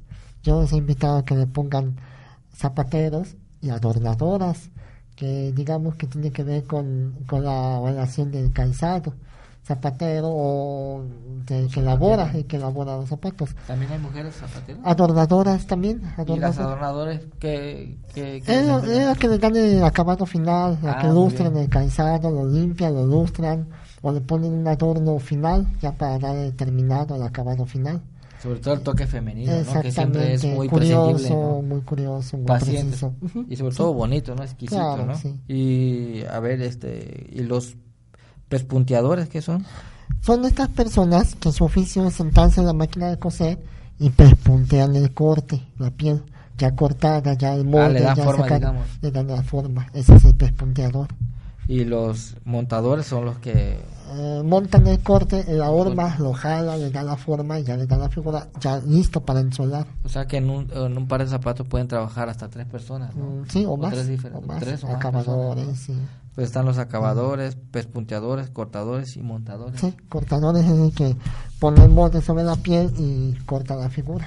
Yo 0.43 0.61
les 0.63 0.73
he 0.73 0.77
invitado 0.77 1.19
a 1.19 1.25
que 1.25 1.37
le 1.37 1.47
pongan 1.47 1.97
zapateros 2.55 3.37
y 3.61 3.71
adornadoras, 3.71 4.71
que 5.17 5.53
digamos 5.53 5.97
que 5.97 6.07
tiene 6.07 6.31
que 6.31 6.45
ver 6.45 6.65
con, 6.65 7.25
con 7.27 7.45
la 7.45 7.81
relación 7.81 8.31
del 8.31 8.53
calzado. 8.53 9.15
Zapatero 9.69 10.29
o 10.31 11.05
del 11.47 11.69
que 11.71 11.81
elabora, 11.81 12.31
el 12.35 12.47
que 12.47 12.57
elabora 12.57 12.97
los 12.97 13.09
zapatos. 13.11 13.51
También 13.67 13.93
hay 13.93 13.99
mujeres 13.99 14.35
zapateras. 14.35 14.81
Adornadoras 14.83 15.67
también. 15.67 15.99
Y 15.99 16.03
las 16.03 16.19
adornadoras. 16.19 16.59
adornadores 16.59 17.21
que... 17.39 17.99
que, 18.15 18.41
que 18.41 18.63
las 18.63 19.19
que 19.19 19.29
le 19.29 19.39
dan 19.39 19.55
el 19.57 19.85
acabado 19.85 20.25
final, 20.25 20.79
la 20.83 20.93
Ah, 20.93 21.03
que 21.03 21.09
lustran 21.09 21.55
el 21.59 21.69
calzado, 21.69 22.31
lo 22.31 22.47
limpian, 22.51 22.95
lo 22.95 23.05
lustran, 23.07 23.69
o 24.01 24.11
le 24.11 24.23
ponen 24.23 24.53
un 24.55 24.67
adorno 24.67 25.19
final, 25.19 25.67
ya 25.83 25.93
para 25.93 26.19
dar 26.19 26.35
el 26.37 26.55
terminado, 26.57 27.17
el 27.17 27.23
acabado 27.23 27.67
final. 27.67 28.01
Sobre 28.43 28.61
todo 28.61 28.73
el 28.75 28.81
toque 28.81 29.07
femenino, 29.07 29.53
¿no? 29.75 29.81
Que 29.83 29.91
siempre 29.93 30.33
es 30.35 30.45
muy 30.45 30.69
curioso, 30.69 31.29
¿no? 31.35 31.61
muy 31.63 31.81
curioso, 31.83 32.37
muy 32.39 32.47
Paciente. 32.47 32.97
preciso. 32.97 33.13
Y 33.49 33.57
sobre 33.57 33.75
todo 33.75 33.93
bonito, 33.93 34.35
¿no? 34.35 34.45
Exquisito, 34.45 34.77
Claro, 34.81 35.07
¿no? 35.07 35.15
sí. 35.17 35.35
Y 35.49 36.25
a 36.25 36.39
ver, 36.41 36.63
este... 36.63 37.27
¿Y 37.33 37.41
los 37.43 37.77
pespunteadores 38.49 39.29
qué 39.29 39.43
son? 39.43 39.65
Son 40.23 40.45
estas 40.45 40.69
personas 40.69 41.35
que 41.37 41.53
su 41.53 41.65
oficio 41.65 42.07
es 42.07 42.15
sentarse 42.15 42.61
en 42.61 42.67
la 42.67 42.73
máquina 42.73 43.09
de 43.09 43.19
coser 43.19 43.59
y 43.99 44.11
pespuntean 44.11 44.97
el 44.97 45.13
corte, 45.13 45.63
la 45.79 45.91
piel 45.91 46.23
ya 46.57 46.75
cortada, 46.75 47.35
ya 47.35 47.55
el 47.55 47.65
molde, 47.65 47.85
Ah, 47.87 47.89
le 47.91 48.01
dan 48.01 48.17
ya 48.17 48.25
forma, 48.25 48.47
digamos. 48.47 48.87
le 49.03 49.11
dan 49.11 49.27
la 49.29 49.43
forma. 49.43 49.87
Ese 49.95 50.15
es 50.17 50.25
el 50.25 50.35
pespunteador. 50.35 51.09
Y 51.69 51.85
los 51.85 52.35
montadores 52.45 53.07
son 53.07 53.25
los 53.27 53.39
que... 53.39 53.79
Eh, 54.11 54.43
montan 54.45 54.87
el 54.87 55.01
corte, 55.03 55.45
la 55.49 55.71
horma 55.71 56.17
lo 56.19 56.33
jala, 56.33 56.77
le 56.77 56.91
da 56.91 57.03
la 57.03 57.17
forma 57.17 57.59
y 57.61 57.65
ya 57.65 57.77
le 57.77 57.87
da 57.87 57.97
la 57.99 58.09
figura, 58.09 58.49
ya 58.61 58.79
listo 58.79 59.21
para 59.21 59.41
ensolar. 59.41 59.87
O 60.05 60.09
sea 60.09 60.27
que 60.27 60.39
en 60.39 60.49
un, 60.49 60.71
en 60.73 60.97
un 60.97 61.07
par 61.09 61.23
de 61.23 61.29
zapatos 61.31 61.67
pueden 61.69 61.89
trabajar 61.89 62.29
hasta 62.29 62.49
tres 62.49 62.67
personas, 62.67 63.15
¿no? 63.15 63.25
Mm, 63.25 63.47
sí, 63.49 63.65
o 63.67 63.77
más, 63.77 63.93
tres 63.93 64.09
difer- 64.09 64.33
o 64.35 64.41
más, 64.41 64.61
tres 64.61 64.83
o 64.85 64.87
más 64.87 64.97
acabadores, 64.97 65.79
sí. 65.79 65.95
Pues 66.35 66.47
están 66.47 66.65
los 66.67 66.79
acabadores, 66.79 67.57
pespunteadores, 67.71 68.49
cortadores 68.51 69.17
y 69.17 69.23
montadores. 69.23 69.81
Sí, 69.81 69.93
cortadores 70.09 70.65
es 70.65 70.71
el 70.79 70.93
que 70.95 71.17
pone 71.59 71.83
el 71.85 71.91
molde 71.91 72.23
sobre 72.23 72.45
la 72.45 72.55
piel 72.57 72.93
y 72.97 73.35
corta 73.45 73.75
la 73.77 73.91
figura 73.91 74.27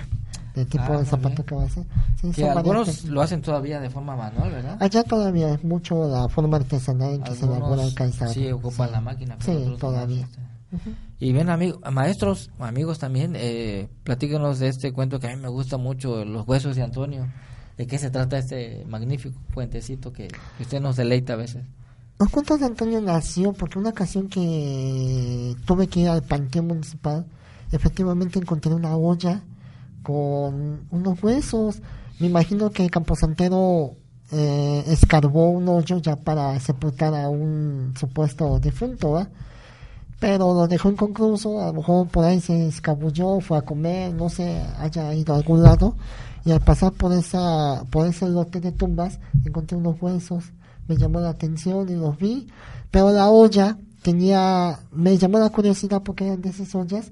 del 0.56 0.68
tipo 0.68 0.84
Ah, 0.90 0.98
de 0.98 1.06
zapato 1.06 1.46
que 1.46 1.56
va 1.56 1.64
a 1.64 1.66
hacer. 1.66 1.84
Sí, 2.22 2.32
Que 2.32 2.50
algunos 2.50 2.88
variantes. 2.88 3.06
lo 3.06 3.22
hacen 3.22 3.42
todavía 3.42 3.80
de 3.80 3.90
forma 3.90 4.16
manual, 4.16 4.52
¿verdad? 4.52 4.78
Allá 4.82 5.04
todavía 5.04 5.54
es 5.54 5.64
mucho 5.64 6.08
la 6.08 6.28
forma 6.30 6.58
artesanal 6.58 7.14
en 7.16 7.24
que 7.24 7.36
se 7.36 7.46
elabora 7.46 7.58
el 7.58 7.64
Algunos 7.72 7.94
calzado. 7.94 8.34
sí 8.34 8.52
ocupan 8.52 8.92
la 8.92 9.02
máquina. 9.02 9.38
pero 9.46 9.60
Sí, 9.72 9.78
todavía. 9.80 10.22
este. 10.24 10.40
Y 11.20 11.34
bien, 11.34 11.50
amigos, 11.50 11.80
maestros, 11.92 12.50
amigos 12.60 12.98
también, 13.00 13.34
eh, 13.36 13.90
platícanos 14.04 14.60
de 14.60 14.70
este 14.70 14.94
cuento 14.94 15.20
que 15.20 15.28
a 15.28 15.36
mí 15.36 15.42
me 15.42 15.50
gusta 15.50 15.78
mucho, 15.78 16.24
Los 16.26 16.48
Huesos 16.48 16.76
de 16.76 16.84
Antonio. 16.84 17.28
¿De 17.78 17.88
qué 17.88 17.98
se 17.98 18.10
trata 18.10 18.38
este 18.38 18.86
magnífico 18.88 19.38
puentecito 19.54 20.12
que, 20.14 20.28
que 20.28 20.64
usted 20.64 20.80
nos 20.82 20.96
deleita 20.98 21.34
a 21.34 21.38
veces? 21.38 21.64
Los 22.20 22.30
cuentos 22.30 22.60
de 22.60 22.68
Antonio 22.68 23.02
nació 23.02 23.52
porque 23.54 23.80
una 23.80 23.90
ocasión 23.90 24.28
que 24.30 25.56
tuve 25.66 25.88
que 25.88 26.02
ir 26.02 26.10
al 26.10 26.22
panteón 26.22 26.68
municipal, 26.68 27.26
efectivamente 27.72 28.40
encontré 28.40 28.74
una 28.74 28.96
olla 28.96 29.42
con 30.04 30.88
unos 30.92 31.24
huesos. 31.24 31.82
Me 32.20 32.28
imagino 32.28 32.70
que 32.72 32.84
el 32.84 32.92
camposantero 32.92 33.96
eh, 34.32 34.84
escarbó 34.88 35.50
un 35.50 35.68
hoyo 35.68 35.98
ya 35.98 36.16
para 36.16 36.60
sepultar 36.60 37.14
a 37.16 37.30
un 37.30 37.94
supuesto 37.98 38.60
difunto, 38.60 39.12
¿va? 39.12 39.28
pero 40.22 40.54
lo 40.54 40.68
dejó 40.68 40.92
inconcluso, 40.92 41.60
a 41.60 41.68
lo 41.68 41.74
mejor 41.74 42.08
por 42.08 42.24
ahí 42.24 42.40
se 42.40 42.68
escabulló, 42.68 43.40
fue 43.40 43.58
a 43.58 43.64
comer, 43.64 44.14
no 44.14 44.30
sé, 44.30 44.62
haya 44.78 45.12
ido 45.16 45.34
a 45.34 45.38
algún 45.38 45.64
lado, 45.64 45.96
y 46.46 46.52
al 46.52 46.60
pasar 46.60 46.92
por 46.92 47.12
esa, 47.12 47.84
por 47.90 48.06
ese 48.06 48.30
lote 48.30 48.62
de 48.62 48.72
tumbas, 48.72 49.20
encontré 49.44 49.78
unos 49.78 50.00
huesos, 50.00 50.44
me 50.88 50.96
llamó 50.96 51.22
la 51.22 51.30
atención 51.30 51.90
y 51.90 51.96
los 51.96 52.20
vi, 52.20 52.48
pero 52.92 53.10
la 53.10 53.30
olla 53.30 53.80
tenía, 54.04 54.78
me 54.92 55.18
llamó 55.18 55.40
la 55.40 55.50
curiosidad 55.50 56.04
porque 56.04 56.28
eran 56.28 56.42
de 56.44 56.50
esas 56.50 56.76
ollas 56.76 57.12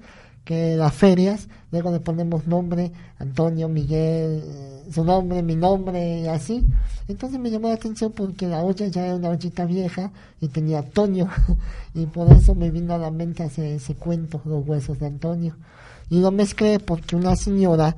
que 0.50 0.74
las 0.74 0.92
ferias, 0.92 1.46
luego 1.70 1.92
le 1.92 2.00
ponemos 2.00 2.48
nombre, 2.48 2.90
Antonio, 3.20 3.68
Miguel, 3.68 4.42
eh, 4.44 4.82
su 4.90 5.04
nombre, 5.04 5.44
mi 5.44 5.54
nombre 5.54 6.22
y 6.22 6.26
así. 6.26 6.66
Entonces 7.06 7.38
me 7.38 7.52
llamó 7.52 7.68
la 7.68 7.74
atención 7.74 8.10
porque 8.10 8.48
la 8.48 8.60
olla 8.64 8.88
ya 8.88 9.06
era 9.06 9.14
una 9.14 9.28
ollita 9.28 9.64
vieja 9.64 10.10
y 10.40 10.48
tenía 10.48 10.80
Antonio 10.80 11.28
y 11.94 12.04
por 12.06 12.32
eso 12.32 12.56
me 12.56 12.68
vino 12.72 12.94
a 12.94 12.98
la 12.98 13.12
mente 13.12 13.44
ese, 13.44 13.76
ese 13.76 13.94
cuento, 13.94 14.42
los 14.44 14.66
huesos 14.66 14.98
de 14.98 15.06
Antonio. 15.06 15.54
Y 16.08 16.18
lo 16.18 16.32
mezclé 16.32 16.80
porque 16.80 17.14
una 17.14 17.36
señora 17.36 17.94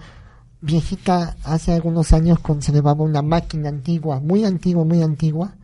viejita 0.61 1.39
hace 1.45 1.73
algunos 1.73 2.13
años 2.13 2.39
conservaba 2.41 3.03
una 3.03 3.23
máquina 3.23 3.71
antigua, 3.71 4.21
muy 4.21 4.45
antigua, 4.45 4.85
muy 4.85 5.01
antigua, 5.01 5.55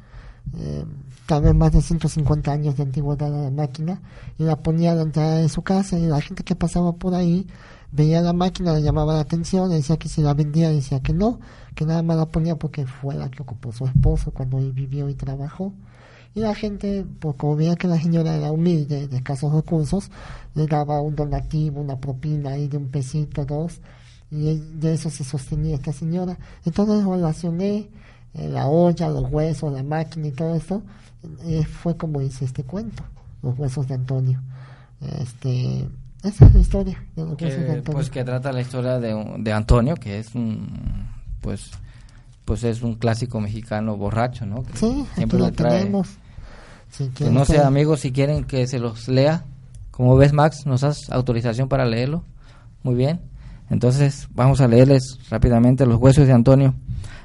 eh, 0.56 0.86
tal 1.28 1.42
vez 1.42 1.54
más 1.54 1.72
de 1.72 1.82
150 1.82 2.50
años 2.50 2.78
de 2.78 2.84
antigüedad 2.84 3.30
la 3.30 3.50
máquina, 3.50 4.00
y 4.38 4.44
la 4.44 4.56
ponía 4.56 4.92
a 4.92 4.94
la 4.94 5.02
entrada 5.02 5.36
de 5.36 5.50
su 5.50 5.60
casa 5.60 5.98
y 5.98 6.06
la 6.06 6.22
gente 6.22 6.42
que 6.42 6.56
pasaba 6.56 6.92
por 6.92 7.14
ahí 7.14 7.46
veía 7.92 8.22
la 8.22 8.32
máquina, 8.32 8.72
le 8.72 8.80
llamaba 8.80 9.12
la 9.12 9.20
atención, 9.20 9.68
le 9.68 9.76
decía 9.76 9.98
que 9.98 10.08
si 10.08 10.22
la 10.22 10.32
vendía, 10.32 10.70
decía 10.70 11.00
que 11.00 11.12
no, 11.12 11.38
que 11.74 11.84
nada 11.84 12.02
más 12.02 12.16
la 12.16 12.24
ponía 12.24 12.56
porque 12.56 12.86
fue 12.86 13.14
la 13.14 13.30
que 13.30 13.42
ocupó 13.42 13.72
su 13.72 13.84
esposo 13.84 14.30
cuando 14.30 14.56
él 14.56 14.72
vivió 14.72 15.10
y 15.10 15.14
trabajó. 15.14 15.74
Y 16.34 16.40
la 16.40 16.54
gente, 16.54 17.04
pues 17.20 17.36
como 17.36 17.56
veía 17.56 17.76
que 17.76 17.88
la 17.88 18.00
señora 18.00 18.34
era 18.34 18.50
humilde, 18.50 19.06
de 19.06 19.16
escasos 19.18 19.52
recursos, 19.52 20.10
le 20.54 20.66
daba 20.66 21.02
un 21.02 21.14
donativo, 21.14 21.82
una 21.82 22.00
propina 22.00 22.52
ahí 22.52 22.68
de 22.68 22.78
un 22.78 22.88
pesito, 22.88 23.44
dos, 23.44 23.82
y 24.30 24.56
de 24.56 24.94
eso 24.94 25.10
se 25.10 25.24
sostenía 25.24 25.74
esta 25.74 25.92
señora. 25.92 26.38
Entonces 26.64 27.04
relacioné 27.04 27.90
eh, 28.32 28.48
la 28.48 28.66
olla, 28.66 29.10
los 29.10 29.30
huesos, 29.30 29.70
la 29.72 29.82
máquina 29.82 30.28
y 30.28 30.32
todo 30.32 30.54
esto, 30.54 30.82
eh, 31.44 31.64
fue 31.64 31.96
como 31.96 32.20
hice 32.20 32.44
este 32.44 32.64
cuento, 32.64 33.02
los 33.42 33.58
huesos 33.58 33.86
de 33.88 33.94
Antonio. 33.94 34.40
Este, 35.20 35.88
esa 36.24 36.46
es 36.46 36.54
la 36.54 36.60
historia 36.60 37.04
de 37.16 37.24
los 37.24 37.40
huesos 37.40 37.60
de 37.60 37.66
que, 37.66 37.72
Antonio. 37.72 37.92
pues 37.92 38.10
que 38.10 38.24
trata 38.24 38.52
la 38.52 38.60
historia 38.60 38.98
de, 38.98 39.36
de 39.38 39.52
Antonio, 39.52 39.94
que 39.94 40.18
es 40.18 40.34
un 40.34 41.08
pues 41.40 41.70
pues 42.44 42.64
es 42.64 42.82
un 42.82 42.94
clásico 42.94 43.40
mexicano 43.40 43.96
borracho, 43.96 44.46
¿no? 44.46 44.62
Que 44.62 44.76
sí, 44.76 45.06
siempre 45.14 45.38
lo 45.38 45.52
trae. 45.52 45.78
tenemos. 45.80 46.08
Si 46.90 47.08
Que 47.08 47.30
no 47.30 47.44
sé, 47.44 47.54
que- 47.54 47.60
amigos, 47.60 48.00
si 48.00 48.10
quieren 48.12 48.44
que 48.44 48.66
se 48.66 48.78
los 48.78 49.06
lea. 49.08 49.44
Como 49.90 50.16
ves, 50.16 50.32
Max, 50.32 50.64
¿nos 50.64 50.80
das 50.82 51.10
autorización 51.10 51.68
para 51.68 51.84
leerlo? 51.84 52.22
Muy 52.84 52.94
bien. 52.94 53.20
Entonces, 53.68 54.28
vamos 54.32 54.60
a 54.62 54.68
leerles 54.68 55.18
rápidamente 55.28 55.84
Los 55.84 55.98
huesos 56.00 56.26
de 56.26 56.32
Antonio. 56.32 56.74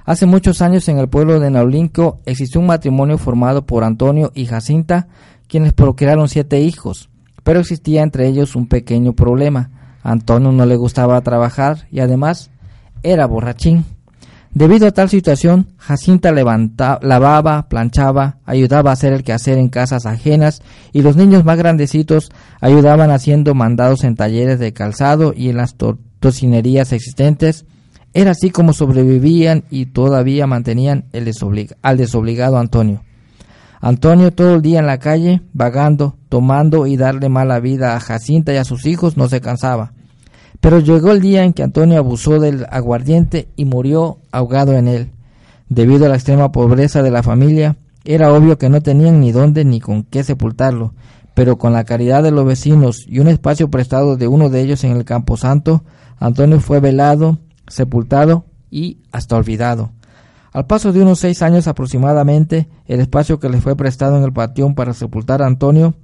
Hace 0.05 0.25
muchos 0.25 0.61
años 0.61 0.87
en 0.89 0.99
el 0.99 1.07
pueblo 1.07 1.39
de 1.39 1.49
Naulinco 1.49 2.19
existió 2.25 2.59
un 2.59 2.67
matrimonio 2.67 3.17
formado 3.17 3.65
por 3.65 3.83
Antonio 3.83 4.31
y 4.35 4.45
Jacinta, 4.45 5.07
quienes 5.47 5.73
procrearon 5.73 6.27
siete 6.27 6.59
hijos. 6.61 7.09
Pero 7.43 7.59
existía 7.59 8.03
entre 8.03 8.27
ellos 8.27 8.55
un 8.55 8.67
pequeño 8.67 9.13
problema. 9.13 9.69
Antonio 10.03 10.51
no 10.51 10.65
le 10.65 10.75
gustaba 10.75 11.21
trabajar 11.21 11.87
y 11.91 11.99
además 12.01 12.51
era 13.03 13.25
borrachín. 13.27 13.85
Debido 14.53 14.87
a 14.87 14.91
tal 14.91 15.09
situación, 15.09 15.67
Jacinta 15.77 16.31
levanta- 16.31 16.99
lavaba, 17.01 17.67
planchaba, 17.69 18.37
ayudaba 18.45 18.91
a 18.91 18.93
hacer 18.93 19.11
el 19.13 19.23
quehacer 19.23 19.57
en 19.57 19.69
casas 19.69 20.05
ajenas 20.05 20.61
y 20.91 21.01
los 21.01 21.15
niños 21.15 21.43
más 21.43 21.57
grandecitos 21.57 22.29
ayudaban 22.61 23.09
haciendo 23.09 23.55
mandados 23.55 24.03
en 24.03 24.15
talleres 24.15 24.59
de 24.59 24.71
calzado 24.73 25.33
y 25.35 25.49
en 25.49 25.57
las 25.57 25.75
to- 25.75 25.97
tocinerías 26.19 26.91
existentes. 26.93 27.65
Era 28.13 28.31
así 28.31 28.51
como 28.51 28.73
sobrevivían 28.73 29.63
y 29.71 29.87
todavía 29.87 30.45
mantenían 30.45 31.05
el 31.13 31.31
al 31.81 31.97
desobligado 31.97 32.57
Antonio. 32.57 33.01
Antonio 33.81 34.31
todo 34.31 34.55
el 34.55 34.61
día 34.61 34.79
en 34.79 34.85
la 34.85 34.99
calle, 34.99 35.41
vagando, 35.51 36.15
tomando 36.29 36.87
y 36.87 36.95
darle 36.95 37.27
mala 37.27 37.59
vida 37.59 37.95
a 37.95 37.99
Jacinta 37.99 38.53
y 38.53 38.57
a 38.57 38.63
sus 38.63 38.85
hijos 38.85 39.17
no 39.17 39.27
se 39.27 39.41
cansaba. 39.41 39.93
Pero 40.61 40.79
llegó 40.79 41.11
el 41.11 41.19
día 41.19 41.43
en 41.43 41.51
que 41.51 41.63
Antonio 41.63 41.97
abusó 41.97 42.39
del 42.39 42.65
aguardiente 42.69 43.49
y 43.57 43.65
murió 43.65 44.19
ahogado 44.31 44.73
en 44.73 44.87
él. 44.87 45.11
Debido 45.67 46.05
a 46.05 46.09
la 46.09 46.15
extrema 46.15 46.51
pobreza 46.51 47.03
de 47.03 47.11
la 47.11 47.23
familia, 47.23 47.75
era 48.05 48.31
obvio 48.31 48.57
que 48.57 48.69
no 48.69 48.81
tenían 48.81 49.19
ni 49.19 49.31
dónde 49.31 49.65
ni 49.65 49.79
con 49.79 50.03
qué 50.03 50.23
sepultarlo, 50.23 50.93
pero 51.33 51.57
con 51.57 51.73
la 51.73 51.83
caridad 51.83 52.21
de 52.21 52.31
los 52.31 52.45
vecinos 52.45 53.05
y 53.07 53.19
un 53.19 53.27
espacio 53.27 53.69
prestado 53.69 54.17
de 54.17 54.27
uno 54.27 54.49
de 54.49 54.61
ellos 54.61 54.83
en 54.83 54.91
el 54.91 55.03
Camposanto, 55.03 55.83
Antonio 56.19 56.59
fue 56.59 56.79
velado, 56.79 57.39
sepultado 57.67 58.45
y 58.69 58.97
hasta 59.11 59.35
olvidado. 59.35 59.91
Al 60.51 60.67
paso 60.67 60.93
de 60.93 61.01
unos 61.01 61.19
seis 61.19 61.41
años 61.41 61.67
aproximadamente, 61.67 62.69
el 62.85 62.99
espacio 62.99 63.39
que 63.39 63.49
le 63.49 63.59
fue 63.59 63.75
prestado 63.75 64.17
en 64.17 64.23
el 64.23 64.33
patión 64.33 64.75
para 64.75 64.93
sepultar 64.93 65.41
a 65.41 65.47
Antonio 65.47 65.95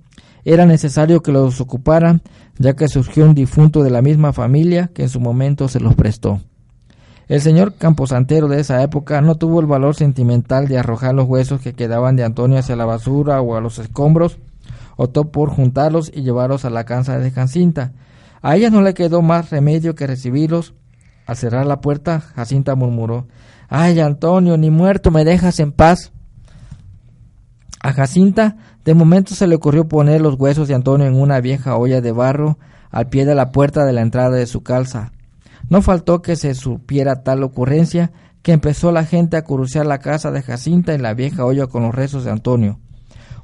era 0.44 0.66
necesario 0.66 1.22
que 1.22 1.32
los 1.32 1.62
ocuparan, 1.62 2.22
ya 2.58 2.76
que 2.76 2.88
surgió 2.88 3.26
un 3.26 3.36
difunto 3.36 3.84
de 3.84 3.92
la 3.92 4.02
misma 4.02 4.34
familia 4.34 4.90
que 4.94 5.04
en 5.04 5.10
su 5.10 5.20
momento 5.20 5.68
se 5.68 5.80
los 5.80 5.96
prestó. 5.96 6.42
El 7.28 7.42
señor 7.42 7.76
camposantero 7.76 8.48
de 8.48 8.60
esa 8.60 8.82
época 8.82 9.22
no 9.22 9.36
tuvo 9.36 9.60
el 9.60 9.68
valor 9.68 9.94
sentimental 9.94 10.68
de 10.68 10.80
arrojar 10.80 11.14
los 11.14 11.28
huesos 11.28 11.62
que 11.62 11.74
quedaban 11.74 12.16
de 12.16 12.24
Antonio 12.24 12.58
hacia 12.58 12.76
la 12.76 12.86
basura 12.86 13.40
o 13.42 13.56
a 13.56 13.62
los 13.62 13.78
escombros, 13.78 14.40
optó 14.98 15.26
por 15.26 15.50
juntarlos 15.50 16.12
y 16.14 16.24
llevarlos 16.24 16.66
a 16.66 16.72
la 16.72 16.86
casa 16.86 17.20
de 17.20 17.30
Jacinta. 17.30 17.94
A 18.42 18.56
ella 18.56 18.72
no 18.72 18.82
le 18.82 18.96
quedó 18.96 19.22
más 19.22 19.52
remedio 19.52 19.94
que 19.94 20.08
recibirlos. 20.08 20.74
Al 21.30 21.38
cerrar 21.38 21.68
la 21.68 21.80
puerta, 21.80 22.22
Jacinta 22.22 22.74
murmuró 22.74 23.28
Ay, 23.68 24.00
Antonio, 24.00 24.58
ni 24.58 24.72
muerto 24.72 25.12
me 25.12 25.24
dejas 25.24 25.60
en 25.60 25.72
paz. 25.72 26.12
A 27.84 27.94
Jacinta 27.94 28.58
de 28.84 28.96
momento 28.96 29.36
se 29.36 29.46
le 29.46 29.54
ocurrió 29.54 29.88
poner 29.88 30.22
los 30.22 30.40
huesos 30.40 30.68
de 30.68 30.74
Antonio 30.74 31.06
en 31.06 31.14
una 31.14 31.40
vieja 31.40 31.78
olla 31.78 32.02
de 32.02 32.12
barro 32.12 32.58
al 32.90 33.10
pie 33.10 33.26
de 33.26 33.36
la 33.36 33.52
puerta 33.52 33.86
de 33.86 33.94
la 33.94 34.02
entrada 34.02 34.32
de 34.32 34.48
su 34.48 34.64
calza. 34.64 35.12
No 35.70 35.84
faltó 35.84 36.24
que 36.24 36.36
se 36.36 36.56
supiera 36.56 37.22
tal 37.22 37.44
ocurrencia 37.44 38.12
que 38.42 38.52
empezó 38.52 38.92
la 38.92 39.06
gente 39.06 39.38
a 39.38 39.44
cruciar 39.44 39.86
la 39.86 40.00
casa 40.00 40.32
de 40.32 40.42
Jacinta 40.42 40.96
en 40.96 41.04
la 41.04 41.14
vieja 41.14 41.46
olla 41.46 41.68
con 41.68 41.84
los 41.84 41.94
restos 41.94 42.24
de 42.24 42.32
Antonio. 42.32 42.80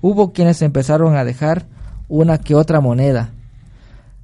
Hubo 0.01 0.33
quienes 0.33 0.63
empezaron 0.63 1.15
a 1.15 1.23
dejar 1.23 1.67
una 2.07 2.39
que 2.39 2.55
otra 2.55 2.81
moneda. 2.81 3.29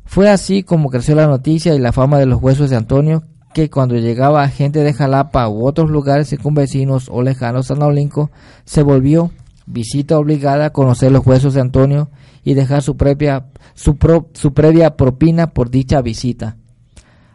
Fue 0.03 0.31
así 0.31 0.63
como 0.63 0.89
creció 0.89 1.13
la 1.13 1.27
noticia 1.27 1.75
y 1.75 1.79
la 1.79 1.91
fama 1.91 2.17
de 2.17 2.25
los 2.25 2.41
huesos 2.41 2.71
de 2.71 2.75
Antonio, 2.75 3.21
que 3.53 3.69
cuando 3.69 3.95
llegaba 3.95 4.47
gente 4.47 4.79
de 4.79 4.93
Jalapa 4.93 5.47
u 5.49 5.65
otros 5.65 5.89
lugares 5.89 6.29
circunvecinos 6.29 7.09
o 7.09 7.21
lejanos 7.21 7.71
a 7.71 7.75
Naulinco, 7.75 8.31
se 8.65 8.83
volvió 8.83 9.31
visita 9.65 10.17
obligada 10.17 10.65
a 10.65 10.69
conocer 10.71 11.11
los 11.11 11.25
huesos 11.25 11.53
de 11.53 11.61
Antonio 11.61 12.09
y 12.43 12.53
dejar 12.53 12.81
su, 12.81 12.97
propia, 12.97 13.45
su, 13.73 13.97
su 14.33 14.53
previa 14.53 14.95
propina 14.95 15.47
por 15.47 15.69
dicha 15.69 16.01
visita. 16.01 16.57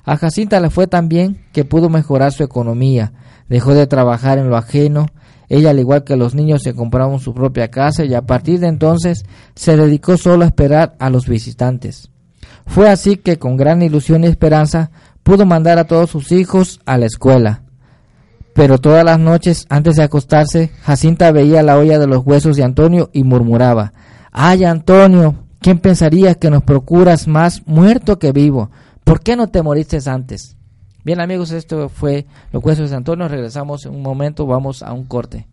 A 0.05 0.17
Jacinta 0.17 0.61
le 0.61 0.71
fue 0.71 0.87
tan 0.87 1.09
bien 1.09 1.45
que 1.53 1.65
pudo 1.65 1.89
mejorar 1.89 2.33
su 2.33 2.45
economía, 2.45 3.13
dejó 3.49 3.75
de 3.75 3.87
trabajar 3.87 4.39
en 4.39 4.49
lo 4.49 4.57
ajeno, 4.57 5.07
ella 5.49 5.71
al 5.71 5.79
igual 5.79 6.05
que 6.05 6.17
los 6.17 6.35
niños 6.35 6.63
se 6.63 6.75
compraron 6.75 7.21
su 7.21 7.35
propia 7.35 7.71
casa 7.71 8.05
y 8.05 8.15
a 8.15 8.23
partir 8.23 8.61
de 8.61 8.69
entonces 8.69 9.25
se 9.55 9.77
dedicó 9.77 10.17
solo 10.17 10.45
a 10.45 10.49
esperar 10.49 10.97
a 10.99 11.11
los 11.11 11.29
visitantes. 11.29 12.11
Fue 12.67 12.89
así 12.89 13.17
que 13.17 13.39
con 13.39 13.57
gran 13.57 13.81
ilusión 13.83 14.25
y 14.25 14.27
esperanza 14.27 14.91
pudo 15.27 15.45
mandar 15.45 15.77
a 15.81 15.89
todos 15.89 16.09
sus 16.09 16.31
hijos 16.31 16.81
a 16.87 16.99
la 16.99 17.07
escuela. 17.07 17.63
Pero 18.55 18.79
todas 18.79 19.05
las 19.05 19.19
noches, 19.19 19.67
antes 19.69 19.97
de 19.97 20.05
acostarse, 20.05 20.71
Jacinta 20.83 21.33
veía 21.33 21.65
la 21.65 21.77
olla 21.77 21.99
de 21.99 22.07
los 22.07 22.25
huesos 22.25 22.57
de 22.57 22.63
Antonio 22.63 23.11
y 23.13 23.25
murmuraba, 23.25 23.93
¡Ay, 24.31 24.63
Antonio! 24.63 25.35
¿Quién 25.61 25.81
pensaría 25.81 26.37
que 26.37 26.49
nos 26.49 26.63
procuras 26.63 27.27
más 27.27 27.67
muerto 27.67 28.21
que 28.21 28.31
vivo? 28.31 28.71
¿Por 29.03 29.21
qué 29.21 29.35
no 29.35 29.49
te 29.49 29.63
moriste 29.63 29.99
antes? 30.09 30.57
Bien 31.03 31.21
amigos, 31.21 31.51
esto 31.51 31.89
fue 31.89 32.27
Los 32.53 32.65
Huesos 32.65 32.91
de 32.91 32.97
Antonio. 32.97 33.27
Regresamos 33.27 33.85
en 33.85 33.97
un 33.97 34.03
momento, 34.03 34.47
vamos 34.47 34.85
a 34.85 34.93
un 34.93 35.07
corte. 35.07 35.49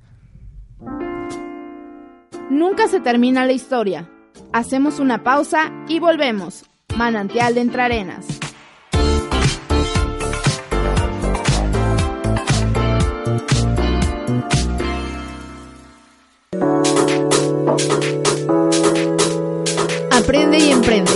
Nunca 2.52 2.88
se 2.88 3.00
termina 3.00 3.48
la 3.48 3.54
historia. 3.54 4.08
Hacemos 4.52 5.00
una 5.00 5.24
pausa 5.24 5.72
y 5.90 5.98
volvemos. 5.98 6.64
Manantial 6.96 7.56
de 7.56 7.62
Entrarenas. 7.62 8.43
Aprende 20.24 20.58
y 20.58 20.72
emprende. 20.72 21.12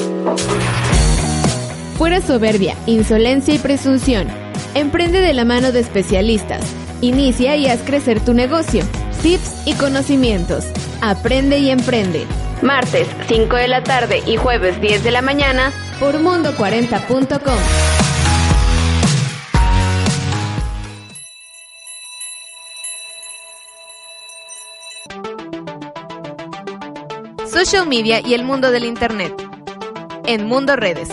Fuera 1.97 2.19
soberbia, 2.19 2.75
insolencia 2.87 3.53
y 3.53 3.57
presunción. 3.57 4.27
Emprende 4.75 5.21
de 5.21 5.33
la 5.33 5.45
mano 5.45 5.71
de 5.71 5.79
especialistas. 5.79 6.61
Inicia 6.99 7.55
y 7.55 7.67
haz 7.67 7.79
crecer 7.83 8.19
tu 8.19 8.33
negocio. 8.33 8.83
Tips 9.21 9.65
y 9.65 9.75
conocimientos. 9.75 10.65
Aprende 10.99 11.57
y 11.57 11.69
emprende. 11.69 12.25
Martes 12.61 13.07
5 13.29 13.55
de 13.55 13.69
la 13.69 13.81
tarde 13.81 14.21
y 14.27 14.35
jueves 14.35 14.81
10 14.81 15.05
de 15.05 15.11
la 15.11 15.21
mañana 15.21 15.71
por 16.01 16.15
mundo40.com. 16.15 18.06
Social 27.67 27.89
media 27.89 28.21
y 28.25 28.33
el 28.33 28.45
mundo 28.45 28.71
del 28.71 28.85
Internet. 28.85 29.33
En 30.25 30.47
Mundo 30.47 30.77
Redes. 30.77 31.09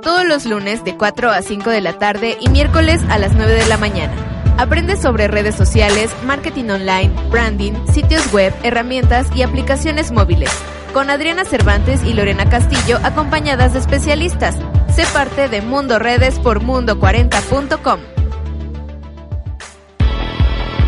Todos 0.00 0.24
los 0.24 0.46
lunes 0.46 0.84
de 0.84 0.96
4 0.96 1.30
a 1.30 1.42
5 1.42 1.68
de 1.68 1.82
la 1.82 1.98
tarde 1.98 2.38
y 2.40 2.48
miércoles 2.48 3.02
a 3.10 3.18
las 3.18 3.34
9 3.34 3.52
de 3.52 3.66
la 3.66 3.76
mañana. 3.76 4.14
Aprende 4.56 4.96
sobre 4.96 5.28
redes 5.28 5.54
sociales, 5.54 6.10
marketing 6.24 6.70
online, 6.70 7.12
branding, 7.28 7.74
sitios 7.92 8.32
web, 8.32 8.54
herramientas 8.62 9.26
y 9.36 9.42
aplicaciones 9.42 10.12
móviles. 10.12 10.50
Con 10.94 11.10
Adriana 11.10 11.44
Cervantes 11.44 12.04
y 12.04 12.14
Lorena 12.14 12.48
Castillo 12.48 12.98
acompañadas 13.02 13.74
de 13.74 13.80
especialistas. 13.80 14.56
Sé 14.90 15.04
parte 15.12 15.50
de 15.50 15.60
Mundo 15.60 15.98
Redes 15.98 16.38
por 16.38 16.62
mundo40.com. 16.62 18.00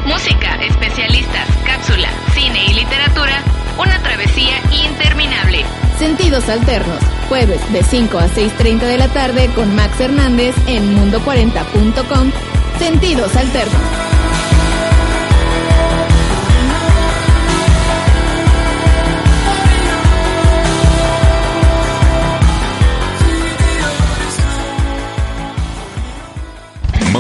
Música, 0.07 0.62
especialistas, 0.62 1.47
cápsula, 1.66 2.09
cine 2.33 2.64
y 2.70 2.73
literatura 2.73 3.43
una 3.79 4.03
travesía 4.03 4.57
interminable. 4.87 5.64
Sentidos 5.99 6.49
Alternos, 6.49 7.01
jueves 7.29 7.61
de 7.73 7.83
5 7.83 8.18
a 8.18 8.29
6.30 8.29 8.81
de 8.81 8.99
la 8.99 9.09
tarde 9.09 9.49
con 9.55 9.75
Max 9.75 10.01
Hernández 10.01 10.55
en 10.66 10.97
mundo40.com. 10.97 12.31
Sentidos 12.79 13.37
Alternos. 13.37 14.11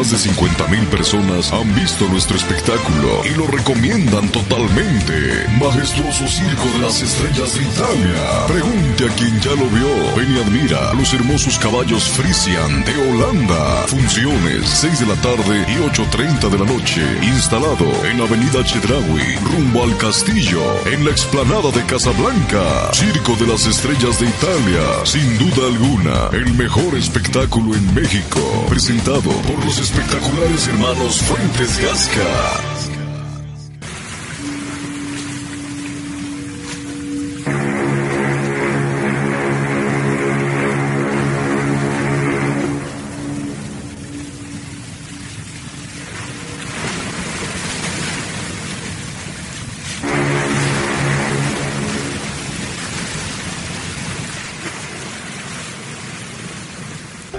Más 0.02 0.24
de 0.24 0.30
50.000 0.32 0.86
personas 0.88 1.52
han 1.52 1.72
visto 1.76 2.08
nuestro 2.08 2.36
espectáculo 2.36 3.22
y 3.24 3.36
lo 3.36 3.46
recomiendan 3.46 4.28
totalmente. 4.30 5.46
Majestuoso 5.60 6.26
Circo 6.26 6.64
de 6.72 6.78
las 6.80 7.00
Estrellas 7.00 7.54
de 7.54 7.62
Italia. 7.62 8.46
Pregunte 8.48 9.04
a 9.04 9.14
quien 9.14 9.40
ya 9.40 9.50
lo 9.50 9.64
vio. 9.70 10.16
Ven 10.16 10.34
y 10.34 10.40
admira 10.40 10.92
los 10.94 11.14
hermosos 11.14 11.56
caballos 11.56 12.08
Frisian 12.08 12.84
de 12.84 12.96
Holanda. 12.96 13.84
Funciones 13.86 14.68
6 14.70 14.98
de 14.98 15.06
la 15.06 15.14
tarde 15.22 15.64
y 15.68 15.76
8.30 15.76 16.50
de 16.50 16.58
la 16.58 16.64
noche. 16.64 17.02
Instalado 17.22 17.86
en 18.04 18.20
Avenida 18.20 18.64
Chedraui, 18.64 19.36
rumbo 19.52 19.84
al 19.84 19.96
castillo, 19.98 20.64
en 20.86 21.04
la 21.04 21.12
explanada 21.12 21.70
de 21.70 21.86
Casablanca. 21.86 22.90
Circo 22.92 23.36
de 23.36 23.46
las 23.46 23.66
Estrellas 23.66 24.18
de 24.18 24.26
Italia. 24.26 24.82
Sin 25.04 25.38
duda 25.38 25.68
alguna, 25.68 26.28
el 26.32 26.52
mejor 26.54 26.96
espectáculo 26.96 27.76
en 27.76 27.94
México. 27.94 28.40
Presentado 28.68 29.30
por 29.30 29.64
los 29.64 29.78
espectaculares 29.92 30.68
hermanos 30.68 31.22
Fuentes 31.22 31.78
Gasca. 31.78 32.71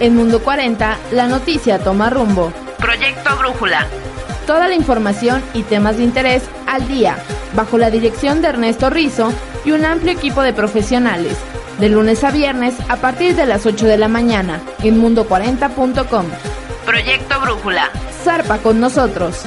En 0.03 0.17
Mundo 0.17 0.43
40, 0.43 0.97
la 1.13 1.27
noticia 1.29 1.79
toma 1.79 2.09
rumbo. 2.09 2.51
Proyecto 2.77 3.37
Brújula. 3.37 3.87
Toda 4.45 4.67
la 4.67 4.75
información 4.75 5.41
y 5.53 5.63
temas 5.63 5.95
de 5.95 6.03
interés 6.03 6.43
al 6.67 6.85
día, 6.89 7.15
bajo 7.55 7.77
la 7.77 7.89
dirección 7.89 8.41
de 8.41 8.49
Ernesto 8.49 8.89
Rizo 8.89 9.31
y 9.63 9.71
un 9.71 9.85
amplio 9.85 10.11
equipo 10.11 10.41
de 10.41 10.51
profesionales. 10.51 11.37
De 11.79 11.87
lunes 11.87 12.21
a 12.25 12.31
viernes 12.31 12.75
a 12.89 12.97
partir 12.97 13.33
de 13.37 13.45
las 13.45 13.65
8 13.65 13.85
de 13.85 13.97
la 13.97 14.09
mañana 14.09 14.59
en 14.83 15.01
mundo40.com. 15.01 16.25
Proyecto 16.85 17.39
Brújula. 17.39 17.89
Zarpa 18.25 18.57
con 18.57 18.81
nosotros. 18.81 19.45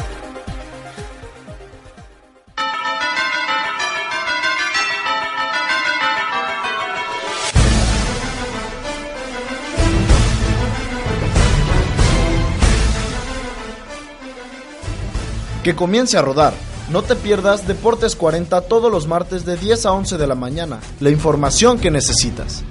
Que 15.66 15.74
comience 15.74 16.16
a 16.16 16.22
rodar. 16.22 16.54
No 16.92 17.02
te 17.02 17.16
pierdas 17.16 17.66
Deportes 17.66 18.14
40 18.14 18.60
todos 18.68 18.88
los 18.88 19.08
martes 19.08 19.44
de 19.44 19.56
10 19.56 19.86
a 19.86 19.92
11 19.94 20.16
de 20.16 20.26
la 20.28 20.36
mañana. 20.36 20.78
La 21.00 21.10
información 21.10 21.80
que 21.80 21.90
necesitas. 21.90 22.62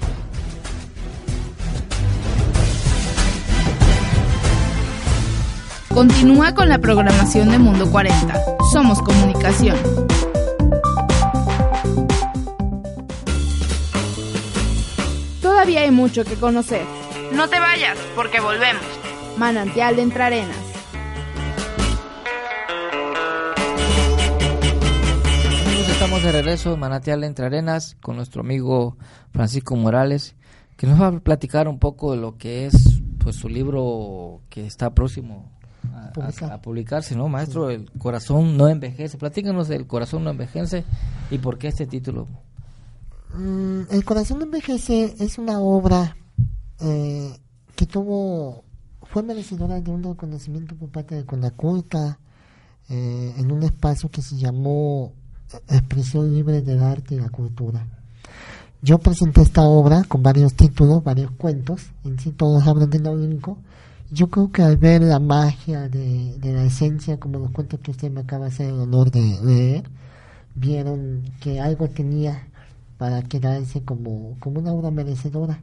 Continúa 5.92 6.54
con 6.54 6.70
la 6.70 6.78
programación 6.78 7.50
de 7.50 7.58
Mundo 7.58 7.90
40. 7.90 8.42
Somos 8.72 9.02
comunicación. 9.02 9.76
Todavía 15.42 15.82
hay 15.82 15.90
mucho 15.90 16.24
que 16.24 16.36
conocer. 16.36 16.86
No 17.34 17.46
te 17.46 17.60
vayas, 17.60 17.98
porque 18.14 18.40
volvemos. 18.40 18.86
Manantial 19.36 19.96
de 19.96 20.00
Entre 20.00 20.22
Arenas. 20.22 20.65
De 26.26 26.32
regreso 26.32 26.76
Manantial 26.76 27.22
Entre 27.24 27.46
Arenas 27.46 27.96
con 28.02 28.16
nuestro 28.16 28.40
amigo 28.40 28.96
Francisco 29.32 29.76
Morales, 29.76 30.34
que 30.76 30.86
nos 30.86 31.00
va 31.00 31.06
a 31.08 31.20
platicar 31.20 31.68
un 31.68 31.78
poco 31.78 32.12
de 32.12 32.18
lo 32.18 32.36
que 32.36 32.66
es 32.66 33.00
pues 33.18 33.36
su 33.36 33.48
libro 33.48 34.40
que 34.48 34.66
está 34.66 34.92
próximo 34.94 35.50
a, 35.94 36.10
a- 36.48 36.54
a 36.54 36.62
publicarse, 36.62 37.14
¿no, 37.14 37.28
maestro? 37.28 37.70
El 37.70 37.90
corazón 37.92 38.56
no 38.56 38.68
envejece. 38.68 39.18
Platícanos 39.18 39.68
del 39.68 39.86
corazón 39.86 40.24
no 40.24 40.30
envejece 40.30 40.84
y 41.30 41.38
por 41.38 41.58
qué 41.58 41.68
este 41.68 41.86
título. 41.86 42.26
Mm, 43.34 43.82
El 43.90 44.04
corazón 44.04 44.38
no 44.38 44.44
envejece 44.44 45.14
es 45.20 45.38
una 45.38 45.60
obra 45.60 46.16
eh, 46.80 47.36
que 47.76 47.86
tuvo 47.86 48.64
fue 49.04 49.22
merecedora 49.22 49.80
de 49.80 49.90
un 49.92 50.02
reconocimiento 50.02 50.74
por 50.74 50.88
parte 50.90 51.14
de 51.14 51.24
Conaculta 51.24 52.18
eh, 52.88 53.34
en 53.38 53.52
un 53.52 53.62
espacio 53.62 54.08
que 54.10 54.22
se 54.22 54.36
llamó 54.36 55.12
Expresión 55.68 56.32
Libre 56.32 56.62
del 56.62 56.82
Arte 56.82 57.14
y 57.14 57.18
la 57.18 57.28
Cultura. 57.28 57.86
Yo 58.82 58.98
presenté 58.98 59.42
esta 59.42 59.62
obra 59.62 60.04
con 60.04 60.22
varios 60.22 60.54
títulos, 60.54 61.02
varios 61.02 61.30
cuentos, 61.32 61.90
en 62.04 62.18
sí 62.18 62.30
todos 62.30 62.66
hablan 62.66 62.90
de 62.90 63.00
Naulinco. 63.00 63.58
Yo 64.10 64.28
creo 64.28 64.52
que 64.52 64.62
al 64.62 64.76
ver 64.76 65.02
la 65.02 65.18
magia 65.18 65.88
de, 65.88 66.38
de 66.38 66.52
la 66.52 66.64
esencia, 66.64 67.18
como 67.18 67.38
los 67.38 67.50
cuentos 67.50 67.80
que 67.80 67.90
usted 67.90 68.10
me 68.10 68.20
acaba 68.20 68.44
de 68.44 68.52
hacer 68.52 68.68
el 68.68 68.80
honor 68.80 69.10
de 69.10 69.38
leer, 69.42 69.90
vieron 70.54 71.22
que 71.40 71.60
algo 71.60 71.88
tenía 71.88 72.46
para 72.98 73.22
quedarse 73.22 73.82
como, 73.82 74.36
como 74.40 74.60
una 74.60 74.72
obra 74.72 74.90
merecedora. 74.90 75.60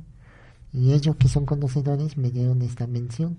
Y 0.72 0.94
ellos 0.94 1.16
que 1.18 1.30
son 1.30 1.46
conocedores 1.46 2.18
me 2.18 2.32
dieron 2.32 2.62
esta 2.62 2.88
mención 2.88 3.38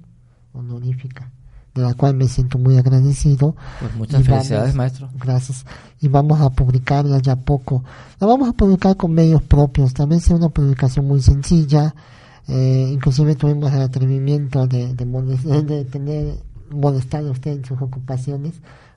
honorífica, 0.53 1.31
de 1.75 1.83
la 1.83 1.95
cual 1.95 2.15
me 2.15 2.29
siento 2.29 2.59
muy 2.59 2.77
agradecido. 2.79 3.57
Pues 3.81 3.95
muchas 3.97 4.21
Y 4.21 4.23
vamos- 4.25 4.47
felicidades, 4.47 4.75
maestro. 4.75 5.09
Gracias. 5.19 5.65
Y 6.01 6.09
vamos 6.09 6.41
a 6.41 6.51
publicarla 6.51 7.19
ya 7.19 7.37
poco. 7.37 7.83
La 8.21 8.27
vamos 8.27 8.49
a 8.49 8.53
publicar 8.53 8.97
con 8.97 9.13
medios 9.13 9.43
propios. 9.43 9.93
También 9.95 10.21
sea 10.21 10.37
una 10.37 10.49
publicación 10.51 11.07
muy 11.07 11.21
sencilla. 11.21 11.95
Eh, 12.47 12.91
inclusive 12.93 13.35
tuvimos 13.37 13.73
el 13.73 13.83
atrevimiento 13.83 14.67
de, 14.67 14.95
de, 14.95 15.07
molest- 15.07 15.65
de 15.65 15.85
tener 15.87 16.35
molestar 16.71 17.25
a 17.25 17.31
usted 17.31 17.53
en 17.53 17.65
sus 17.65 17.81
ocupaciones 17.81 18.53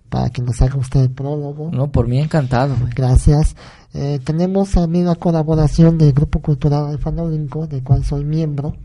para 0.09 0.29
que 0.29 0.41
nos 0.41 0.61
haga 0.61 0.75
usted 0.77 1.01
el 1.01 1.09
prólogo. 1.11 1.69
No, 1.71 1.87
por 1.91 2.07
mí 2.07 2.19
encantado. 2.19 2.75
güey. 2.79 2.91
Gracias. 2.93 3.55
Eh, 3.93 4.19
tenemos 4.23 4.71
también 4.71 5.05
la 5.05 5.15
colaboración 5.15 5.97
del 5.97 6.13
Grupo 6.13 6.39
Cultural 6.41 6.87
Alfa 6.87 7.09
Naulinco, 7.11 7.67
del 7.67 7.83
cual 7.83 8.03
soy 8.03 8.23
miembro, 8.23 8.75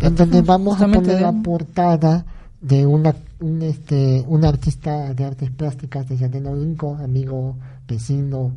en 0.00 0.16
donde 0.16 0.42
vamos 0.42 0.80
a 0.80 0.88
poner 0.88 1.20
la 1.20 1.32
portada 1.32 2.24
de 2.60 2.86
una 2.86 3.14
un, 3.40 3.62
este, 3.62 4.24
un 4.26 4.44
artista 4.44 5.14
de 5.14 5.24
artes 5.24 5.50
plásticas 5.50 6.08
de 6.08 6.14
allá 6.16 6.28
de 6.28 6.40
Naulinco, 6.40 6.96
amigo, 6.96 7.56
vecino, 7.88 8.52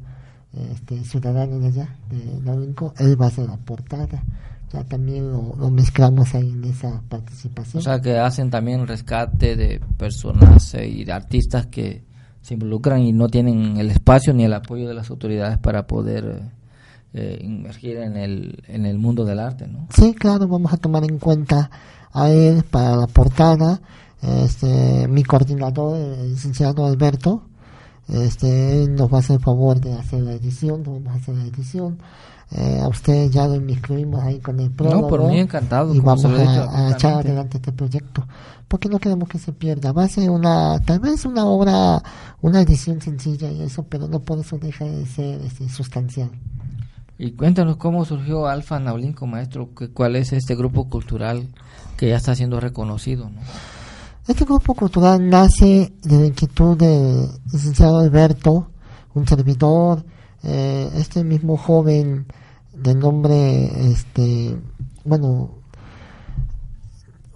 este, 0.53 1.03
ciudadano 1.03 1.59
de 1.59 1.67
allá 1.67 1.95
de 2.09 2.39
Naulinco. 2.41 2.93
Él 2.97 3.19
va 3.19 3.25
a 3.25 3.27
hacer 3.29 3.47
la 3.47 3.57
portada. 3.57 4.23
Ya 4.71 4.83
también 4.83 5.31
lo, 5.31 5.55
lo 5.55 5.69
mezclamos 5.69 6.33
ahí 6.33 6.49
en 6.49 6.63
esa 6.63 7.01
participación. 7.07 7.79
O 7.79 7.83
sea, 7.83 8.01
que 8.01 8.17
hacen 8.17 8.49
también 8.49 8.87
rescate 8.87 9.55
de 9.55 9.79
personas 9.97 10.73
eh, 10.73 10.87
y 10.87 11.05
de 11.05 11.11
artistas 11.11 11.67
que 11.67 12.03
se 12.41 12.55
involucran 12.55 13.01
y 13.01 13.13
no 13.13 13.29
tienen 13.29 13.77
el 13.77 13.91
espacio 13.91 14.33
ni 14.33 14.43
el 14.43 14.53
apoyo 14.53 14.87
de 14.87 14.95
las 14.95 15.09
autoridades 15.09 15.59
para 15.59 15.85
poder 15.85 16.25
eh, 16.25 16.51
eh, 17.13 17.39
inmergir 17.43 17.97
en 17.97 18.17
el, 18.17 18.63
en 18.67 18.85
el 18.85 18.97
mundo 18.97 19.23
del 19.23 19.39
arte, 19.39 19.67
¿no? 19.67 19.87
Sí, 19.95 20.13
claro, 20.13 20.47
vamos 20.47 20.73
a 20.73 20.77
tomar 20.77 21.03
en 21.03 21.19
cuenta 21.19 21.69
a 22.13 22.29
él 22.29 22.63
para 22.63 22.95
la 22.95 23.07
portada. 23.07 23.81
Este, 24.21 25.07
mi 25.09 25.23
coordinador, 25.23 25.97
el 25.97 26.31
licenciado 26.31 26.85
Alberto, 26.85 27.43
este, 28.07 28.83
él 28.83 28.95
nos 28.95 29.11
va 29.11 29.17
a 29.17 29.19
hacer 29.19 29.37
el 29.37 29.41
favor 29.41 29.79
de 29.81 29.93
hacer 29.93 30.21
la 30.21 30.33
edición, 30.33 30.83
nos 30.83 30.95
vamos 30.95 31.13
a 31.13 31.15
hacer 31.15 31.35
la 31.35 31.43
edición. 31.43 31.99
Eh, 32.51 32.79
a 32.81 32.87
usted 32.87 33.31
ya 33.31 33.47
lo 33.47 33.55
inscribimos 33.55 34.23
ahí 34.23 34.39
con 34.39 34.59
el 34.59 34.69
prólogo. 34.69 35.07
por 35.07 35.27
mí 35.27 35.39
encantado, 35.39 35.93
Y 35.93 35.99
como 35.99 36.15
vamos 36.15 36.25
a, 36.25 36.91
echar 36.91 37.13
adelante 37.15 37.57
este 37.57 37.71
proyecto. 37.71 38.25
Porque 38.67 38.89
no 38.89 38.99
queremos 38.99 39.27
que 39.27 39.39
se 39.39 39.51
pierda. 39.51 39.91
Va 39.91 40.03
a 40.03 40.07
ser 40.07 40.29
una, 40.29 40.79
tal 40.85 40.99
vez 40.99 41.25
una 41.25 41.45
obra, 41.45 42.01
una 42.41 42.61
edición 42.61 43.01
sencilla 43.01 43.51
y 43.51 43.63
eso, 43.63 43.83
pero 43.83 44.07
no 44.07 44.19
por 44.19 44.39
eso 44.39 44.57
deja 44.57 44.85
de 44.85 45.05
ser 45.05 45.41
este, 45.41 45.67
sustancial. 45.67 46.29
Y 47.17 47.31
cuéntanos 47.31 47.77
cómo 47.77 48.05
surgió 48.05 48.47
Alfa 48.47 48.79
Naulinco, 48.79 49.25
maestro, 49.25 49.73
que, 49.73 49.89
cuál 49.89 50.15
es 50.15 50.33
este 50.33 50.55
grupo 50.55 50.89
cultural 50.89 51.49
que 52.03 52.09
ya 52.09 52.17
está 52.17 52.35
siendo 52.35 52.59
reconocido, 52.59 53.29
¿no? 53.29 53.39
Este 54.27 54.43
grupo 54.43 54.73
cultural 54.73 55.29
nace 55.29 55.93
de 56.03 56.19
la 56.19 56.25
inquietud 56.25 56.75
del 56.75 57.29
licenciado 57.49 57.99
Alberto, 57.99 58.67
un 59.13 59.25
servidor, 59.25 60.03
eh, 60.43 60.91
este 60.95 61.23
mismo 61.23 61.55
joven 61.55 62.25
de 62.73 62.93
nombre, 62.93 63.89
este, 63.89 64.53
bueno, 65.05 65.51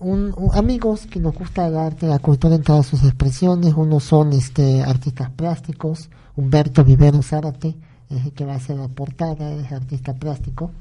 un, 0.02 0.36
amigos 0.54 1.08
que 1.08 1.22
nos 1.22 1.34
gusta 1.34 1.68
el 1.68 1.78
arte, 1.78 2.06
la 2.06 2.20
cultura 2.20 2.56
en 2.56 2.64
todas 2.64 2.88
sus 2.88 3.04
expresiones. 3.04 3.74
Unos 3.74 4.04
son 4.04 4.34
este 4.34 4.84
artistas 4.84 5.30
plásticos, 5.30 6.10
Humberto 6.36 6.84
Vivero 6.84 7.22
Zárate, 7.22 7.78
es 8.10 8.26
el 8.26 8.34
que 8.34 8.44
va 8.44 8.56
a 8.56 8.58
hacer 8.58 8.76
la 8.76 8.90
portada, 8.90 9.50
es 9.50 9.72
artista 9.72 10.14
plástico, 10.14 10.72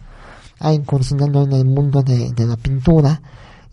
ha 0.58 0.72
incursionado 0.72 1.44
en 1.44 1.52
el 1.52 1.66
mundo 1.66 2.02
de 2.02 2.46
la 2.46 2.56
pintura 2.56 3.22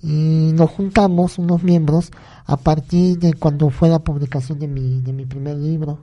y 0.04 0.52
nos 0.54 0.70
juntamos 0.72 1.40
unos 1.40 1.64
miembros 1.64 2.12
a 2.46 2.58
partir 2.58 3.18
de 3.20 3.34
cuando 3.36 3.70
fue 3.70 3.88
la 3.88 4.00
publicación 4.00 4.60
de 4.60 4.68
mi, 4.68 5.02
de 5.02 5.14
mi 5.14 5.26
primer 5.26 5.56
libro. 5.56 6.00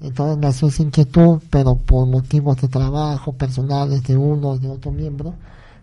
Entonces 0.00 0.38
nació 0.38 0.68
esa 0.68 0.82
inquietud, 0.82 1.40
pero 1.48 1.76
por 1.76 2.06
motivos 2.06 2.60
de 2.60 2.68
trabajo 2.68 3.32
personales 3.32 4.02
de 4.02 4.16
uno 4.16 4.56
y 4.56 4.58
de 4.58 4.68
otro 4.68 4.90
miembro, 4.90 5.34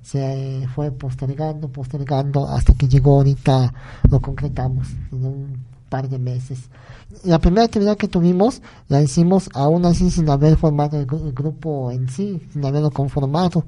se 0.02 0.68
fue 0.76 0.91
postergando, 0.91 1.70
postergando, 1.70 2.48
hasta 2.48 2.74
que 2.74 2.88
llegó 2.88 3.16
ahorita, 3.18 3.74
lo 4.10 4.20
concretamos 4.20 4.88
en 5.12 5.26
un 5.26 5.66
par 5.88 6.10
de 6.10 6.20
meses. 6.20 6.70
La 7.24 7.39
primera 7.39 7.64
actividad 7.64 7.95
que 7.95 8.10
tuvimos 8.10 8.62
la 8.89 9.02
hicimos 9.02 9.50
aún 9.54 9.86
así 9.86 10.12
sin 10.12 10.30
haber 10.30 10.58
formado 10.58 11.00
el, 11.00 11.08
el 11.10 11.32
grupo 11.32 11.91
en 11.91 12.10
sí, 12.10 12.41
sin 12.52 12.66
haberlo 12.66 12.91
conformado. 12.91 13.64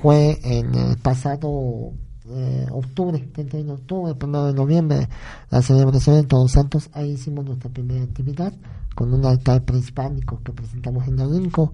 Fue 0.00 0.38
en 0.44 0.74
el 0.74 0.96
pasado 0.98 1.92
eh, 2.30 2.66
octubre, 2.70 3.18
31 3.18 3.66
de 3.66 3.72
octubre, 3.72 4.14
1 4.20 4.46
de 4.46 4.52
noviembre, 4.52 5.08
la 5.50 5.62
celebración 5.62 6.16
de 6.16 6.24
Todos 6.24 6.52
Santos, 6.52 6.90
ahí 6.92 7.12
hicimos 7.12 7.44
nuestra 7.44 7.70
primera 7.70 8.02
actividad 8.02 8.52
con 8.94 9.12
un 9.12 9.24
altar 9.26 9.62
prehispánico 9.62 10.40
que 10.42 10.52
presentamos 10.52 11.06
en 11.06 11.16
Naulinco, 11.16 11.72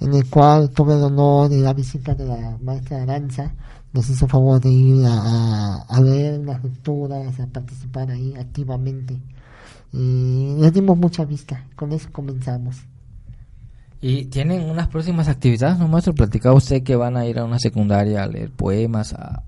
en 0.00 0.14
el 0.14 0.28
cual 0.28 0.70
tuve 0.70 0.94
el 0.94 1.02
honor 1.02 1.52
y 1.52 1.60
la 1.60 1.74
visita 1.74 2.14
de 2.14 2.24
la 2.26 2.58
maestra 2.62 3.02
Aranza, 3.02 3.52
nos 3.92 4.08
hizo 4.10 4.26
favor 4.26 4.60
de 4.60 4.70
ir 4.70 5.06
a, 5.06 5.82
a, 5.82 6.00
leer 6.00 6.40
unas 6.40 6.64
lecturas, 6.64 7.38
a 7.38 7.46
participar 7.46 8.10
ahí 8.10 8.34
activamente. 8.34 9.20
Y 9.92 10.56
le 10.58 10.70
dimos 10.72 10.98
mucha 10.98 11.24
vista, 11.24 11.64
con 11.76 11.92
eso 11.92 12.08
comenzamos. 12.10 12.76
Y 14.06 14.26
tienen 14.26 14.68
unas 14.68 14.88
próximas 14.88 15.28
actividades, 15.28 15.78
¿no, 15.78 15.88
maestro? 15.88 16.12
Platicaba 16.14 16.54
usted 16.54 16.82
que 16.82 16.94
van 16.94 17.16
a 17.16 17.24
ir 17.24 17.38
a 17.38 17.44
una 17.46 17.58
secundaria 17.58 18.22
a 18.22 18.26
leer 18.26 18.50
poemas, 18.50 19.14
a, 19.14 19.42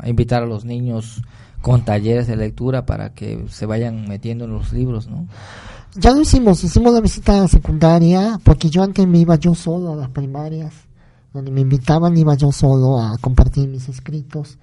a 0.00 0.08
invitar 0.08 0.42
a 0.42 0.46
los 0.46 0.64
niños 0.64 1.22
con 1.60 1.84
talleres 1.84 2.26
de 2.28 2.36
lectura 2.36 2.86
para 2.86 3.10
que 3.10 3.44
se 3.50 3.66
vayan 3.66 4.08
metiendo 4.08 4.46
en 4.46 4.52
los 4.52 4.72
libros, 4.72 5.08
¿no? 5.08 5.26
Ya 5.96 6.12
lo 6.12 6.22
hicimos, 6.22 6.64
hicimos 6.64 6.94
la 6.94 7.02
visita 7.02 7.36
a 7.36 7.42
la 7.42 7.48
secundaria, 7.48 8.38
porque 8.42 8.70
yo 8.70 8.82
antes 8.82 9.06
me 9.06 9.18
iba 9.18 9.36
yo 9.36 9.54
solo 9.54 9.92
a 9.92 9.96
las 9.96 10.08
primarias, 10.08 10.72
donde 11.34 11.50
me 11.50 11.60
invitaban 11.60 12.16
iba 12.16 12.36
yo 12.36 12.50
solo 12.52 12.98
a 12.98 13.18
compartir 13.18 13.68
mis 13.68 13.86
escritos 13.90 14.56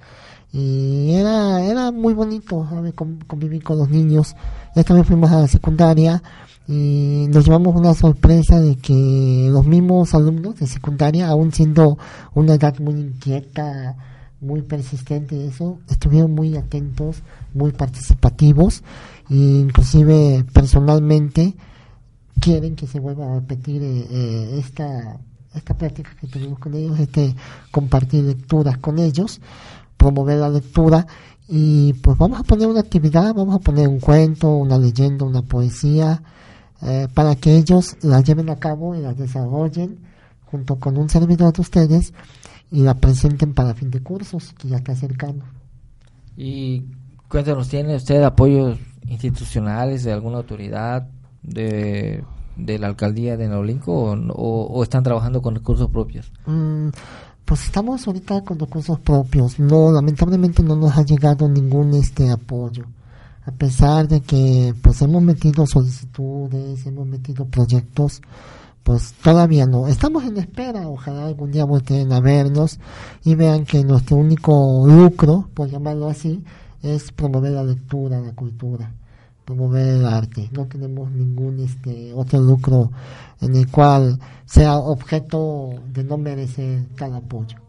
y 0.51 1.11
era 1.11 1.63
era 1.63 1.91
muy 1.91 2.15
bonito 2.15 2.65
¿sabe? 2.67 2.93
Con- 2.93 3.19
convivir 3.27 3.61
con 3.63 3.77
los 3.77 3.89
niños. 3.89 4.35
Esta 4.75 4.95
vez 4.95 5.05
fuimos 5.05 5.29
a 5.29 5.41
la 5.41 5.47
secundaria 5.47 6.23
y 6.67 7.27
nos 7.29 7.45
llevamos 7.45 7.75
una 7.75 7.93
sorpresa 7.93 8.59
de 8.59 8.75
que 8.75 9.49
los 9.51 9.65
mismos 9.67 10.15
alumnos 10.15 10.55
de 10.55 10.67
secundaria, 10.67 11.27
aún 11.27 11.51
siendo 11.51 11.97
una 12.33 12.55
edad 12.55 12.79
muy 12.79 12.95
inquieta, 12.95 13.95
muy 14.41 14.61
persistente 14.61 15.45
eso, 15.45 15.79
estuvieron 15.89 16.33
muy 16.33 16.57
atentos, 16.57 17.17
muy 17.53 17.71
participativos, 17.71 18.83
e 19.29 19.35
inclusive 19.35 20.43
personalmente 20.53 21.55
quieren 22.39 22.75
que 22.75 22.87
se 22.87 22.99
vuelva 22.99 23.25
a 23.31 23.35
repetir 23.35 23.81
eh, 23.83 24.07
eh, 24.09 24.59
esta, 24.59 25.19
esta 25.53 25.73
práctica 25.75 26.11
que 26.19 26.27
tuvimos 26.27 26.59
con 26.59 26.73
ellos, 26.73 26.99
este 26.99 27.35
compartir 27.71 28.23
lecturas 28.23 28.77
con 28.77 28.99
ellos, 28.99 29.39
promover 29.97 30.39
la 30.39 30.49
lectura. 30.49 31.05
Y 31.47 31.93
pues 31.93 32.17
vamos 32.17 32.39
a 32.39 32.43
poner 32.43 32.67
una 32.67 32.79
actividad, 32.79 33.33
vamos 33.35 33.55
a 33.55 33.59
poner 33.59 33.87
un 33.87 33.99
cuento, 33.99 34.49
una 34.49 34.79
leyenda, 34.79 35.25
una 35.25 35.43
poesía, 35.43 36.23
eh, 36.85 37.07
para 37.13 37.35
que 37.35 37.57
ellos 37.57 37.97
la 38.03 38.21
lleven 38.21 38.49
a 38.49 38.57
cabo 38.57 38.95
y 38.95 39.01
la 39.01 39.13
desarrollen 39.13 39.97
junto 40.45 40.75
con 40.75 40.97
un 40.97 41.09
servidor 41.09 41.51
de 41.51 41.61
ustedes 41.61 42.13
y 42.71 42.81
la 42.81 42.93
presenten 42.93 43.53
para 43.53 43.73
fin 43.73 43.89
de 43.89 44.01
cursos, 44.01 44.53
que 44.53 44.67
ya 44.67 44.77
está 44.77 44.95
cercano. 44.95 45.43
Y 46.37 46.83
cuéntanos, 47.27 47.69
¿tiene 47.69 47.95
usted 47.95 48.21
apoyos 48.21 48.77
institucionales 49.07 50.03
de 50.03 50.13
alguna 50.13 50.37
autoridad 50.37 51.07
de, 51.41 52.23
de 52.55 52.79
la 52.79 52.87
alcaldía 52.87 53.37
de 53.37 53.47
Neolinco 53.47 53.91
o, 53.93 54.13
o, 54.35 54.83
están 54.83 55.03
trabajando 55.03 55.41
con 55.41 55.55
recursos 55.55 55.89
propios? 55.89 56.31
Mm, 56.45 56.89
pues 57.45 57.65
estamos 57.65 58.05
ahorita 58.05 58.43
con 58.43 58.59
recursos 58.59 58.99
propios. 58.99 59.59
No, 59.59 59.91
lamentablemente 59.91 60.63
no 60.63 60.75
nos 60.75 60.97
ha 60.97 61.03
llegado 61.03 61.47
ningún 61.47 61.93
este 61.93 62.29
apoyo. 62.29 62.85
A 63.47 63.51
pesar 63.51 64.07
de 64.07 64.21
que 64.21 64.73
pues 64.81 65.01
hemos 65.03 65.21
metido 65.21 65.67
solicitudes, 65.67 66.85
hemos 66.87 67.05
metido 67.05 67.45
proyectos, 67.45 68.21
pues 68.81 69.13
todavía 69.23 69.67
no. 69.67 69.87
Estamos 69.87 70.23
en 70.23 70.37
espera, 70.37 70.87
ojalá 70.87 71.27
algún 71.27 71.51
día 71.51 71.63
volteen 71.63 72.11
a 72.11 72.19
vernos 72.19 72.79
y 73.23 73.35
vean 73.35 73.65
que 73.65 73.83
nuestro 73.83 74.17
único 74.17 74.85
lucro, 74.87 75.47
por 75.53 75.69
llamarlo 75.69 76.09
así, 76.09 76.43
es 76.81 77.11
promover 77.11 77.51
la 77.51 77.63
lectura, 77.63 78.19
la 78.19 78.33
cultura, 78.33 78.91
promover 79.45 79.87
el 79.87 80.05
arte. 80.05 80.49
No 80.51 80.65
tenemos 80.65 81.11
ningún 81.11 81.59
este 81.59 82.13
otro 82.13 82.39
lucro 82.39 82.91
en 83.41 83.55
el 83.55 83.69
cual 83.69 84.19
sea 84.45 84.77
objeto 84.77 85.69
de 85.93 86.03
no 86.03 86.17
merecer 86.17 86.87
tal 86.95 87.13
apoyo. 87.13 87.64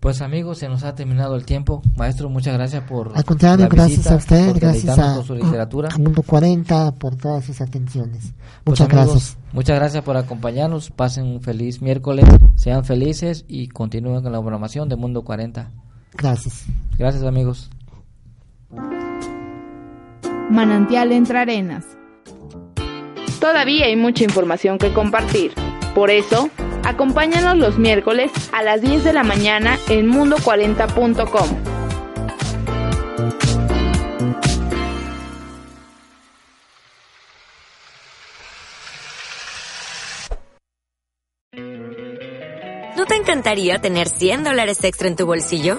Pues 0.00 0.22
amigos, 0.22 0.56
se 0.56 0.68
nos 0.70 0.82
ha 0.82 0.94
terminado 0.94 1.36
el 1.36 1.44
tiempo. 1.44 1.82
Maestro, 1.94 2.30
muchas 2.30 2.54
gracias 2.54 2.82
por 2.84 3.12
Al 3.14 3.24
contrario, 3.24 3.68
gracias 3.68 4.10
a 4.10 4.16
usted, 4.16 4.56
gracias 4.58 4.98
a, 4.98 5.22
su 5.22 5.34
literatura. 5.34 5.90
Mundo 5.98 6.22
40 6.22 6.92
por 6.92 7.16
todas 7.16 7.44
sus 7.44 7.60
atenciones. 7.60 8.32
Pues, 8.64 8.80
muchas 8.80 8.88
gracias. 8.88 9.36
Muchas 9.52 9.76
gracias 9.78 10.02
por 10.02 10.16
acompañarnos. 10.16 10.90
Pasen 10.90 11.26
un 11.26 11.42
feliz 11.42 11.82
miércoles, 11.82 12.24
sean 12.54 12.86
felices 12.86 13.44
y 13.46 13.68
continúen 13.68 14.22
con 14.22 14.32
la 14.32 14.40
programación 14.40 14.88
de 14.88 14.96
Mundo 14.96 15.22
40. 15.22 15.70
Gracias. 16.14 16.64
Gracias 16.96 17.22
amigos. 17.22 17.68
Manantial 20.50 21.12
entre 21.12 21.40
arenas. 21.40 21.84
Todavía 23.38 23.84
hay 23.84 23.96
mucha 23.96 24.24
información 24.24 24.78
que 24.78 24.94
compartir. 24.94 25.52
Por 25.94 26.10
eso, 26.10 26.48
acompáñanos 26.84 27.56
los 27.56 27.78
miércoles 27.78 28.30
a 28.52 28.62
las 28.62 28.80
10 28.80 29.04
de 29.04 29.12
la 29.12 29.22
mañana 29.22 29.78
en 29.88 30.10
mundo40.com. 30.10 31.48
¿No 42.96 43.06
te 43.06 43.14
encantaría 43.16 43.78
tener 43.78 44.08
100 44.08 44.44
dólares 44.44 44.84
extra 44.84 45.08
en 45.08 45.16
tu 45.16 45.26
bolsillo? 45.26 45.78